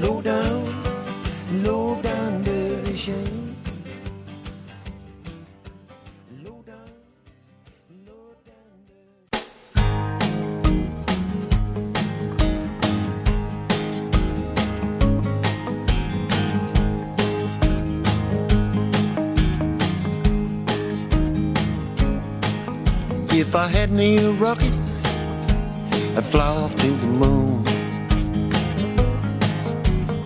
Low 0.00 0.20
down, 0.20 0.82
low 1.62 2.02
down, 2.02 2.42
dirty 2.42 2.96
shame. 2.96 3.56
If 23.30 23.54
I 23.54 23.68
had 23.68 23.92
me 23.92 24.16
a 24.18 24.30
rocket, 24.32 24.75
fly 26.36 26.48
off 26.48 26.76
to 26.76 26.88
the 26.88 27.06
moon. 27.06 27.64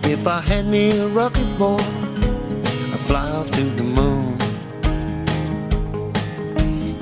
If 0.03 0.27
I 0.27 0.41
had 0.41 0.65
me 0.65 0.89
a 0.99 1.07
rocket, 1.07 1.47
boy, 1.57 1.77
I'd 2.93 2.99
fly 3.07 3.29
off 3.31 3.49
to 3.51 3.63
the 3.79 3.83
moon. 3.99 4.35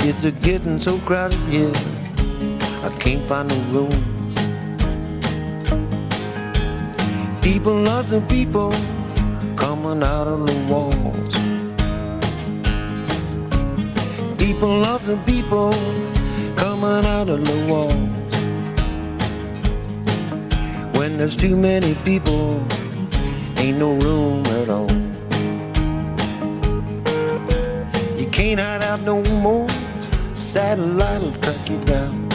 It's 0.08 0.26
a 0.26 0.32
getting 0.32 0.78
so 0.78 1.00
crowded 1.00 1.40
here, 1.50 1.74
I 2.88 2.90
can't 3.00 3.24
find 3.24 3.50
no 3.50 3.58
room. 3.76 4.00
People, 7.42 7.82
lots 7.82 8.12
of 8.12 8.30
people 8.30 8.72
coming 9.56 10.04
out 10.04 10.28
of 10.28 10.46
the 10.46 10.58
walls. 10.72 11.34
People, 14.38 14.78
lots 14.88 15.08
of 15.08 15.18
people 15.26 15.72
coming 16.56 17.04
out 17.16 17.28
of 17.28 17.44
the 17.44 17.74
walls. 17.74 18.09
There's 21.20 21.36
too 21.36 21.58
many 21.58 21.96
people, 22.06 22.66
ain't 23.58 23.78
no 23.78 23.92
room 23.96 24.46
at 24.46 24.70
all. 24.70 24.90
You 28.18 28.30
can't 28.32 28.58
hide 28.58 28.82
out 28.84 29.02
no 29.02 29.22
more, 29.42 29.68
satellite 30.36 31.22
will 31.22 31.34
track 31.42 31.70
you 31.70 31.78
down. 31.84 32.30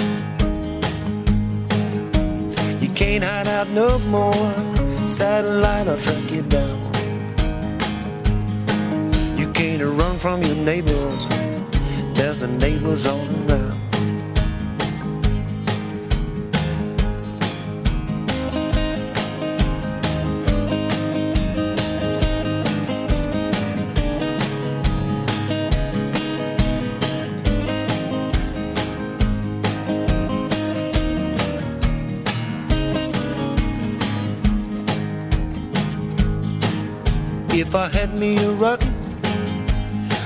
You 2.82 2.90
can't 2.90 3.24
hide 3.24 3.48
out 3.48 3.70
no 3.70 3.98
more, 4.00 4.34
satellite 5.08 5.86
will 5.86 5.96
track 5.96 6.30
you 6.30 6.42
down. 6.42 6.78
You 9.38 9.50
can't 9.52 9.80
run 9.82 10.18
from 10.18 10.42
your 10.42 10.56
neighbors, 10.56 11.26
there's 12.12 12.40
the 12.40 12.48
neighbors 12.48 13.06
all 13.06 13.26
around. 13.48 13.63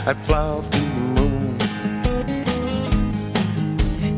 I'd 0.09 0.17
fly 0.25 0.39
off 0.39 0.71
to 0.71 0.79
the 0.79 0.87
moon. 1.21 1.57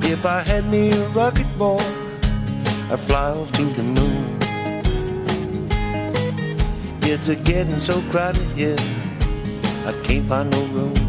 If 0.05 0.25
I 0.25 0.39
had 0.43 0.65
me 0.71 0.93
a 0.93 1.09
rocket, 1.09 1.49
boy, 1.59 1.81
I'd 2.93 3.01
fly 3.01 3.31
off 3.31 3.51
to 3.51 3.65
the 3.65 3.83
moon. 3.83 4.39
It's 7.03 7.27
a 7.27 7.35
getting 7.35 7.81
so 7.81 8.01
crowded 8.03 8.47
here, 8.53 8.77
I 9.85 9.93
can't 10.05 10.27
find 10.27 10.51
no 10.51 10.63
room. 10.67 11.00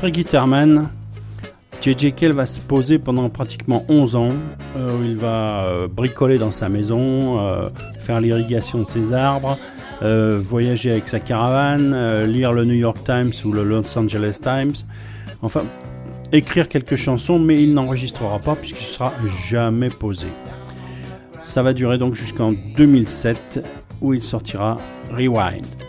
Après 0.00 0.12
Guitarman, 0.12 0.88
JJ 1.82 2.14
Cale 2.14 2.32
va 2.32 2.46
se 2.46 2.58
poser 2.58 2.98
pendant 2.98 3.28
pratiquement 3.28 3.84
11 3.90 4.16
ans, 4.16 4.30
euh, 4.78 4.96
il 5.04 5.14
va 5.14 5.64
euh, 5.64 5.88
bricoler 5.88 6.38
dans 6.38 6.50
sa 6.50 6.70
maison, 6.70 7.38
euh, 7.38 7.68
faire 7.98 8.18
l'irrigation 8.18 8.78
de 8.78 8.88
ses 8.88 9.12
arbres, 9.12 9.58
voyager 10.00 10.90
avec 10.92 11.06
sa 11.06 11.20
caravane, 11.20 12.24
lire 12.24 12.54
le 12.54 12.64
New 12.64 12.76
York 12.76 12.96
Times 13.04 13.32
ou 13.44 13.52
le 13.52 13.62
Los 13.62 13.98
Angeles 13.98 14.38
Times, 14.40 14.72
enfin 15.42 15.64
écrire 16.32 16.68
quelques 16.68 16.96
chansons, 16.96 17.38
mais 17.38 17.62
il 17.62 17.74
n'enregistrera 17.74 18.38
pas 18.38 18.56
puisqu'il 18.56 18.86
ne 18.86 18.92
sera 18.92 19.12
jamais 19.50 19.90
posé. 19.90 20.28
Ça 21.44 21.62
va 21.62 21.74
durer 21.74 21.98
donc 21.98 22.14
jusqu'en 22.14 22.54
2007 22.74 23.62
où 24.00 24.14
il 24.14 24.22
sortira 24.22 24.78
Rewind. 25.12 25.79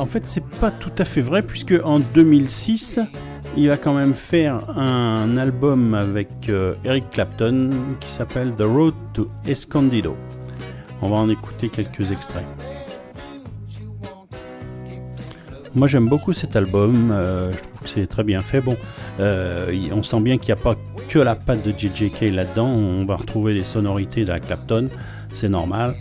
En 0.00 0.06
fait, 0.06 0.22
c'est 0.24 0.42
pas 0.42 0.70
tout 0.70 0.92
à 0.96 1.04
fait 1.04 1.20
vrai 1.20 1.42
puisque 1.42 1.74
en 1.84 1.98
2006, 1.98 3.00
il 3.54 3.68
va 3.68 3.76
quand 3.76 3.92
même 3.92 4.14
faire 4.14 4.70
un 4.78 5.36
album 5.36 5.92
avec 5.92 6.48
euh, 6.48 6.74
Eric 6.86 7.10
Clapton 7.10 7.68
qui 8.00 8.10
s'appelle 8.10 8.54
The 8.56 8.62
Road 8.62 8.94
to 9.12 9.28
Escondido. 9.46 10.16
On 11.02 11.10
va 11.10 11.16
en 11.16 11.28
écouter 11.28 11.68
quelques 11.68 12.12
extraits. 12.12 12.46
Moi 15.74 15.86
j'aime 15.86 16.08
beaucoup 16.08 16.32
cet 16.32 16.56
album, 16.56 17.10
euh, 17.12 17.52
je 17.52 17.58
trouve 17.58 17.80
que 17.82 17.88
c'est 17.90 18.06
très 18.06 18.24
bien 18.24 18.40
fait. 18.40 18.62
Bon, 18.62 18.78
euh, 19.20 19.70
on 19.92 20.02
sent 20.02 20.20
bien 20.20 20.38
qu'il 20.38 20.54
n'y 20.54 20.58
a 20.58 20.64
pas 20.64 20.76
que 21.08 21.18
la 21.18 21.36
patte 21.36 21.62
de 21.62 21.72
JJK 21.76 22.32
là-dedans, 22.32 22.68
on 22.68 23.04
va 23.04 23.16
retrouver 23.16 23.52
les 23.52 23.64
sonorités 23.64 24.24
de 24.24 24.30
la 24.30 24.40
Clapton, 24.40 24.88
c'est 25.34 25.50
normal. 25.50 25.94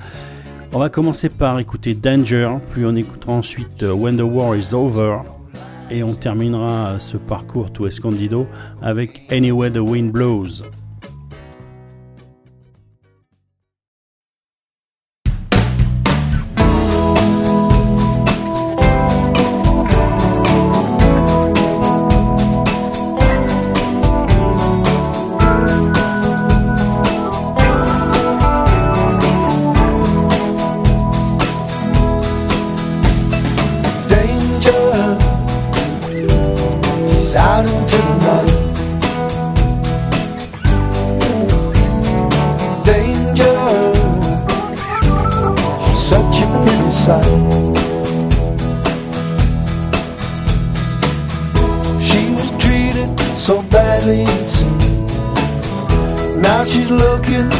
On 0.72 0.78
va 0.78 0.90
commencer 0.90 1.30
par 1.30 1.58
écouter 1.58 1.96
Danger, 1.96 2.48
puis 2.70 2.86
on 2.86 2.96
écoutera 2.96 3.34
ensuite 3.34 3.82
euh, 3.82 3.92
When 3.92 4.18
the 4.18 4.22
War 4.22 4.56
is 4.56 4.76
Over, 4.76 5.18
et 5.90 6.04
on 6.04 6.14
terminera 6.14 6.90
euh, 6.90 7.00
ce 7.00 7.18
parcours 7.18 7.74
to 7.74 7.88
Escondido 7.88 8.46
avec 8.80 9.24
Anywhere 9.32 9.72
the 9.72 9.80
Wind 9.80 10.12
Blows. 10.12 10.62
Looking 56.90 57.59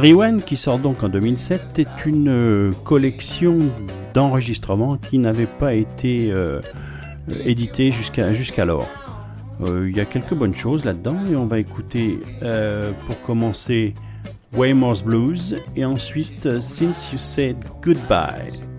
Rewind, 0.00 0.42
qui 0.44 0.56
sort 0.56 0.78
donc 0.78 1.02
en 1.02 1.10
2007, 1.10 1.78
est 1.78 2.06
une 2.06 2.28
euh, 2.28 2.72
collection 2.84 3.58
d'enregistrements 4.14 4.96
qui 4.96 5.18
n'avait 5.18 5.46
pas 5.46 5.74
été 5.74 6.32
euh, 6.32 6.60
jusqu'à 7.28 8.32
jusqu'alors. 8.32 8.88
Euh, 9.62 9.88
il 9.90 9.96
y 9.96 10.00
a 10.00 10.06
quelques 10.06 10.32
bonnes 10.32 10.54
choses 10.54 10.86
là-dedans 10.86 11.16
et 11.30 11.36
on 11.36 11.44
va 11.44 11.58
écouter 11.58 12.18
euh, 12.42 12.92
pour 13.06 13.20
commencer 13.22 13.94
Waymore's 14.56 15.04
Blues 15.04 15.56
et 15.76 15.84
ensuite 15.84 16.60
Since 16.62 17.12
You 17.12 17.18
Said 17.18 17.56
Goodbye. 17.82 18.69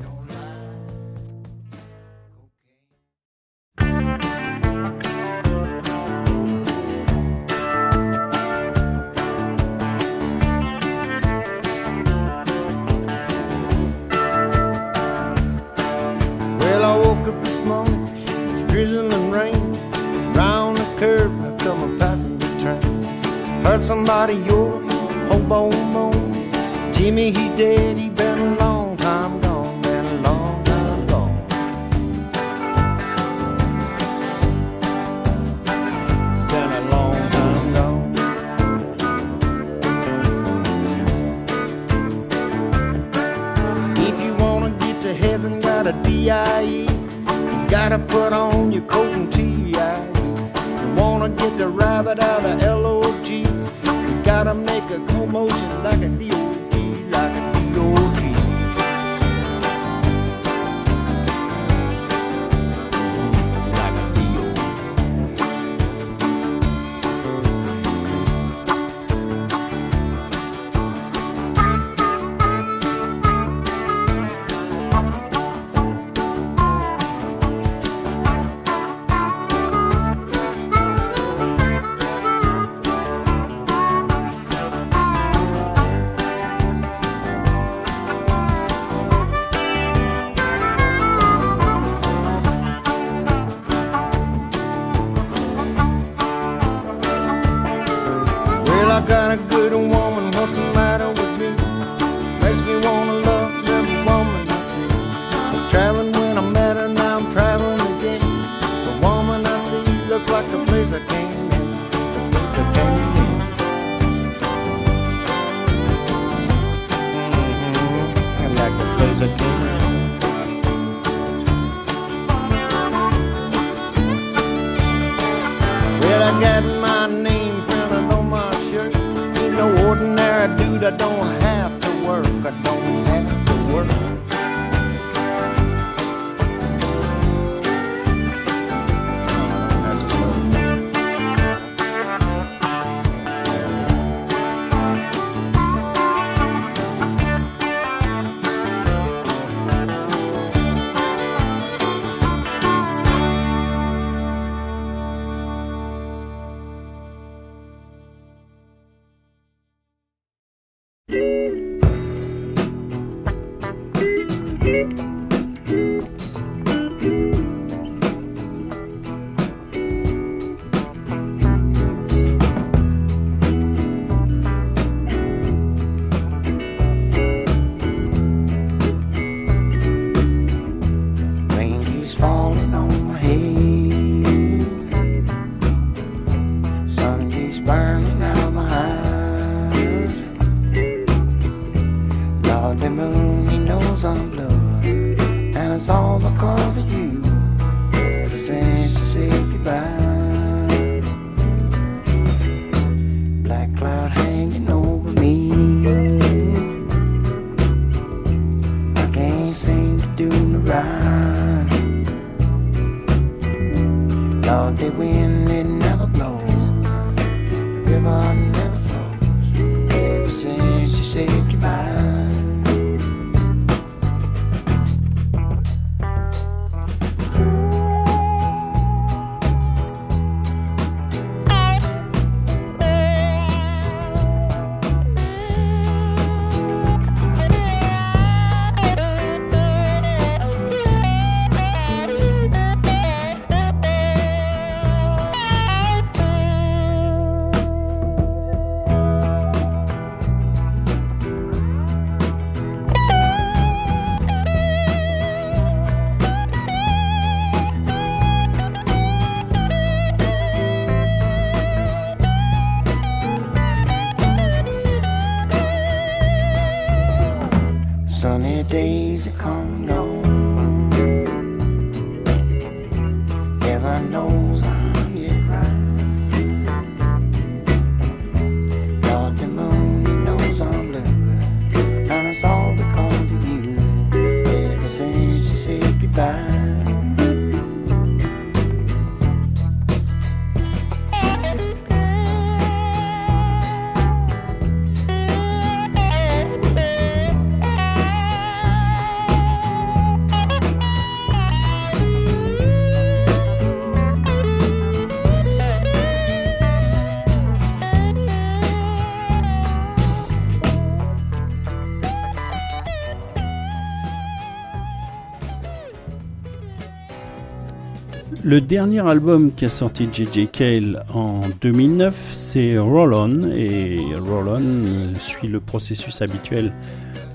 Le 318.51 318.59
dernier 318.59 318.99
album 318.99 319.53
qu'a 319.53 319.69
sorti 319.69 320.09
JJ 320.11 320.49
Cale 320.51 321.05
en 321.13 321.43
2009, 321.61 322.31
c'est 322.33 322.77
Roll 322.77 323.13
On, 323.13 323.49
et 323.49 324.01
Roll 324.19 324.49
On 324.49 325.17
suit 325.21 325.47
le 325.47 325.61
processus 325.61 326.21
habituel 326.21 326.73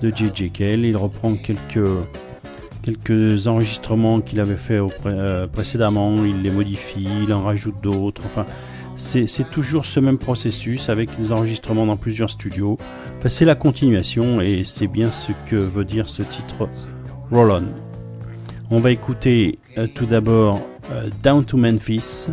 de 0.03 0.11
JJ 0.11 0.53
Cale. 0.53 0.85
Il 0.85 0.95
reprend 0.95 1.35
quelques, 1.37 1.79
enregistrements 3.47 4.21
qu'il 4.21 4.41
avait 4.41 4.57
fait 4.57 4.79
euh, 5.07 5.47
précédemment, 5.47 6.23
il 6.23 6.43
les 6.43 6.51
modifie, 6.51 7.09
il 7.23 7.33
en 7.33 7.45
rajoute 7.45 7.81
d'autres, 7.83 8.21
enfin 8.27 8.45
c'est 8.97 9.51
toujours 9.51 9.87
ce 9.87 10.01
même 10.01 10.19
processus 10.19 10.91
avec 10.91 11.09
des 11.19 11.33
enregistrements 11.33 11.87
dans 11.87 11.97
plusieurs 11.97 12.29
studios. 12.29 12.77
C'est 13.27 13.47
la 13.47 13.55
continuation 13.55 14.43
et 14.43 14.65
c'est 14.65 14.87
bien 14.87 15.11
ce 15.11 15.33
que 15.47 15.57
veut 15.57 15.87
dire 15.87 16.11
ce 16.11 16.21
titre 16.21 16.69
Roll 17.33 17.53
On. 17.53 17.63
On 18.71 18.81
va 18.81 18.91
écouter 18.91 19.61
euh, 19.79 19.87
tout 19.87 20.05
d'abord 20.05 20.61
euh, 20.93 21.09
Down 21.23 21.45
to 21.45 21.57
Memphis. 21.57 22.29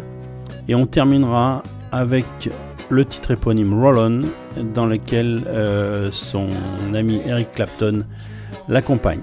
Et 0.67 0.75
on 0.75 0.85
terminera 0.85 1.63
avec 1.91 2.25
le 2.89 3.05
titre 3.05 3.31
éponyme 3.31 3.73
Rollon, 3.73 4.23
dans 4.73 4.85
lequel 4.85 5.43
euh, 5.47 6.09
son 6.11 6.47
ami 6.93 7.21
Eric 7.25 7.51
Clapton 7.53 8.05
l'accompagne. 8.67 9.19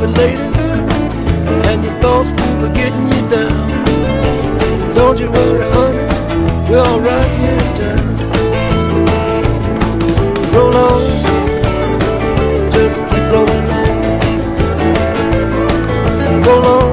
overladen 0.00 0.54
And 1.68 1.84
your 1.84 1.94
thoughts 2.00 2.30
keep 2.30 2.74
getting 2.74 3.06
you 3.06 3.30
down. 3.30 3.84
Don't 4.94 5.20
you 5.20 5.30
worry, 5.30 5.60
honey, 5.72 6.06
we're 6.70 6.78
all 6.78 7.00
right 7.00 7.30
here 7.40 7.52
in 7.52 7.74
town 7.78 8.04
Roll 10.52 10.76
on, 10.76 11.02
just 12.72 12.96
keep 13.10 13.24
rolling. 13.32 13.66
Roll 16.44 16.66
on. 16.66 16.89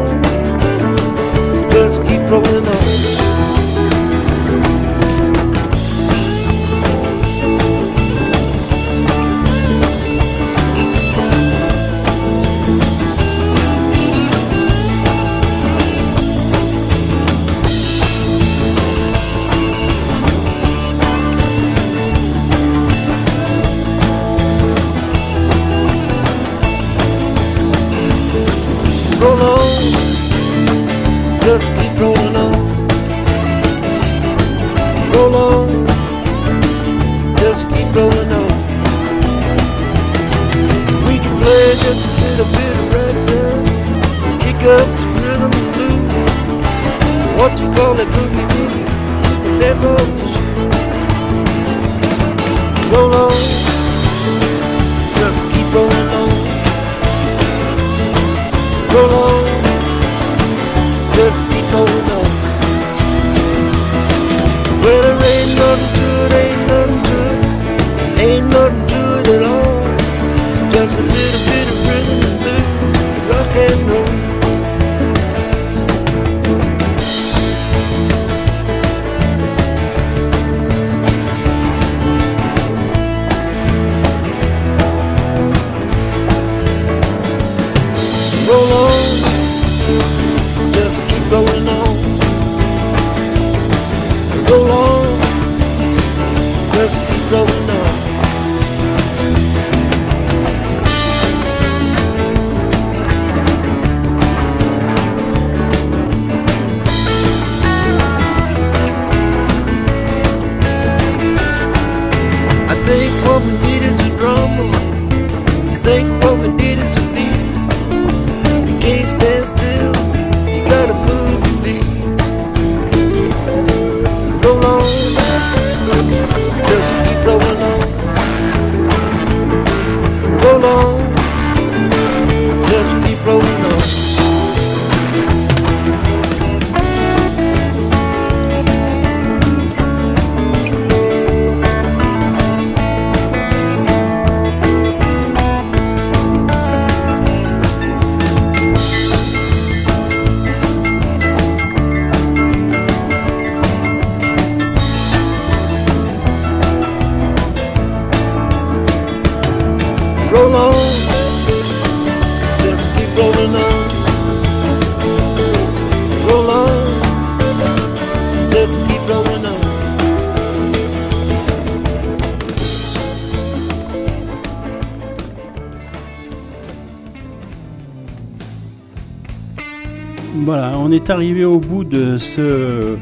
Arrivé 181.09 181.45
au 181.45 181.59
bout 181.59 181.83
de 181.83 182.17
ce 182.17 182.41
euh, 182.41 182.95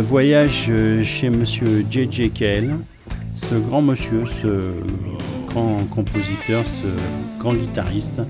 voyage 0.00 0.66
euh, 0.68 1.02
chez 1.02 1.28
monsieur 1.28 1.84
J.J. 1.90 2.30
Cale, 2.30 2.76
ce 3.34 3.54
grand 3.54 3.82
monsieur, 3.82 4.24
ce 4.26 4.72
grand 5.48 5.78
compositeur, 5.90 6.62
ce 6.64 7.40
grand 7.40 7.54
guitariste. 7.54 8.20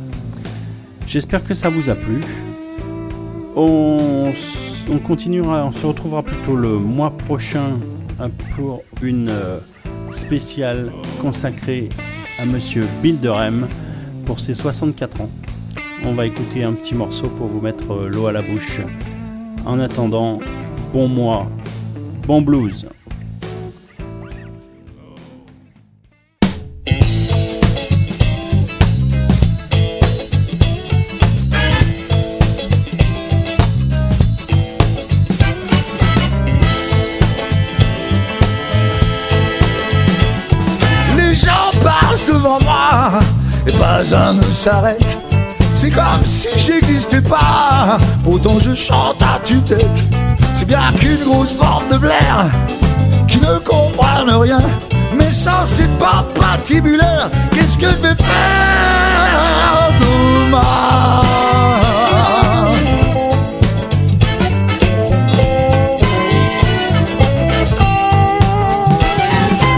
J'espère 1.07 1.45
que 1.45 1.53
ça 1.53 1.69
vous 1.69 1.91
a 1.91 1.95
plu. 1.95 2.21
On, 3.55 4.33
on 4.91 4.99
continuera, 4.99 5.67
on 5.67 5.73
se 5.73 5.87
retrouvera 5.87 6.23
plutôt 6.23 6.57
le 6.57 6.79
mois 6.79 7.11
prochain 7.11 7.79
euh, 8.21 8.29
pour 8.55 8.83
une 9.03 9.29
euh, 9.29 9.59
spéciale 10.13 10.91
consacrée 11.21 11.89
à 12.39 12.47
monsieur 12.47 12.87
Bill 13.03 13.19
Durham 13.21 13.69
pour 14.25 14.41
ses 14.41 14.55
64 14.55 15.21
ans. 15.21 15.31
On 16.09 16.13
va 16.13 16.25
écouter 16.25 16.63
un 16.63 16.73
petit 16.73 16.95
morceau 16.95 17.27
pour 17.27 17.49
vous 17.49 17.61
mettre 17.61 17.93
euh, 17.93 18.09
l'eau 18.09 18.29
à 18.29 18.33
la 18.33 18.41
bouche. 18.41 18.81
En 19.67 19.81
attendant, 19.81 20.39
bon 20.93 21.09
mois, 21.09 21.49
bon 22.29 22.41
blues. 22.43 22.87
Les 41.17 41.35
gens 41.35 41.51
passent 41.83 42.29
devant 42.29 42.61
moi 42.61 43.19
et 43.67 43.73
pas 43.73 44.15
un 44.15 44.35
ne 44.35 44.43
s'arrête. 44.43 45.06
C'est 46.53 46.59
si 46.59 46.67
j'existais 46.67 47.21
pas. 47.21 47.99
Pourtant 48.25 48.59
je 48.59 48.75
chante 48.75 49.23
à 49.23 49.39
tue-tête. 49.43 50.03
C'est 50.55 50.67
bien 50.67 50.93
qu'une 50.99 51.25
grosse 51.25 51.55
bande 51.55 51.89
de 51.91 51.99
blaire 51.99 52.47
qui 53.29 53.39
ne 53.39 53.59
comprennent 53.59 54.31
rien. 54.31 54.61
Mais 55.17 55.31
ça 55.31 55.63
c'est 55.65 55.91
pas 55.99 56.25
patibulaire. 56.35 57.31
Qu'est-ce 57.55 57.77
que 57.79 57.87
je 57.87 58.03
vais 58.03 58.15
faire 58.15 59.93
demain? 60.01 60.63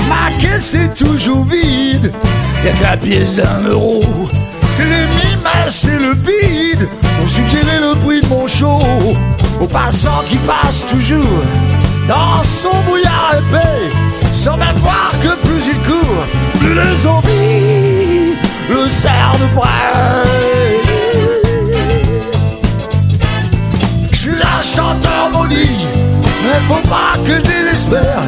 Ma 0.09 0.31
caisse 0.41 0.75
est 0.75 0.95
toujours 0.95 1.45
vide, 1.45 2.13
y'a 2.65 2.73
que 2.73 2.83
la 2.83 2.97
pièce 2.97 3.37
d'un 3.37 3.63
euro. 3.65 4.29
Et 5.69 5.99
le 5.99 6.15
bide 6.15 6.89
ont 7.23 7.29
suggéré 7.29 7.79
le 7.79 7.95
prix 8.03 8.23
de 8.23 8.27
mon 8.29 8.47
show 8.47 8.81
aux 9.61 9.67
passants 9.67 10.25
qui 10.27 10.37
passent 10.39 10.87
toujours 10.87 11.43
dans 12.09 12.43
son 12.43 12.73
brouillard 12.87 13.35
épais, 13.35 13.95
sans 14.33 14.57
même 14.57 14.77
voir 14.77 15.13
que 15.23 15.29
plus 15.47 15.67
il 15.67 15.79
court, 15.87 16.25
plus 16.59 16.73
le 16.73 16.97
zombie 16.97 18.39
le 18.71 18.89
serre 18.89 19.37
de 19.43 19.59
près. 19.59 19.69
Je 24.11 24.17
suis 24.17 24.31
un 24.31 24.63
chanteur 24.63 25.31
maudit, 25.35 25.85
mais 26.45 26.61
faut 26.67 26.89
pas 26.89 27.19
que 27.27 27.33
je 27.33 27.43
désespère. 27.43 28.23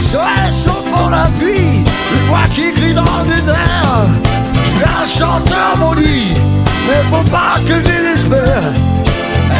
SOS 0.00 0.66
au 0.66 0.96
fond 0.96 1.10
d'un 1.10 1.30
puits, 1.38 1.84
une 2.12 2.26
voix 2.26 2.48
qui 2.52 2.72
crie 2.72 2.94
dans 2.94 3.04
le 3.24 3.36
désert. 3.36 4.08
Un 4.82 5.06
chanteur 5.06 5.76
maudit, 5.78 6.34
mais 6.86 7.02
faut 7.10 7.30
pas 7.30 7.56
que 7.66 7.74
je 7.74 7.80
désespère. 7.80 8.72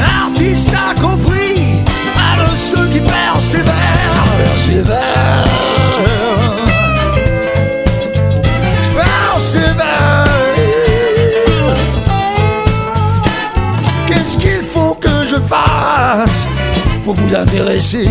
L'artiste 0.01 0.71
a 0.75 0.95
compris, 1.01 1.83
pas 2.15 2.43
de 2.43 2.57
ceux 2.57 2.87
qui 2.87 3.01
persévèrent, 3.01 4.25
persévèrent. 4.39 5.47
Persévère. 8.95 10.25
Qu'est-ce 14.07 14.37
qu'il 14.37 14.63
faut 14.63 14.95
que 14.95 15.27
je 15.29 15.37
fasse 15.37 16.47
pour 17.05 17.15
vous 17.15 17.35
intéresser? 17.35 18.09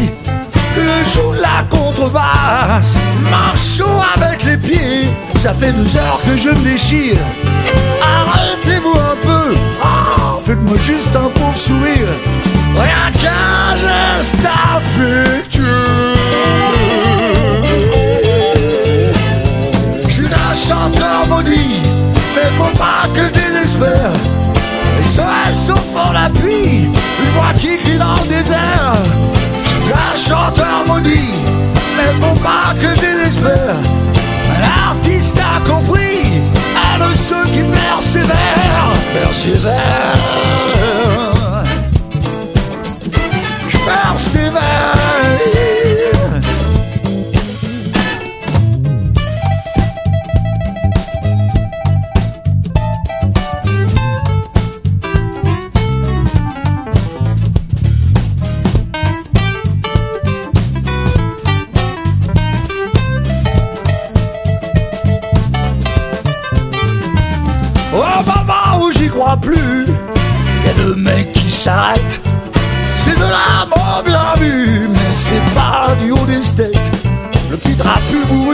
Je 0.75 1.11
joue 1.13 1.33
la 1.33 1.63
contrebasse, 1.69 2.97
chaud 3.55 4.01
avec 4.15 4.43
les 4.43 4.57
pieds. 4.57 5.07
Ça 5.39 5.53
fait 5.53 5.71
deux 5.71 5.95
heures 5.95 6.19
que 6.25 6.35
je 6.35 6.49
me 6.49 6.69
déchire. 6.69 7.15
Arrêtez-vous 8.01 8.89
un 8.89 9.15
peu, 9.25 9.55
oh, 9.81 10.41
faites-moi 10.43 10.77
juste 10.83 11.15
un 11.15 11.29
pauvre 11.29 11.55
sourire. 11.55 12.09
Rien 12.75 13.09
qu'un 13.13 13.77
geste 13.77 14.45
affectueux. 14.75 15.63
Je 20.09 20.13
suis 20.13 20.25
un 20.25 20.55
chanteur 20.67 21.25
maudit, 21.29 21.83
mais 22.35 22.49
faut 22.57 22.77
pas 22.77 23.07
que 23.15 23.29
je 23.29 23.33
désespère. 23.33 24.11
SOS 25.05 25.69
au 25.69 25.77
fond 25.77 26.11
la 26.11 26.29
pluie, 26.37 26.89
une 26.89 27.31
voix 27.33 27.53
qui 27.57 27.77
crie 27.77 27.97
dans 27.97 28.15
le 28.15 28.27
désert. 28.27 28.93
Je 29.63 29.69
suis 29.69 29.93
un 29.93 30.17
chanteur 30.17 30.83
maudit, 30.85 31.33
mais 31.95 32.11
faut 32.19 32.39
pas 32.41 32.73
que 32.77 32.93
je 32.93 32.99
désespère. 32.99 33.77
A 35.39 35.61
compris, 35.61 36.41
à 36.75 36.99
de 36.99 37.15
ceux 37.15 37.45
qui 37.45 37.63
persévèrent, 37.63 38.93
persévèrent. 39.13 41.28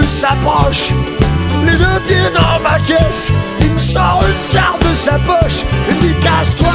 S'approche, 0.07 0.91
les 1.65 1.77
deux 1.77 1.99
pieds 2.07 2.31
dans 2.33 2.59
ma 2.61 2.79
caisse. 2.79 3.31
Il 3.61 3.71
me 3.73 3.79
sort 3.79 4.23
une 4.25 4.53
carte 4.53 4.81
de 4.87 4.93
sa 4.93 5.13
poche, 5.19 5.63
et 5.89 5.93
me 5.93 6.01
dit 6.01 6.15
casse-toi 6.21 6.67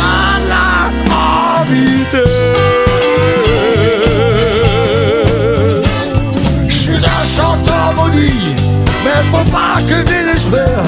là, 0.49 0.91
en 1.11 1.65
vitesse. 1.65 2.21
Je 6.69 6.75
suis 6.75 6.97
un 6.97 7.25
chanteur 7.37 7.95
maudit, 7.97 8.55
mais 9.05 9.23
faut 9.31 9.51
pas 9.51 9.81
que 9.89 10.03
désespère. 10.03 10.85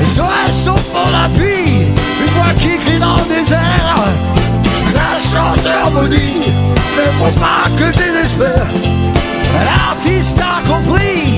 Les 0.00 0.18
OS 0.18 0.66
au 0.68 0.76
fond 0.76 1.10
la 1.12 1.28
pluie, 1.28 1.88
une 2.20 2.32
voix 2.34 2.54
qui 2.58 2.78
crie 2.84 2.98
dans 2.98 3.16
le 3.16 3.26
désert. 3.34 3.98
Je 4.64 4.70
suis 4.70 4.96
un 4.96 5.18
chanteur 5.30 5.90
maudit, 5.92 6.42
mais 6.96 7.10
faut 7.18 7.38
pas 7.38 7.68
que 7.76 7.94
désespère. 7.96 8.66
L'artiste 9.64 10.38
a 10.40 10.66
compris, 10.66 11.29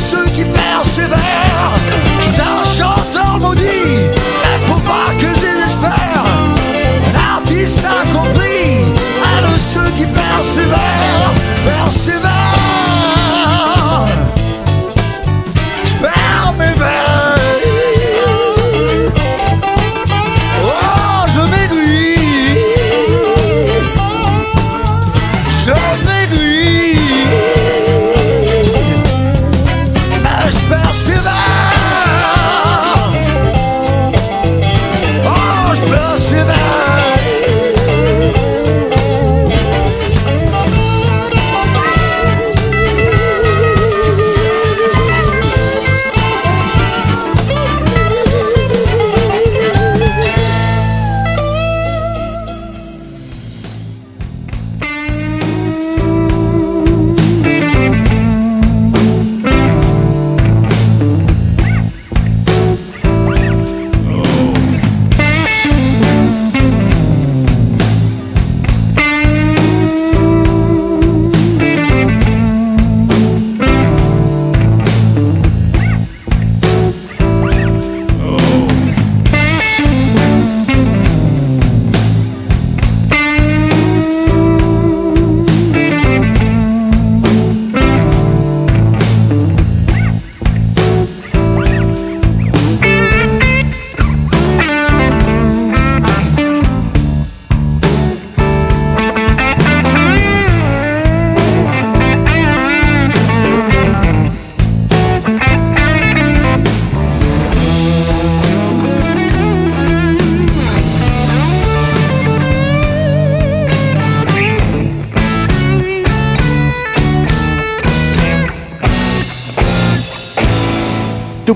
ceux 0.00 0.24
qui 0.36 0.44
persévèrent. 0.44 1.74
Je 2.20 2.24
suis 2.24 2.40
un 2.40 2.64
chanteur 2.76 3.38
maudit, 3.38 4.00
mais 4.42 4.58
faut 4.66 4.80
pas 4.80 5.12
que 5.20 5.28
je 5.34 5.40
désespère. 5.40 6.24
L'artiste 7.12 7.84
a 7.84 8.02
compris, 8.10 8.84
à 9.22 9.42
de 9.42 9.58
ceux 9.58 9.90
qui 9.96 10.06
persévèrent. 10.06 11.32
Je 11.86 12.29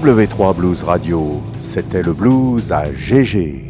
W3 0.05 0.55
Blues 0.55 0.83
Radio, 0.83 1.41
c'était 1.59 2.03
le 2.03 2.13
blues 2.13 2.71
à 2.71 2.93
GG. 2.93 3.64